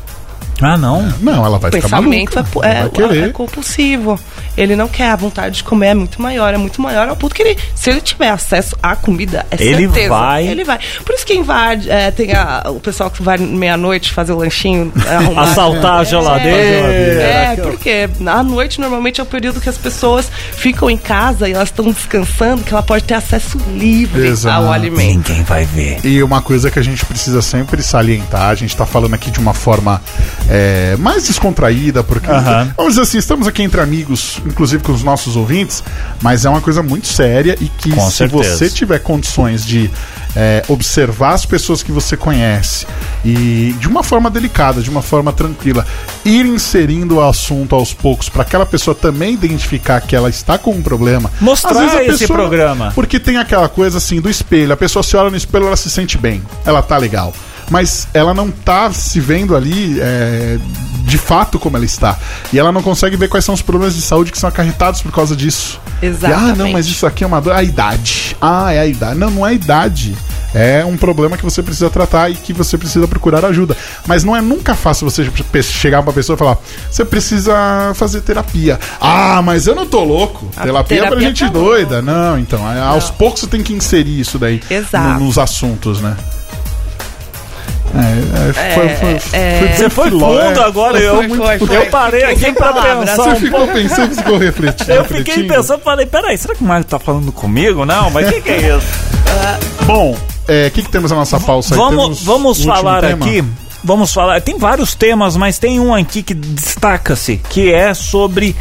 Ah, 0.61 0.77
não. 0.77 1.03
Não, 1.21 1.45
ela 1.45 1.59
vai 1.59 1.71
O 1.71 1.73
ficar 1.75 1.89
pensamento 1.89 2.35
maluca. 2.37 2.67
é, 2.67 2.71
é, 2.71 2.81
vai 2.81 2.91
querer. 2.91 3.25
é 3.25 3.29
compulsivo. 3.31 4.19
Ele 4.57 4.75
não 4.75 4.89
quer, 4.89 5.11
a 5.11 5.17
vontade 5.17 5.59
de 5.59 5.65
comer 5.65 5.89
é 5.89 5.95
muito 5.95 6.21
maior, 6.21 6.53
é 6.53 6.57
muito 6.57 6.83
maior 6.83 7.09
ao 7.09 7.15
ponto 7.17 7.33
que 7.35 7.43
ele, 7.43 7.57
se 7.77 7.91
ele 7.91 8.01
tiver 8.01 8.29
acesso 8.31 8.77
à 8.83 8.97
comida, 8.97 9.47
é 9.53 9.57
Ele 9.63 9.85
certeza. 9.87 10.09
vai- 10.09 10.47
Ele 10.49 10.65
vai. 10.65 10.79
Por 11.05 11.15
isso 11.15 11.25
que 11.25 11.33
invade, 11.35 11.89
é, 11.89 12.11
tem 12.11 12.33
a- 12.33 12.65
o 12.67 12.81
pessoal 12.81 13.09
que 13.09 13.23
vai 13.23 13.39
meia-noite 13.39 14.13
fazer 14.13 14.33
o 14.33 14.39
lanchinho, 14.39 14.93
é, 15.07 15.11
arrumar. 15.15 15.43
Assaltar 15.49 16.01
a 16.01 16.05
geladeira. 16.05 17.23
É, 17.23 17.57
porque 17.57 18.09
à 18.27 18.43
noite 18.43 18.81
normalmente 18.81 19.21
é 19.21 19.23
o 19.23 19.27
período 19.27 19.61
que 19.61 19.69
as 19.69 19.79
pessoas 19.79 20.29
ficam 20.53 20.91
em 20.91 20.99
casa 20.99 21.49
e 21.49 21.53
elas 21.53 21.69
estão 21.69 21.91
descansando, 21.91 22.65
que 22.65 22.73
ela 22.73 22.83
pode 22.83 23.05
ter 23.05 23.15
acesso 23.15 23.59
livre 23.77 24.27
Exato. 24.27 24.65
ao 24.67 24.73
alimento. 24.73 25.29
Ninguém 25.31 25.45
vai 25.45 25.65
ver. 25.65 26.01
E 26.05 26.21
uma 26.23 26.43
coisa 26.43 26.69
que 26.71 26.79
a 26.81 26.83
gente 26.83 27.05
precisa 27.05 27.41
sempre 27.43 27.81
salientar, 27.83 28.49
a 28.51 28.55
gente 28.57 28.77
tá 28.77 28.85
falando 28.85 29.15
aqui 29.15 29.31
de 29.31 29.39
uma 29.39 29.55
forma 29.55 30.03
é, 30.49 30.97
mais 30.99 31.27
descontraída, 31.27 32.03
porque, 32.03 32.31
Aham. 32.31 32.73
vamos 32.77 32.93
dizer 32.93 33.03
assim, 33.03 33.19
estamos 33.19 33.47
aqui 33.47 33.63
entre 33.63 33.81
amigos, 33.81 34.41
inclusive 34.47 34.83
com 34.83 34.93
os 34.93 35.03
nossos 35.03 35.37
ouvintes, 35.37 35.83
mas 36.23 36.45
é 36.45 36.51
uma 36.51 36.61
coisa 36.61 36.83
muito 36.83 37.07
séria 37.07 37.57
e 37.61 37.67
que 37.69 37.91
Com 37.91 38.09
se 38.11 38.17
certeza. 38.17 38.57
você 38.57 38.71
tiver 38.71 38.99
condições 39.01 39.65
de 39.65 39.91
é, 40.35 40.63
observar 40.69 41.35
as 41.35 41.45
pessoas 41.45 41.83
que 41.83 41.93
você 41.93 42.17
conhece 42.17 42.87
e 43.25 43.75
de 43.79 43.89
uma 43.89 44.03
forma 44.03 44.31
delicada, 44.31 44.81
de 44.81 44.89
uma 44.89 45.03
forma 45.03 45.33
tranquila, 45.33 45.87
ir 46.25 46.47
inserindo 46.47 47.17
o 47.17 47.23
assunto 47.23 47.75
aos 47.75 47.93
poucos 47.93 48.29
para 48.29 48.43
aquela 48.43 48.65
pessoa 48.65 48.95
também 48.95 49.35
identificar 49.35 50.01
que 50.01 50.15
ela 50.15 50.29
está 50.31 50.57
com 50.57 50.71
um 50.71 50.83
problema. 50.83 51.31
Mostrar 51.41 52.05
esse 52.05 52.27
programa. 52.27 52.93
porque 52.95 53.19
tem 53.21 53.37
aquela 53.37 53.69
coisa 53.69 53.99
assim 53.99 54.21
do 54.21 54.31
espelho. 54.31 54.73
A 54.73 54.77
pessoa 54.77 55.03
se 55.03 55.17
olha 55.17 55.31
no 55.31 55.37
espelho, 55.37 55.67
ela 55.67 55.77
se 55.77 55.91
sente 55.91 56.17
bem. 56.17 56.43
Ela 56.65 56.83
tá 56.83 56.97
legal. 56.97 57.35
Mas 57.71 58.09
ela 58.15 58.33
não 58.33 58.51
tá 58.51 58.93
se 58.93 59.21
vendo 59.21 59.55
ali 59.55 59.99
é, 60.01 60.59
de 61.05 61.19
fato 61.19 61.59
como 61.59 61.77
ela 61.77 61.85
está. 61.85 62.19
E 62.53 62.59
ela 62.59 62.73
não 62.73 62.83
consegue 62.83 63.17
ver 63.17 63.29
quais 63.29 63.45
são 63.45 63.55
os 63.55 63.63
problemas 63.63 63.95
de 63.95 64.03
saúde 64.03 64.33
que 64.33 64.39
são 64.39 64.49
acarretados 64.49 65.03
por 65.03 65.13
causa 65.13 65.37
disso. 65.37 65.81
E, 66.03 66.07
ah, 66.33 66.55
não, 66.57 66.71
mas 66.73 66.87
isso 66.87 67.07
aqui 67.07 67.25
é 67.25 67.27
uma 67.27 67.41
dor. 67.41 67.53
A 67.53 67.63
idade. 67.63 68.37
Ah, 68.41 68.73
é 68.73 68.79
a 68.79 68.87
idade. 68.87 69.19
Não, 69.19 69.31
não 69.31 69.47
é 69.47 69.51
a 69.51 69.53
idade. 69.53 70.17
É 70.55 70.83
um 70.83 70.97
problema 70.97 71.37
que 71.37 71.45
você 71.45 71.63
precisa 71.63 71.91
tratar 71.91 72.31
e 72.31 72.35
que 72.35 72.55
você 72.55 72.79
precisa 72.79 73.07
procurar 73.07 73.45
ajuda. 73.45 73.77
Mas 74.07 74.25
não 74.25 74.35
é 74.35 74.41
nunca 74.41 74.75
fácil 74.75 75.09
você 75.11 75.29
chegar 75.63 76.03
pra 76.03 76.13
pessoa 76.13 76.37
e 76.37 76.39
falar: 76.39 76.57
você 76.91 77.05
precisa 77.05 77.93
fazer 77.95 78.23
terapia. 78.23 78.79
Ah, 78.99 79.43
mas 79.43 79.67
eu 79.67 79.75
não 79.75 79.87
tô 79.87 80.03
louco. 80.05 80.49
A 80.57 80.63
terapia, 80.63 80.97
é 80.97 81.01
pra 81.01 81.09
terapia 81.11 81.29
gente 81.29 81.45
tá 81.45 81.51
doida. 81.51 82.01
Não, 82.01 82.39
então, 82.39 82.71
é, 82.73 82.81
aos 82.81 83.11
poucos 83.11 83.41
você 83.41 83.47
tem 83.47 83.63
que 83.63 83.75
inserir 83.75 84.21
isso 84.21 84.39
daí 84.39 84.63
Exato. 84.71 85.19
no- 85.21 85.27
nos 85.27 85.37
assuntos, 85.37 86.01
né? 86.01 86.17
É, 87.95 88.49
é, 88.49 88.75
foi, 88.75 88.89
foi, 88.89 89.19
foi, 89.19 89.39
é. 89.39 89.75
Você 89.77 89.91
foi 89.91 90.11
fundo 90.11 90.39
é, 90.39 90.65
agora, 90.65 90.99
eu, 90.99 91.23
eu 91.23 91.87
parei 91.91 92.23
aqui 92.25 92.53
pra 92.53 92.73
pensar 92.73 93.17
Você 93.17 93.37
ficou 93.37 93.67
pensando, 93.69 94.15
ficou 94.15 94.39
refletindo. 94.39 94.93
Eu 94.93 95.05
fiquei 95.05 95.45
pensando, 95.45 95.81
falei, 95.83 96.07
peraí, 96.07 96.37
será 96.37 96.55
que 96.55 96.63
o 96.63 96.67
Mário 96.67 96.85
tá 96.85 96.99
falando 96.99 97.33
comigo? 97.33 97.85
Não, 97.87 98.11
mas 98.11 98.29
o 98.29 98.33
que, 98.33 98.41
que 98.43 98.51
é 98.51 98.77
isso? 98.77 98.87
Bom, 99.87 100.13
o 100.15 100.71
que, 100.71 100.83
que 100.83 100.91
temos 100.91 101.11
na 101.11 101.17
nossa 101.19 101.41
pausa 101.41 101.75
aí? 101.75 101.79
vamos 101.79 102.19
Temos 102.19 102.23
vamos 102.25 102.65
falar 102.65 103.01
tema? 103.03 103.25
aqui. 103.27 103.45
Vamos 103.83 104.13
falar. 104.13 104.41
Tem 104.41 104.59
vários 104.59 104.95
temas, 104.95 105.37
mas 105.37 105.59
tem 105.59 105.79
um 105.81 105.95
aqui 105.95 106.23
que 106.23 106.35
destaca-se, 106.35 107.37
que 107.49 107.73
é 107.73 107.95
sobre 107.95 108.55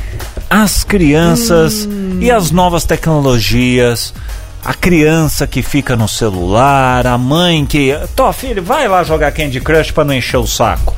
as 0.49 0.83
crianças 0.83 1.85
Hum. 1.85 2.19
e 2.21 2.31
as 2.31 2.51
novas 2.51 2.85
tecnologias. 2.85 4.13
A 4.67 4.73
criança 4.73 5.47
que 5.47 5.61
fica 5.61 5.95
no 5.95 6.07
celular, 6.09 7.07
a 7.07 7.17
mãe 7.17 7.65
que. 7.65 7.97
Tó, 8.15 8.33
filho, 8.33 8.61
vai 8.61 8.85
lá 8.87 9.01
jogar 9.03 9.31
Candy 9.31 9.61
Crush 9.61 9.91
pra 9.91 10.03
não 10.03 10.13
encher 10.13 10.35
o 10.37 10.45
saco. 10.45 10.93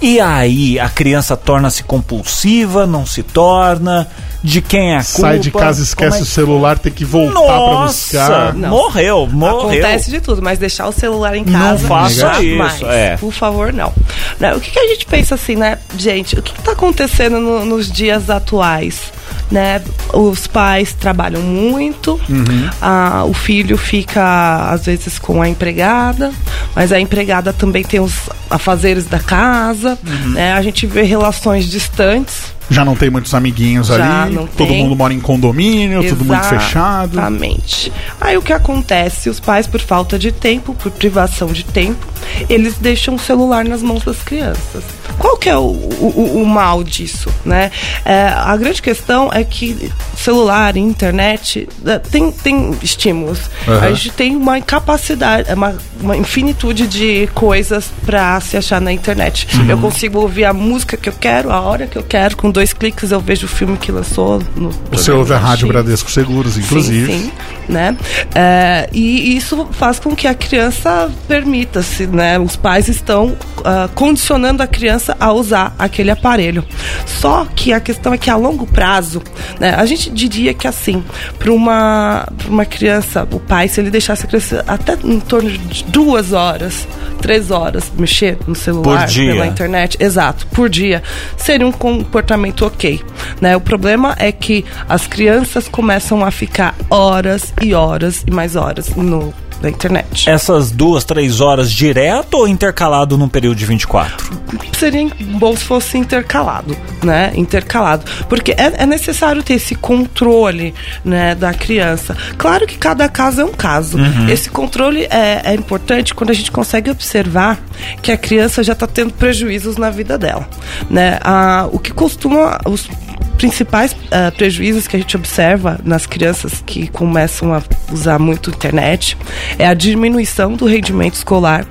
E 0.00 0.18
aí, 0.20 0.78
a 0.78 0.88
criança 0.88 1.36
torna-se 1.36 1.82
compulsiva, 1.82 2.86
não 2.86 3.04
se 3.04 3.22
torna? 3.22 4.08
De 4.42 4.62
quem 4.62 4.92
é 4.94 4.96
a 4.96 5.04
culpa? 5.04 5.20
Sai 5.20 5.38
de 5.38 5.50
casa, 5.50 5.82
esquece 5.82 6.20
é 6.20 6.22
o 6.22 6.24
celular, 6.24 6.78
tem 6.78 6.90
que 6.90 7.04
voltar 7.04 7.32
pra 7.34 7.42
Nossa, 7.42 8.18
buscar. 8.18 8.54
Não. 8.54 8.68
morreu, 8.70 9.26
morreu. 9.26 9.58
Acontece 9.84 10.10
de 10.10 10.20
tudo, 10.20 10.40
mas 10.40 10.58
deixar 10.58 10.86
o 10.88 10.92
celular 10.92 11.36
em 11.36 11.44
Não 11.44 11.52
casa 11.60 11.86
faça 11.86 12.14
jamais. 12.14 12.74
isso, 12.76 12.86
é. 12.86 13.16
Por 13.18 13.32
favor, 13.32 13.70
não. 13.72 13.92
Né, 14.38 14.54
O 14.54 14.60
que, 14.60 14.70
que 14.70 14.78
a 14.78 14.86
gente 14.88 15.04
pensa 15.04 15.34
assim, 15.34 15.56
né, 15.56 15.76
gente? 15.98 16.38
O 16.38 16.42
que 16.42 16.58
está 16.58 16.72
acontecendo 16.72 17.38
no- 17.38 17.66
nos 17.66 17.92
dias 17.92 18.30
atuais? 18.30 19.12
Né? 19.50 19.82
Os 20.14 20.46
pais 20.46 20.92
trabalham 20.92 21.42
muito, 21.42 22.12
Uhum. 22.28 22.70
ah, 22.80 23.24
o 23.26 23.34
filho 23.34 23.76
fica 23.76 24.70
às 24.70 24.86
vezes 24.86 25.18
com 25.18 25.42
a 25.42 25.48
empregada, 25.48 26.32
mas 26.74 26.92
a 26.92 27.00
empregada 27.00 27.52
também 27.52 27.82
tem 27.82 27.98
os 27.98 28.14
afazeres 28.48 29.06
da 29.06 29.18
casa, 29.18 29.98
Uhum. 30.06 30.30
né? 30.34 30.52
A 30.52 30.62
gente 30.62 30.86
vê 30.86 31.02
relações 31.02 31.66
distantes. 31.68 32.52
Já 32.70 32.84
não 32.84 32.94
tem 32.94 33.10
muitos 33.10 33.34
amiguinhos 33.34 33.88
Já 33.88 34.22
ali, 34.24 34.34
não 34.34 34.46
todo 34.46 34.68
tem. 34.68 34.82
mundo 34.82 34.94
mora 34.96 35.12
em 35.12 35.20
condomínio, 35.20 36.02
tudo 36.08 36.24
muito 36.24 36.44
fechado. 36.44 37.14
Exatamente. 37.14 37.92
Aí 38.20 38.36
o 38.36 38.42
que 38.42 38.52
acontece? 38.52 39.28
Os 39.28 39.40
pais, 39.40 39.66
por 39.66 39.80
falta 39.80 40.18
de 40.18 40.30
tempo, 40.30 40.72
por 40.74 40.90
privação 40.92 41.48
de 41.48 41.64
tempo, 41.64 42.06
eles 42.48 42.76
deixam 42.78 43.14
o 43.14 43.18
celular 43.18 43.64
nas 43.64 43.82
mãos 43.82 44.04
das 44.04 44.18
crianças. 44.22 44.84
Qual 45.18 45.36
que 45.36 45.48
é 45.48 45.56
o, 45.56 45.60
o- 45.62 46.40
o- 46.42 46.46
mal 46.46 46.82
disso, 46.84 47.28
né? 47.44 47.70
É, 48.04 48.28
a 48.28 48.56
grande 48.56 48.80
questão 48.80 49.30
é 49.32 49.42
que 49.44 49.90
celular, 50.16 50.76
internet, 50.76 51.68
é, 51.86 51.98
tem, 51.98 52.30
tem 52.30 52.74
estímulos. 52.82 53.40
Aham. 53.66 53.80
A 53.86 53.92
gente 53.92 54.10
tem 54.10 54.36
uma 54.36 54.60
capacidade, 54.60 55.52
uma, 55.52 55.74
uma 56.00 56.16
infinitude 56.16 56.86
de 56.86 57.26
coisas 57.34 57.90
para 58.04 58.38
se 58.40 58.56
achar 58.56 58.80
na 58.80 58.92
internet. 58.92 59.46
Eu 59.68 59.78
consigo 59.78 60.20
ouvir 60.20 60.44
a 60.44 60.52
música 60.52 60.96
que 60.96 61.08
eu 61.08 61.14
quero, 61.18 61.50
a 61.50 61.60
hora 61.60 61.86
que 61.86 61.96
eu 61.96 62.02
quero, 62.02 62.36
com 62.36 62.50
dois 62.50 62.59
cliques 62.72 63.10
eu 63.10 63.20
vejo 63.20 63.46
o 63.46 63.48
filme 63.48 63.76
que 63.76 63.90
lançou 63.90 64.42
no 64.54 64.70
Você 64.90 65.10
ouve 65.10 65.32
a 65.32 65.38
Rádio. 65.38 65.68
Bradesco 65.68 66.10
Seguros, 66.10 66.58
inclusive. 66.58 67.12
Sim, 67.12 67.22
sim, 67.22 67.32
né? 67.68 67.96
É, 68.34 68.88
e 68.92 69.36
isso 69.36 69.68
faz 69.72 69.98
com 69.98 70.14
que 70.14 70.26
a 70.26 70.34
criança 70.34 71.10
permita-se, 71.26 72.06
né? 72.06 72.38
Os 72.38 72.56
pais 72.56 72.88
estão 72.88 73.36
ah, 73.64 73.88
condicionando 73.94 74.62
a 74.62 74.66
criança 74.66 75.16
a 75.18 75.32
usar 75.32 75.74
aquele 75.78 76.10
aparelho. 76.10 76.64
Só 77.06 77.46
que 77.54 77.72
a 77.72 77.80
questão 77.80 78.12
é 78.12 78.18
que 78.18 78.30
a 78.30 78.36
longo 78.36 78.66
prazo, 78.66 79.22
né? 79.58 79.74
A 79.74 79.86
gente 79.86 80.10
diria 80.10 80.52
que 80.52 80.66
assim, 80.66 81.04
para 81.38 81.52
uma, 81.52 82.28
pra 82.36 82.48
uma 82.48 82.64
criança, 82.64 83.26
o 83.30 83.40
pai, 83.40 83.68
se 83.68 83.80
ele 83.80 83.90
deixasse 83.90 84.24
a 84.24 84.28
criança 84.28 84.64
até 84.66 84.98
em 85.04 85.20
torno 85.20 85.50
de 85.50 85.84
duas 85.84 86.32
horas, 86.32 86.86
três 87.20 87.50
horas 87.50 87.90
mexer 87.96 88.38
no 88.46 88.54
celular, 88.54 89.08
pela 89.12 89.46
internet, 89.46 89.96
exato, 90.00 90.46
por 90.48 90.68
dia, 90.68 91.02
seria 91.36 91.66
um 91.66 91.72
comportamento 91.72 92.49
ok. 92.64 93.00
Né? 93.40 93.56
O 93.56 93.60
problema 93.60 94.14
é 94.18 94.32
que 94.32 94.64
as 94.88 95.06
crianças 95.06 95.68
começam 95.68 96.24
a 96.24 96.30
ficar 96.30 96.74
horas 96.88 97.52
e 97.60 97.74
horas 97.74 98.24
e 98.26 98.30
mais 98.30 98.56
horas 98.56 98.88
no, 98.94 99.32
na 99.60 99.68
internet. 99.68 100.28
Essas 100.28 100.70
duas, 100.70 101.04
três 101.04 101.40
horas 101.40 101.70
direto 101.70 102.34
ou 102.34 102.48
intercalado 102.48 103.16
num 103.18 103.28
período 103.28 103.56
de 103.56 103.66
24? 103.66 104.40
Seria 104.78 105.08
bom 105.38 105.54
se 105.54 105.64
fosse 105.64 105.98
intercalado, 105.98 106.76
né? 107.02 107.32
Intercalado. 107.34 108.04
Porque 108.28 108.52
é, 108.52 108.82
é 108.82 108.86
necessário 108.86 109.42
ter 109.42 109.54
esse 109.54 109.74
controle, 109.74 110.74
né, 111.04 111.34
da 111.34 111.52
criança. 111.52 112.16
Claro 112.38 112.66
que 112.66 112.78
cada 112.78 113.08
caso 113.08 113.42
é 113.42 113.44
um 113.44 113.52
caso. 113.52 113.98
Esse 114.30 114.50
controle 114.50 115.06
é, 115.10 115.42
é 115.44 115.54
importante 115.54 116.14
quando 116.14 116.30
a 116.30 116.34
gente 116.34 116.50
consegue 116.50 116.90
observar 116.90 117.58
que 118.02 118.10
a 118.10 118.16
criança 118.16 118.62
já 118.62 118.72
está 118.72 118.86
tendo 118.86 119.12
prejuízos 119.12 119.76
na 119.76 119.90
vida 119.90 120.16
dela, 120.16 120.48
né? 120.88 121.18
Ah, 121.22 121.68
o 121.70 121.78
que 121.78 121.92
costuma... 121.92 122.60
Os, 122.64 122.88
principais 123.36 123.96
ah, 124.10 124.32
prejuízos 124.36 124.86
que 124.86 124.96
a 124.96 124.98
gente 124.98 125.16
observa 125.16 125.80
nas 125.84 126.06
crianças 126.06 126.62
que 126.64 126.88
começam 126.88 127.54
a 127.54 127.62
usar 127.92 128.18
muito 128.18 128.50
internet 128.50 129.16
é 129.58 129.66
a 129.66 129.74
diminuição 129.74 130.54
do 130.54 130.66
rendimento 130.66 131.14
escolar, 131.14 131.66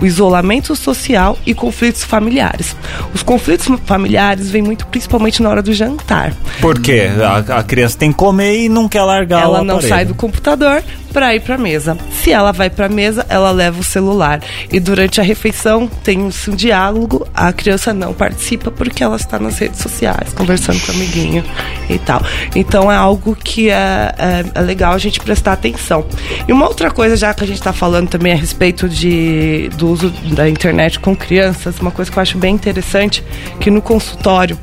o 0.00 0.06
isolamento 0.06 0.74
social 0.76 1.36
e 1.44 1.54
conflitos 1.54 2.04
familiares. 2.04 2.76
Os 3.12 3.22
conflitos 3.22 3.66
familiares 3.84 4.50
vêm 4.50 4.62
muito 4.62 4.86
principalmente 4.86 5.42
na 5.42 5.50
hora 5.50 5.62
do 5.62 5.72
jantar. 5.72 6.32
Por 6.60 6.80
quê? 6.80 7.08
A, 7.20 7.58
a 7.58 7.62
criança 7.62 7.98
tem 7.98 8.12
que 8.12 8.18
comer 8.18 8.64
e 8.64 8.68
não 8.68 8.88
quer 8.88 9.02
largar 9.02 9.42
ela 9.42 9.60
o 9.60 9.64
não 9.64 9.76
aparelho. 9.76 9.94
sai 9.94 10.04
do 10.04 10.14
computador 10.14 10.82
para 11.12 11.34
ir 11.34 11.40
para 11.40 11.58
mesa. 11.58 11.96
Se 12.10 12.32
ela 12.32 12.52
vai 12.52 12.70
para 12.70 12.88
mesa, 12.88 13.24
ela 13.28 13.50
leva 13.50 13.80
o 13.80 13.84
celular. 13.84 14.40
E 14.70 14.78
durante 14.78 15.20
a 15.20 15.24
refeição 15.24 15.86
tem 15.86 16.22
um 16.22 16.30
diálogo, 16.54 17.26
a 17.34 17.52
criança 17.52 17.92
não 17.92 18.12
participa 18.12 18.70
porque 18.70 19.02
ela 19.02 19.16
está 19.16 19.38
nas 19.38 19.58
redes 19.58 19.80
sociais, 19.80 20.32
conversando 20.32 20.80
com 20.80 20.92
o 20.92 20.94
amiguinho 20.94 21.44
e 21.88 21.98
tal. 21.98 22.22
Então 22.54 22.90
é 22.90 22.96
algo 22.96 23.36
que 23.36 23.70
é, 23.70 24.14
é, 24.18 24.44
é 24.54 24.60
legal 24.60 24.94
a 24.94 24.98
gente 24.98 25.20
prestar 25.20 25.52
atenção. 25.52 26.06
E 26.46 26.52
uma 26.52 26.66
outra 26.68 26.90
coisa, 26.90 27.16
já 27.16 27.32
que 27.34 27.44
a 27.44 27.46
gente 27.46 27.58
está 27.58 27.72
falando 27.72 28.08
também 28.08 28.32
a 28.32 28.36
respeito 28.36 28.88
de, 28.88 29.68
do 29.76 29.88
uso 29.88 30.10
da 30.34 30.48
internet 30.48 30.98
com 31.00 31.16
crianças, 31.16 31.78
uma 31.80 31.90
coisa 31.90 32.10
que 32.10 32.18
eu 32.18 32.22
acho 32.22 32.38
bem 32.38 32.54
interessante, 32.54 33.24
que 33.60 33.70
no 33.70 33.82
consultório 33.82 34.58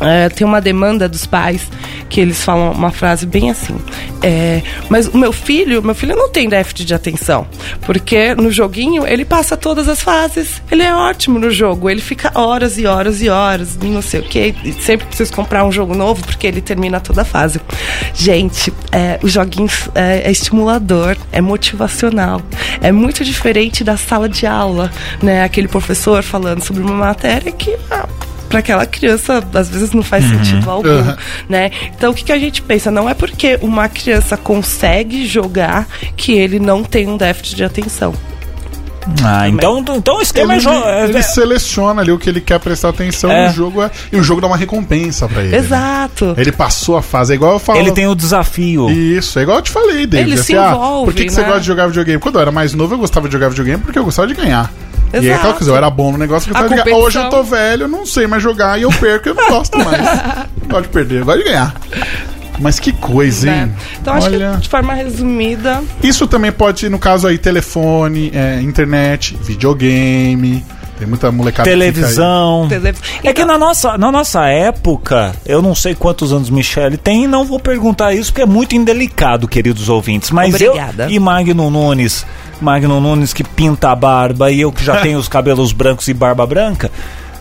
é, 0.00 0.28
tem 0.28 0.46
uma 0.46 0.60
demanda 0.60 1.08
dos 1.08 1.26
pais 1.26 1.68
que 2.08 2.20
eles 2.20 2.42
falam 2.42 2.72
uma 2.72 2.90
frase 2.90 3.26
bem 3.26 3.50
assim. 3.50 3.76
É, 4.22 4.62
mas 4.88 5.06
o 5.06 5.16
meu 5.16 5.32
filho, 5.32 5.82
meu 5.82 5.94
filho 5.94 6.16
não 6.16 6.28
tem 6.30 6.48
déficit 6.48 6.84
de 6.84 6.94
atenção, 6.94 7.46
porque 7.82 8.34
no 8.34 8.50
joguinho 8.50 9.06
ele 9.06 9.24
passa 9.24 9.56
todas 9.56 9.88
as 9.88 10.00
fases. 10.00 10.60
Ele 10.70 10.82
é 10.82 10.94
ótimo 10.94 11.38
no 11.38 11.50
jogo, 11.50 11.88
ele 11.88 12.00
fica 12.00 12.32
horas 12.34 12.78
e 12.78 12.86
horas 12.86 13.22
e 13.22 13.28
horas, 13.28 13.76
não 13.76 14.02
sei 14.02 14.20
o 14.20 14.22
que. 14.22 14.54
Sempre 14.80 15.06
preciso 15.06 15.32
comprar 15.32 15.64
um 15.64 15.72
jogo 15.72 15.94
novo 15.94 16.22
porque 16.24 16.46
ele 16.46 16.60
termina 16.60 17.00
toda 17.00 17.22
a 17.22 17.24
fase. 17.24 17.60
Gente, 18.14 18.72
é, 18.92 19.18
os 19.22 19.32
joguinhos 19.32 19.88
é, 19.94 20.22
é 20.24 20.30
estimulador, 20.30 21.16
é 21.30 21.40
motivacional, 21.40 22.42
é 22.80 22.90
muito 22.90 23.24
diferente 23.24 23.84
da 23.84 23.96
sala 23.96 24.28
de 24.28 24.46
aula, 24.46 24.90
né? 25.22 25.44
Aquele 25.44 25.68
professor 25.68 26.22
falando 26.22 26.62
sobre 26.62 26.82
uma 26.82 26.94
matéria 26.94 27.52
que 27.52 27.76
ah, 27.90 28.08
para 28.50 28.58
aquela 28.58 28.84
criança 28.84 29.42
às 29.54 29.70
vezes 29.70 29.92
não 29.92 30.02
faz 30.02 30.24
sentido 30.28 30.68
algum, 30.68 30.88
Uhum. 30.90 31.16
né? 31.48 31.70
Então 31.96 32.10
o 32.10 32.14
que, 32.14 32.24
que 32.24 32.32
a 32.32 32.38
gente 32.38 32.60
pensa? 32.60 32.90
Não 32.90 33.08
é 33.08 33.14
porque 33.14 33.58
uma 33.62 33.88
criança 33.88 34.36
consegue 34.36 35.24
jogar 35.26 35.86
que 36.16 36.32
ele 36.32 36.58
não 36.58 36.82
tem 36.84 37.08
um 37.08 37.16
déficit 37.16 37.56
de 37.56 37.64
atenção. 37.64 38.12
Ah, 39.24 39.48
então, 39.48 39.82
então 39.96 40.18
o 40.18 40.20
esquema 40.22 40.54
Ele, 40.54 40.60
é, 40.60 40.70
jo- 40.70 40.84
é- 40.84 41.04
ele 41.04 41.22
seleciona 41.22 42.02
ali 42.02 42.12
o 42.12 42.18
que 42.18 42.28
ele 42.28 42.40
quer 42.40 42.60
prestar 42.60 42.90
atenção 42.90 43.30
É. 43.30 43.48
no 43.48 43.54
jogo 43.54 43.82
é- 43.82 43.90
e 44.12 44.16
o 44.16 44.22
jogo 44.22 44.40
dá 44.42 44.46
uma 44.46 44.58
recompensa 44.58 45.26
pra 45.26 45.40
ele. 45.42 45.52
né? 45.52 45.56
Exato. 45.58 46.34
Ele 46.36 46.52
passou 46.52 46.98
a 46.98 47.02
fase, 47.02 47.32
é 47.32 47.36
igual 47.36 47.54
eu 47.54 47.58
falo. 47.58 47.78
ele 47.78 47.92
tem 47.92 48.06
o 48.06 48.14
desafio. 48.14 48.90
Isso, 48.90 49.38
é 49.38 49.42
igual 49.42 49.56
eu 49.58 49.62
te 49.62 49.70
falei, 49.70 50.06
David. 50.06 50.30
Ele 50.32 50.34
assim, 50.34 50.52
se 50.52 50.56
ah, 50.58 50.72
envolve, 50.74 51.04
por 51.06 51.14
que, 51.14 51.24
que 51.24 51.30
você 51.32 51.40
né? 51.40 51.46
gosta 51.46 51.60
de 51.62 51.66
jogar 51.66 51.86
videogame? 51.86 52.20
Quando 52.20 52.34
eu 52.34 52.40
era 52.42 52.52
mais 52.52 52.74
novo, 52.74 52.94
eu 52.94 52.98
gostava 52.98 53.26
de 53.26 53.32
jogar 53.32 53.48
videogame 53.48 53.82
porque 53.82 53.98
eu 53.98 54.04
gostava 54.04 54.28
de 54.28 54.34
ganhar. 54.34 54.70
E 55.12 55.16
aí, 55.16 55.26
Exato. 55.26 55.38
aquela 55.38 55.54
coisa, 55.54 55.70
eu 55.72 55.76
era 55.76 55.90
bom 55.90 56.12
no 56.12 56.18
negócio, 56.18 56.50
eu 56.50 56.54
ganhar. 56.68 56.86
Hoje 56.86 57.18
eu 57.18 57.24
competição. 57.24 57.30
tô 57.30 57.42
velho, 57.42 57.82
eu 57.84 57.88
não 57.88 58.06
sei 58.06 58.26
mais 58.26 58.42
jogar 58.42 58.78
e 58.78 58.82
eu 58.82 58.90
perco 58.90 59.28
e 59.28 59.30
eu 59.30 59.34
não 59.34 59.48
gosto 59.48 59.76
mais. 59.78 59.98
não 59.98 60.68
gosto 60.70 60.82
de 60.82 60.88
perder, 60.88 61.20
eu 61.20 61.24
gosto 61.24 61.38
de 61.38 61.44
ganhar. 61.44 61.74
Mas 62.60 62.78
que 62.78 62.92
coisa, 62.92 63.48
hein? 63.48 63.54
né? 63.54 63.72
Então 64.00 64.14
acho 64.14 64.26
Olha, 64.26 64.52
que 64.54 64.60
de 64.60 64.68
forma 64.68 64.92
resumida, 64.94 65.82
Isso 66.02 66.26
também 66.26 66.52
pode, 66.52 66.88
no 66.88 66.98
caso 66.98 67.26
aí, 67.26 67.38
telefone, 67.38 68.30
é, 68.34 68.60
internet, 68.60 69.36
videogame. 69.42 70.64
Tem 71.00 71.08
muita 71.08 71.32
molecada 71.32 71.64
que. 71.68 71.70
Televisão. 71.70 72.66
televisão. 72.68 73.02
É 73.24 73.32
que 73.32 73.42
na 73.42 73.56
nossa, 73.56 73.96
na 73.96 74.12
nossa 74.12 74.46
época, 74.46 75.34
eu 75.46 75.62
não 75.62 75.74
sei 75.74 75.94
quantos 75.94 76.30
anos 76.30 76.50
Michele 76.50 76.98
tem, 76.98 77.26
não 77.26 77.42
vou 77.42 77.58
perguntar 77.58 78.12
isso 78.12 78.30
porque 78.30 78.42
é 78.42 78.46
muito 78.46 78.76
indelicado, 78.76 79.48
queridos 79.48 79.88
ouvintes. 79.88 80.30
Mas 80.30 80.54
Obrigada. 80.54 81.04
eu 81.04 81.10
e 81.10 81.18
Magno 81.18 81.70
Nunes, 81.70 82.26
Magno 82.60 83.00
Nunes 83.00 83.32
que 83.32 83.42
pinta 83.42 83.90
a 83.90 83.96
barba 83.96 84.50
e 84.50 84.60
eu 84.60 84.70
que 84.70 84.84
já 84.84 85.00
tenho 85.02 85.18
os 85.18 85.26
cabelos 85.26 85.72
brancos 85.72 86.06
e 86.06 86.12
barba 86.12 86.46
branca, 86.46 86.90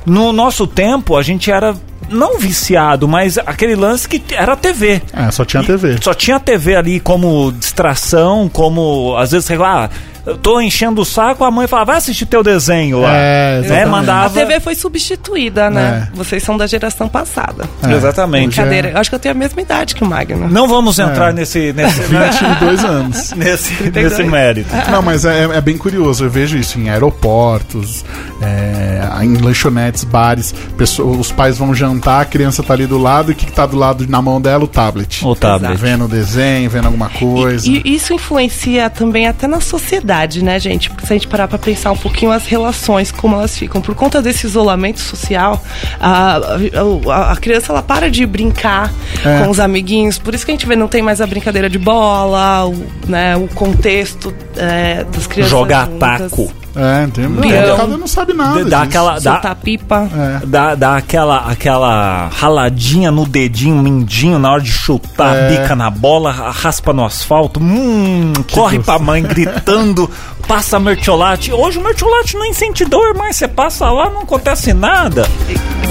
no 0.05 0.31
nosso 0.31 0.65
tempo 0.65 1.17
a 1.17 1.21
gente 1.21 1.51
era 1.51 1.75
não 2.09 2.39
viciado, 2.39 3.09
mas 3.09 3.37
aquele 3.37 3.75
lance 3.75 4.07
que 4.07 4.23
era 4.33 4.55
TV. 4.55 5.01
É, 5.11 5.29
só 5.31 5.43
tinha 5.43 5.61
TV. 5.63 5.97
Só 6.01 6.13
tinha 6.13 6.39
TV 6.39 6.77
ali 6.77 6.99
como 7.01 7.51
distração, 7.51 8.49
como 8.51 9.17
às 9.17 9.31
vezes, 9.31 9.45
sei 9.45 9.57
lá, 9.57 9.89
eu 10.29 10.37
tô 10.37 10.61
enchendo 10.61 11.01
o 11.01 11.05
saco, 11.05 11.43
a 11.43 11.51
mãe 11.51 11.67
fala, 11.67 11.85
vai 11.85 11.97
assistir 11.97 12.25
teu 12.25 12.43
desenho 12.43 13.01
lá. 13.01 13.13
É, 13.15 13.51
né? 13.53 13.65
exatamente. 13.65 13.83
a 13.83 13.87
Mandava. 13.87 14.33
TV 14.33 14.59
foi 14.59 14.75
substituída, 14.75 15.69
né? 15.69 16.09
É. 16.11 16.15
Vocês 16.15 16.43
são 16.43 16.57
da 16.57 16.67
geração 16.67 17.07
passada. 17.09 17.67
É, 17.83 17.93
Exatamente. 17.93 18.59
é 18.59 18.63
Brincadeira. 18.63 18.89
Eu 18.89 18.97
acho 18.97 19.09
que 19.09 19.15
eu 19.15 19.19
tenho 19.19 19.35
a 19.35 19.37
mesma 19.37 19.61
idade 19.61 19.95
que 19.95 20.03
o 20.03 20.07
Magno. 20.07 20.47
Não 20.49 20.67
vamos 20.67 20.99
entrar 20.99 21.33
nesse, 21.33 21.73
nesse, 21.73 22.01
22 22.03 22.83
anos. 22.83 23.31
nesse, 23.35 23.73
32. 23.75 24.11
nesse 24.17 24.23
mérito. 24.29 24.69
Não, 24.91 25.01
mas 25.01 25.25
é, 25.25 25.43
é 25.55 25.61
bem 25.61 25.77
curioso. 25.77 26.25
Eu 26.25 26.29
vejo 26.29 26.57
isso 26.57 26.79
em 26.79 26.89
aeroportos, 26.89 28.03
é, 28.41 29.01
em 29.23 29.37
lanchonetes, 29.37 30.03
bares. 30.03 30.53
pessoa- 30.77 31.17
os 31.17 31.31
pais 31.31 31.57
vão 31.57 31.73
jantar, 31.73 32.21
a 32.21 32.25
criança 32.25 32.61
tá 32.63 32.73
ali 32.73 32.85
do 32.85 32.97
lado 32.97 33.31
e 33.31 33.33
o 33.33 33.35
que, 33.35 33.45
que 33.45 33.51
tá 33.51 33.65
do 33.65 33.77
lado 33.77 34.05
na 34.07 34.21
mão 34.21 34.39
dela? 34.41 34.63
O 34.63 34.67
tablet. 34.67 35.25
O 35.25 35.35
tablet. 35.35 35.75
Vendo 35.77 36.05
o 36.05 36.07
desenho, 36.07 36.69
vendo 36.69 36.85
alguma 36.85 37.09
coisa. 37.09 37.67
E 37.69 37.81
isso 37.85 38.13
influencia 38.13 38.89
também 38.89 39.27
até 39.27 39.47
na 39.47 39.59
sociedade, 39.59 40.18
né, 40.43 40.59
gente? 40.59 40.89
Porque 40.89 41.05
se 41.05 41.13
a 41.13 41.15
gente 41.15 41.27
parar 41.27 41.47
pra 41.47 41.57
pensar 41.57 41.91
um 41.91 41.97
pouquinho 41.97 42.31
as 42.31 42.45
relações, 42.45 43.11
como 43.11 43.35
elas 43.35 43.57
ficam. 43.57 43.81
Por 43.81 43.95
conta 43.95 44.21
desse 44.21 44.45
isolamento 44.45 44.99
social, 44.99 45.61
a, 45.99 46.37
a, 47.07 47.31
a 47.31 47.35
criança 47.37 47.71
ela 47.71 47.81
para 47.81 48.09
de 48.09 48.25
brincar 48.25 48.91
É. 49.25 49.41
com 49.43 49.49
os 49.49 49.59
amiguinhos. 49.59 50.17
Por 50.17 50.33
isso 50.33 50.45
que 50.45 50.51
a 50.51 50.53
gente 50.53 50.65
vê 50.65 50.75
não 50.75 50.87
tem 50.87 51.01
mais 51.01 51.21
a 51.21 51.27
brincadeira 51.27 51.69
de 51.69 51.77
bola, 51.77 52.65
o, 52.67 52.75
né, 53.07 53.35
o 53.37 53.47
contexto 53.49 54.33
é, 54.57 55.03
das 55.05 55.27
crianças. 55.27 55.51
Jogar 55.51 55.87
juntas, 55.87 56.31
taco. 56.31 56.51
É, 56.79 57.07
tem 57.07 57.29
Peão. 57.29 57.31
molecada 57.31 57.97
não 57.97 58.07
sabe 58.07 58.33
nada. 58.33 58.59
Dá 58.63 58.63
disso. 58.63 58.75
aquela- 58.89 59.19
dá- 59.19 59.33
Soltar 59.33 59.55
pipa. 59.55 60.09
É. 60.41 60.45
Dá, 60.45 60.75
dá 60.75 60.95
aquela, 60.97 61.37
aquela 61.51 62.27
raladinha 62.29 63.11
no 63.11 63.25
dedinho, 63.27 63.81
mindinho, 63.83 64.39
na 64.39 64.51
hora 64.51 64.61
de 64.61 64.71
chutar 64.71 65.35
É. 65.35 65.45
a 65.45 65.49
bica 65.61 65.75
na 65.75 65.89
bola, 65.89 66.31
raspa 66.31 66.93
no 66.93 67.03
asfalto, 67.05 67.59
hum, 67.61 68.33
corre 68.51 68.77
gostoso. 68.77 68.97
pra 68.97 68.99
mãe 69.05 69.21
gritando, 69.21 70.09
passa 70.49 70.79
mertiolate. 70.79 71.53
Hoje 71.53 71.77
o 71.77 71.81
mertiolate 71.83 72.33
não 72.33 72.43
é 72.43 72.49
mas 73.15 73.35
você 73.35 73.47
passa 73.47 73.87
lá, 73.91 74.09
não 74.09 74.21
acontece 74.21 74.73
nada. 74.73 75.27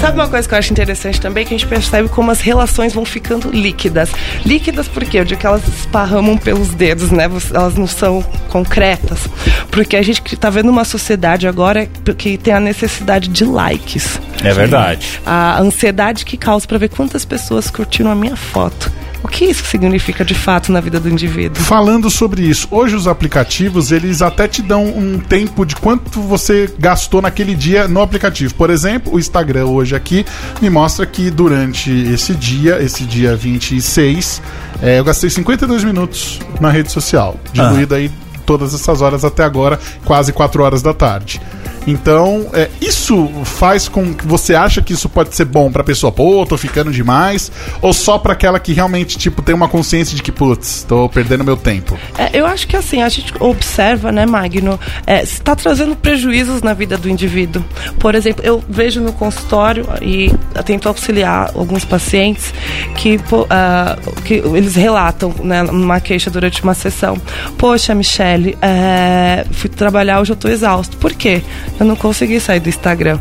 Sabe 0.01 0.19
uma 0.19 0.27
coisa 0.27 0.45
que 0.45 0.53
eu 0.53 0.59
acho 0.59 0.73
interessante 0.73 1.21
também? 1.21 1.45
Que 1.45 1.53
a 1.53 1.57
gente 1.57 1.65
percebe 1.65 2.09
como 2.09 2.29
as 2.29 2.41
relações 2.41 2.93
vão 2.93 3.05
ficando 3.05 3.49
líquidas. 3.51 4.11
Líquidas 4.45 4.89
por 4.89 5.05
quê? 5.05 5.19
Eu 5.19 5.23
digo 5.23 5.39
que 5.39 5.47
elas 5.47 5.65
esparramam 5.65 6.37
pelos 6.37 6.69
dedos, 6.69 7.09
né? 7.09 7.29
Elas 7.53 7.75
não 7.75 7.87
são 7.87 8.21
concretas. 8.49 9.29
Porque 9.71 9.95
a 9.95 10.01
gente 10.01 10.35
tá 10.35 10.49
vendo 10.49 10.67
uma 10.67 10.83
sociedade 10.83 11.47
agora 11.47 11.85
que 12.17 12.37
tem 12.37 12.53
a 12.53 12.59
necessidade 12.59 13.29
de 13.29 13.45
likes. 13.45 14.19
É 14.43 14.51
verdade. 14.51 15.21
A 15.25 15.61
ansiedade 15.61 16.25
que 16.25 16.35
causa 16.35 16.67
para 16.67 16.77
ver 16.77 16.89
quantas 16.89 17.23
pessoas 17.23 17.71
curtiram 17.71 18.11
a 18.11 18.15
minha 18.15 18.35
foto. 18.35 18.91
O 19.23 19.27
que 19.27 19.45
isso 19.45 19.65
significa 19.65 20.23
de 20.23 20.33
fato 20.33 20.71
na 20.71 20.79
vida 20.79 20.99
do 20.99 21.09
indivíduo? 21.09 21.61
Falando 21.63 22.09
sobre 22.09 22.41
isso, 22.43 22.67
hoje 22.71 22.95
os 22.95 23.07
aplicativos 23.07 23.91
eles 23.91 24.21
até 24.21 24.47
te 24.47 24.61
dão 24.61 24.85
um 24.85 25.19
tempo 25.19 25.65
de 25.65 25.75
quanto 25.75 26.21
você 26.21 26.73
gastou 26.79 27.21
naquele 27.21 27.53
dia 27.53 27.87
no 27.87 28.01
aplicativo. 28.01 28.53
Por 28.55 28.69
exemplo, 28.69 29.13
o 29.13 29.19
Instagram 29.19 29.65
hoje 29.65 29.95
aqui 29.95 30.25
me 30.61 30.69
mostra 30.69 31.05
que 31.05 31.29
durante 31.29 31.91
esse 31.91 32.33
dia, 32.33 32.81
esse 32.81 33.03
dia 33.03 33.35
26, 33.35 34.41
eh, 34.81 34.99
eu 34.99 35.03
gastei 35.03 35.29
52 35.29 35.83
minutos 35.83 36.39
na 36.61 36.69
rede 36.69 36.91
social, 36.91 37.37
diluído 37.51 37.95
aí 37.95 38.09
todas 38.45 38.73
essas 38.73 39.01
horas 39.01 39.23
até 39.23 39.43
agora, 39.43 39.79
quase 40.03 40.33
4 40.33 40.63
horas 40.63 40.81
da 40.81 40.93
tarde. 40.93 41.39
Então, 41.87 42.47
é, 42.53 42.69
isso 42.81 43.29
faz 43.43 43.87
com 43.87 44.13
que 44.13 44.25
você 44.25 44.55
acha 44.55 44.81
que 44.81 44.93
isso 44.93 45.09
pode 45.09 45.35
ser 45.35 45.45
bom 45.45 45.71
pra 45.71 45.83
pessoa, 45.83 46.11
pô, 46.11 46.45
tô 46.45 46.57
ficando 46.57 46.91
demais, 46.91 47.51
ou 47.81 47.93
só 47.93 48.17
pra 48.17 48.33
aquela 48.33 48.59
que 48.59 48.73
realmente, 48.73 49.17
tipo, 49.17 49.41
tem 49.41 49.55
uma 49.55 49.67
consciência 49.67 50.15
de 50.15 50.21
que, 50.21 50.31
putz, 50.31 50.85
tô 50.87 51.09
perdendo 51.09 51.43
meu 51.43 51.57
tempo. 51.57 51.97
É, 52.17 52.29
eu 52.33 52.45
acho 52.45 52.67
que 52.67 52.75
assim, 52.75 53.01
a 53.01 53.09
gente 53.09 53.33
observa, 53.39 54.11
né, 54.11 54.25
Magno, 54.25 54.79
é, 55.05 55.23
está 55.23 55.55
trazendo 55.55 55.95
prejuízos 55.95 56.61
na 56.61 56.73
vida 56.73 56.97
do 56.97 57.09
indivíduo. 57.09 57.63
Por 57.99 58.15
exemplo, 58.15 58.43
eu 58.45 58.63
vejo 58.69 59.01
no 59.01 59.13
consultório 59.13 59.85
e 60.01 60.31
tento 60.65 60.87
auxiliar 60.87 61.51
alguns 61.55 61.85
pacientes 61.85 62.53
que, 62.95 63.19
ah, 63.49 63.97
que 64.23 64.35
eles 64.35 64.75
relatam, 64.75 65.33
né, 65.43 65.63
numa 65.63 65.99
queixa 65.99 66.29
durante 66.29 66.63
uma 66.63 66.73
sessão. 66.73 67.17
Poxa, 67.57 67.95
Michele, 67.95 68.57
é, 68.61 69.45
fui 69.51 69.69
trabalhar, 69.69 70.19
hoje 70.21 70.31
eu 70.31 70.35
tô 70.35 70.47
exausto. 70.47 70.97
Por 70.97 71.13
quê? 71.13 71.41
Eu 71.79 71.85
não 71.85 71.95
consegui 71.95 72.39
sair 72.39 72.59
do 72.59 72.67
Instagram. 72.67 73.19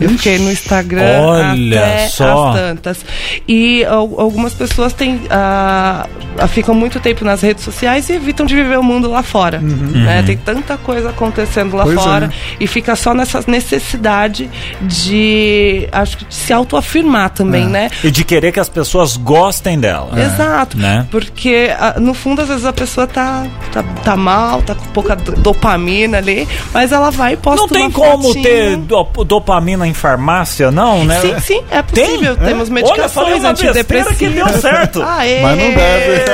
Eu 0.00 0.08
fiquei 0.10 0.38
no 0.38 0.50
Instagram 0.50 1.20
Olha 1.20 1.80
até 1.80 2.08
só. 2.08 2.48
as 2.48 2.54
tantas. 2.56 3.04
E 3.46 3.84
al- 3.84 4.18
algumas 4.20 4.54
pessoas 4.54 4.92
têm, 4.92 5.20
ah, 5.30 6.06
ficam 6.48 6.74
muito 6.74 6.98
tempo 7.00 7.24
nas 7.24 7.40
redes 7.42 7.62
sociais 7.64 8.08
e 8.08 8.14
evitam 8.14 8.46
de 8.46 8.54
viver 8.54 8.78
o 8.78 8.82
mundo 8.82 9.10
lá 9.10 9.22
fora. 9.22 9.58
né? 9.60 10.22
Tem 10.24 10.36
tanta 10.36 10.76
coisa 10.78 11.10
acontecendo 11.10 11.76
lá 11.76 11.84
Pois 11.84 11.98
é. 11.98 12.00
fora 12.00 12.30
e 12.58 12.66
fica 12.66 12.96
só 12.96 13.12
nessa 13.14 13.44
necessidade 13.46 14.48
de, 14.80 15.88
acho 15.92 16.16
que 16.18 16.24
de 16.24 16.34
se 16.34 16.52
autoafirmar 16.52 17.30
também, 17.30 17.64
É. 17.64 17.68
né? 17.68 17.90
E 18.02 18.10
de 18.10 18.24
querer 18.24 18.52
que 18.52 18.60
as 18.60 18.68
pessoas 18.68 19.16
gostem 19.16 19.78
dela. 19.78 20.10
Exato. 20.20 20.76
Né? 20.78 21.06
Porque, 21.10 21.70
ah, 21.78 21.96
no 21.98 22.14
fundo, 22.14 22.42
às 22.42 22.48
vezes 22.48 22.64
a 22.64 22.72
pessoa 22.72 23.06
tá, 23.06 23.46
tá, 23.72 23.82
tá 24.04 24.16
mal, 24.16 24.62
tá 24.62 24.74
com 24.74 24.84
pouca 24.86 25.14
do- 25.16 25.32
dopamina 25.36 26.18
ali, 26.18 26.46
mas 26.72 26.92
ela 26.92 27.10
vai 27.10 27.34
e 27.34 27.36
posta 27.36 27.60
Não 27.62 27.68
tem 27.68 27.90
como 27.90 28.24
fotinho. 28.28 28.44
ter 28.44 28.76
do- 28.76 29.24
dopamina 29.24 29.86
em 29.90 29.94
farmácia, 29.94 30.70
não, 30.70 31.04
né? 31.04 31.20
Sim, 31.20 31.38
sim, 31.40 31.64
é 31.70 31.82
possível. 31.82 32.36
Tem? 32.36 32.46
Temos 32.46 32.68
É? 32.68 32.72
medicações 32.72 33.00
Olha, 33.00 33.08
falei 33.08 33.34
uma 33.40 33.48
besteira 33.50 33.70
antidepressivas. 33.72 34.18
que 34.18 34.28
deu 34.28 34.48
certo. 34.60 35.02
Aê! 35.06 35.42
Mas 35.42 35.58
não 35.58 35.70
deve. 35.74 36.24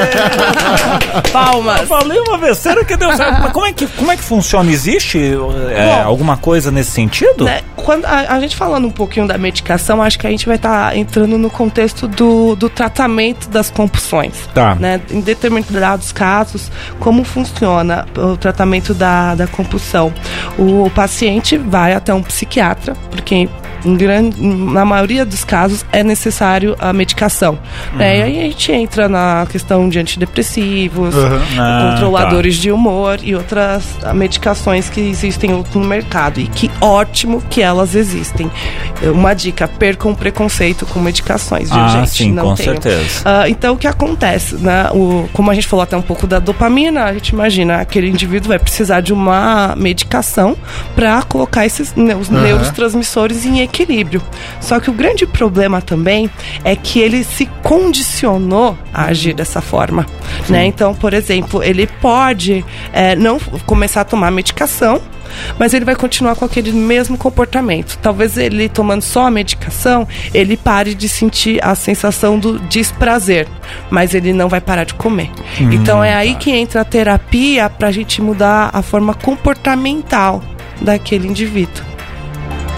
Palmas. 1.33 1.81
Eu 1.81 1.87
falei 1.87 2.19
uma 2.21 2.39
besteira 2.39 2.85
que 2.85 2.97
deu 2.97 3.15
certo. 3.17 3.43
Mas 3.43 3.53
como 3.53 3.67
é 3.67 3.73
que, 3.73 3.87
como 3.87 4.13
é 4.13 4.17
que 4.17 4.23
funciona? 4.23 4.71
Existe 4.71 5.19
é, 5.71 5.85
Bom, 5.87 6.03
alguma 6.09 6.37
coisa 6.37 6.71
nesse 6.71 6.91
sentido? 6.91 7.45
Né, 7.45 7.61
Quando 7.77 8.05
a, 8.05 8.35
a 8.35 8.41
gente 8.41 8.57
falando 8.57 8.87
um 8.87 8.91
pouquinho 8.91 9.27
da 9.27 9.37
medicação, 9.39 10.03
acho 10.03 10.19
que 10.19 10.27
a 10.27 10.31
gente 10.31 10.47
vai 10.47 10.57
estar 10.57 10.97
entrando 10.97 11.39
no 11.39 11.51
contexto 11.51 12.07
do, 12.09 12.55
do 12.57 12.69
tratamento 12.69 13.49
das 13.49 13.71
compulsões. 13.71 14.35
Tá. 14.55 14.75
Né? 14.75 15.01
Em 15.11 15.21
determinados 15.21 16.13
casos, 16.13 16.71
como 17.01 17.25
funciona 17.25 18.07
o 18.17 18.37
tratamento 18.37 18.95
da, 18.95 19.35
da 19.35 19.47
compulsão? 19.47 20.13
O 20.59 20.91
paciente 20.95 21.57
vai 21.57 21.95
até 21.95 22.13
um 22.13 22.23
psiquiatra, 22.23 22.95
porque 23.11 23.46
grande, 23.97 24.41
na 24.43 24.85
maioria 24.85 25.25
dos 25.25 25.45
casos 25.45 25.85
é 25.93 26.03
necessário 26.03 26.75
a 26.79 26.93
medicação. 26.93 27.59
né? 27.95 28.19
E 28.19 28.23
aí 28.23 28.39
a 28.41 28.43
gente 28.43 28.73
entra 28.73 29.09
na 29.09 29.47
questão 29.51 29.89
de 29.89 29.99
antidepressivos, 29.99 31.15
Ah, 31.59 31.91
controladores 31.93 32.57
de 32.57 32.71
humor 32.71 33.19
e 33.23 33.35
outras 33.35 33.85
medicações 34.15 34.89
que 34.91 35.01
existem 35.01 35.51
no 35.75 35.81
mercado. 35.85 36.41
E 36.41 36.47
que 36.47 36.71
ótimo 36.81 37.43
que 37.49 37.63
elas 37.63 37.95
existem. 37.95 38.51
Uma 39.15 39.35
dica, 39.35 39.69
percam 39.69 40.13
o 40.13 40.17
preconceito 40.17 40.87
com 40.87 40.99
medicações, 41.01 41.71
viu, 41.71 41.81
Ah, 41.81 41.89
gente? 41.89 42.11
sim, 42.11 42.33
Não 42.33 42.45
com 42.51 42.55
tenham. 42.55 42.73
certeza. 42.81 43.23
Ah, 43.25 43.49
então, 43.49 43.75
o 43.75 43.77
que 43.79 43.87
acontece? 43.87 44.57
Né? 44.57 44.89
O, 44.93 45.29
como 45.33 45.51
a 45.51 45.55
gente 45.55 45.67
falou 45.67 45.83
até 45.83 45.97
um 45.97 46.03
pouco 46.03 46.27
da 46.27 46.39
dopamina, 46.39 47.05
a 47.05 47.13
gente 47.13 47.29
imagina 47.31 47.77
aquele 47.77 48.09
indivíduo 48.09 48.49
vai 48.49 48.59
precisar 48.59 49.01
de 49.01 49.13
uma 49.13 49.75
medicação 49.77 50.57
para 50.95 51.23
colocar 51.23 51.67
esses 51.67 51.95
neus- 51.95 52.31
Aham. 52.31 52.41
neurotransmissores 52.43 53.36
em 53.45 53.61
equilíbrio. 53.61 54.23
Só 54.61 54.81
que 54.81 54.91
o 54.91 54.93
grande 54.93 55.27
problema 55.27 55.81
também 55.83 56.31
é 56.65 56.75
que 56.75 57.01
ele 57.01 57.25
se 57.25 57.47
condicionou 57.63 58.77
a 58.93 59.07
agir 59.07 59.35
dessa 59.35 59.61
forma. 59.61 60.07
Né? 60.49 60.67
Então, 60.67 60.95
por 60.95 61.13
exemplo, 61.13 61.63
ele 61.63 61.87
pode 61.87 62.65
eh, 62.93 63.17
não 63.17 63.39
começar 63.67 64.03
a 64.03 64.05
tomar 64.05 64.31
medicação. 64.31 65.01
Mas 65.59 65.75
ele 65.75 65.85
vai 65.85 65.97
continuar 65.97 66.37
com 66.37 66.45
aquele 66.45 66.73
mesmo 66.73 67.19
comportamento. 67.19 67.99
Talvez 68.01 68.37
ele 68.37 68.69
tomando 68.69 69.03
só 69.03 69.27
a 69.27 69.31
medicação, 69.31 70.07
ele 70.33 70.57
pare 70.57 70.95
de 70.95 71.09
sentir 71.09 71.63
a 71.65 71.75
sensação 71.75 72.39
do 72.39 72.59
desprazer, 72.61 73.47
mas 73.91 74.15
ele 74.15 74.33
não 74.33 74.49
vai 74.49 74.61
parar 74.61 74.85
de 74.85 74.95
comer. 74.95 75.31
então 75.61 76.03
é 76.03 76.15
aí 76.15 76.37
que 76.37 76.51
entra 76.51 76.81
a 76.81 76.85
terapia 76.85 77.69
para 77.69 77.89
a 77.89 77.93
gente 77.93 78.23
mudar 78.23 78.71
a 78.73 78.83
forma 78.83 79.15
comportamental 79.15 80.43
daquele 80.81 81.27
indivíduo. 81.27 81.96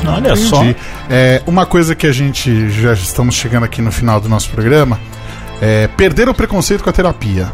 Olha 0.06 0.36
só. 0.36 0.62
Entendi. 0.62 0.76
É, 1.10 1.42
uma 1.46 1.66
coisa 1.66 1.94
que 1.94 2.06
a 2.06 2.12
gente 2.12 2.70
já 2.70 2.92
estamos 2.92 3.34
chegando 3.34 3.64
aqui 3.64 3.82
no 3.82 3.92
final 3.92 4.20
do 4.20 4.28
nosso 4.28 4.50
programa 4.50 4.98
é 5.60 5.88
perder 5.88 6.28
o 6.28 6.34
preconceito 6.34 6.82
com 6.82 6.90
a 6.90 6.92
terapia. 6.92 7.52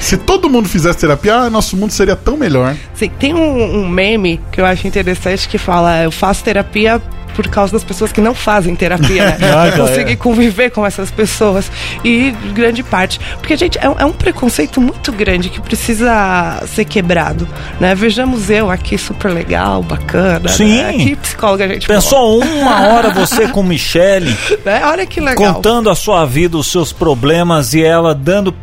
Se 0.00 0.16
todo 0.16 0.48
mundo 0.48 0.68
fizesse 0.68 0.98
terapia, 0.98 1.34
ah, 1.34 1.50
nosso 1.50 1.76
mundo 1.76 1.92
seria 1.92 2.16
tão 2.16 2.36
melhor. 2.36 2.74
Sim, 2.94 3.10
tem 3.18 3.34
um, 3.34 3.82
um 3.82 3.88
meme 3.88 4.40
que 4.50 4.60
eu 4.60 4.64
acho 4.64 4.86
interessante 4.86 5.48
que 5.48 5.58
fala: 5.58 6.02
eu 6.02 6.10
faço 6.10 6.42
terapia 6.42 7.00
por 7.34 7.48
causa 7.48 7.72
das 7.72 7.84
pessoas 7.84 8.12
que 8.12 8.20
não 8.20 8.34
fazem 8.34 8.74
terapia, 8.76 9.26
né? 9.38 9.50
Ah, 9.52 9.76
Conseguir 9.76 10.12
é. 10.12 10.16
conviver 10.16 10.70
com 10.70 10.84
essas 10.86 11.10
pessoas. 11.10 11.70
E 12.04 12.30
grande 12.54 12.82
parte. 12.82 13.20
Porque, 13.38 13.56
gente, 13.56 13.78
é, 13.80 13.88
um- 13.88 13.96
é 13.98 14.04
um 14.04 14.12
preconceito 14.12 14.80
muito 14.80 15.10
grande 15.12 15.48
que 15.50 15.60
precisa 15.60 16.62
ser 16.66 16.84
quebrado. 16.84 17.46
Né? 17.80 17.94
Vejamos 17.94 18.50
eu 18.50 18.70
aqui 18.70 18.96
super 18.98 19.30
legal, 19.32 19.82
bacana. 19.82 20.48
Sim. 20.48 20.82
Né? 20.82 20.92
Que 20.94 21.16
psicóloga 21.16 21.64
a 21.64 21.68
gente 21.68 21.86
falou, 21.86 22.02
Pensou 22.02 22.42
uma 22.60 22.80
hora 22.88 23.10
você 23.14 23.48
com 23.48 23.62
Michele 23.62 24.36
né? 24.64 24.82
Olha 24.84 25.06
que 25.06 25.20
legal. 25.20 25.54
contando 25.54 25.90
a 25.90 25.94
sua 25.94 26.24
vida, 26.24 26.56
os 26.56 26.66
seus 26.70 26.92
problemas 26.92 27.74
e 27.74 27.82
ela 27.82 28.14
dando. 28.14 28.54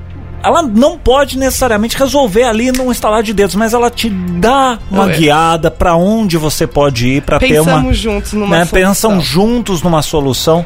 Ela 0.43 0.61
não 0.61 0.97
pode 0.97 1.37
necessariamente 1.37 1.97
resolver 1.97 2.43
ali 2.43 2.71
num 2.71 2.91
estalar 2.91 3.21
de 3.21 3.33
dedos, 3.33 3.55
mas 3.55 3.73
ela 3.73 3.89
te 3.89 4.09
dá 4.09 4.79
uma 4.89 5.05
Ué. 5.05 5.17
guiada 5.17 5.69
pra 5.69 5.95
onde 5.95 6.37
você 6.37 6.65
pode 6.65 7.07
ir 7.07 7.21
pra 7.21 7.39
ter 7.39 7.59
uma. 7.59 7.73
Pensamos 7.73 7.97
juntos 7.97 8.33
numa 8.33 8.57
né, 8.57 8.65
solução. 8.65 8.89
Pensam 8.89 9.21
juntos 9.21 9.81
numa 9.81 10.01
solução. 10.01 10.65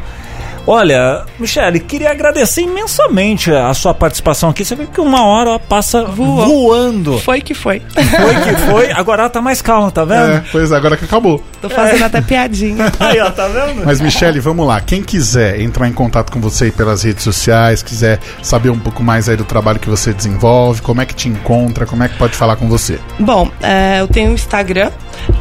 Olha, 0.65 1.25
Michele, 1.37 1.79
queria 1.79 2.11
agradecer 2.11 2.61
imensamente 2.61 3.51
a 3.51 3.73
sua 3.73 3.93
participação 3.93 4.49
aqui. 4.49 4.63
Você 4.63 4.75
vê 4.75 4.85
que 4.85 5.01
uma 5.01 5.25
hora 5.25 5.59
passa 5.59 6.05
Voou. 6.05 6.45
voando. 6.45 7.19
Foi 7.19 7.41
que 7.41 7.53
foi. 7.53 7.81
Foi 7.81 8.35
que 8.35 8.61
foi, 8.61 8.91
agora 8.91 9.23
ela 9.23 9.29
tá 9.29 9.41
mais 9.41 9.61
calma, 9.61 9.91
tá 9.91 10.05
vendo? 10.05 10.37
É, 10.37 10.43
pois 10.51 10.71
é, 10.71 10.75
agora 10.75 10.95
que 10.95 11.03
acabou. 11.03 11.43
Tô 11.61 11.69
fazendo 11.69 12.03
até 12.03 12.21
piadinha. 12.21 12.91
Aí, 12.99 13.19
ó, 13.19 13.29
tá 13.29 13.47
vendo? 13.47 13.85
Mas, 13.85 13.99
Michele, 13.99 14.39
vamos 14.39 14.65
lá. 14.65 14.79
Quem 14.79 15.03
quiser 15.03 15.59
entrar 15.59 15.87
em 15.87 15.93
contato 15.93 16.31
com 16.31 16.39
você 16.39 16.65
aí 16.65 16.71
pelas 16.71 17.03
redes 17.03 17.23
sociais, 17.23 17.83
quiser 17.83 18.19
saber 18.41 18.69
um 18.69 18.79
pouco 18.79 19.03
mais 19.03 19.27
aí 19.27 19.35
do 19.35 19.43
trabalho 19.43 19.79
que 19.79 19.89
você 19.89 20.13
desenvolve, 20.13 20.81
como 20.81 21.01
é 21.01 21.05
que 21.05 21.13
te 21.13 21.27
encontra, 21.27 21.85
como 21.85 22.03
é 22.03 22.07
que 22.07 22.17
pode 22.17 22.35
falar 22.35 22.55
com 22.55 22.69
você? 22.69 22.99
Bom, 23.19 23.49
é, 23.61 23.99
eu 23.99 24.07
tenho 24.07 24.31
o 24.31 24.33
Instagram, 24.33 24.91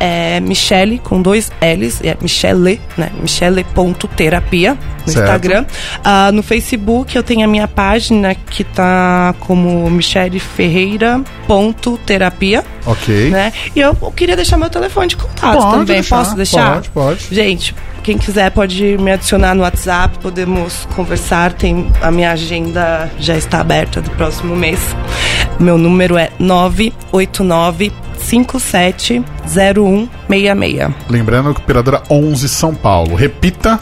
é 0.01 0.41
Michele 0.41 0.99
com 0.99 1.21
dois 1.23 1.51
L's, 1.61 2.01
é 2.03 2.17
Michele, 2.21 2.81
né? 2.97 3.11
Michele.terapia 3.21 4.75
no 4.75 4.79
Certo. 5.13 5.19
Instagram. 5.25 5.65
Ah, 6.05 6.31
no 6.33 6.43
Facebook 6.43 7.15
eu 7.17 7.23
tenho 7.23 7.45
a 7.45 7.49
minha 7.49 7.67
página 7.69 8.35
que 8.35 8.65
tá 8.65 9.35
como 9.41 9.89
Michele 9.91 10.39
Ferreira.terapia, 10.39 12.65
Ok. 12.87 13.31
né? 13.31 13.53
E 13.75 13.81
eu, 13.81 13.97
eu 14.01 14.11
queria 14.13 14.37
deixar 14.37 14.57
meu 14.57 14.71
telefone 14.71 15.09
de 15.09 15.17
contato 15.17 15.57
Pode 15.59 15.71
também. 15.71 15.85
deixar, 15.97 16.17
Posso 16.19 16.37
deixar? 16.37 16.75
pode, 16.75 16.91
pode. 16.91 17.35
Gente, 17.35 17.75
quem 18.03 18.19
quiser 18.19 18.51
pode 18.51 18.97
me 18.99 19.13
adicionar 19.13 19.55
no 19.55 19.63
WhatsApp, 19.63 20.19
podemos 20.19 20.87
conversar. 20.95 21.53
Tem 21.53 21.91
a 22.01 22.11
minha 22.11 22.33
agenda 22.33 23.11
já 23.19 23.37
está 23.37 23.61
aberta 23.61 24.01
do 24.01 24.11
próximo 24.11 24.57
mês. 24.57 24.81
Meu 25.61 25.77
número 25.79 26.17
é 26.17 26.31
989 26.39 27.93
570166. 28.23 30.95
Lembrando 31.09 31.55
que 31.55 31.61
operadora 31.61 32.03
11 32.11 32.49
São 32.49 32.75
Paulo. 32.75 33.15
Repita. 33.15 33.79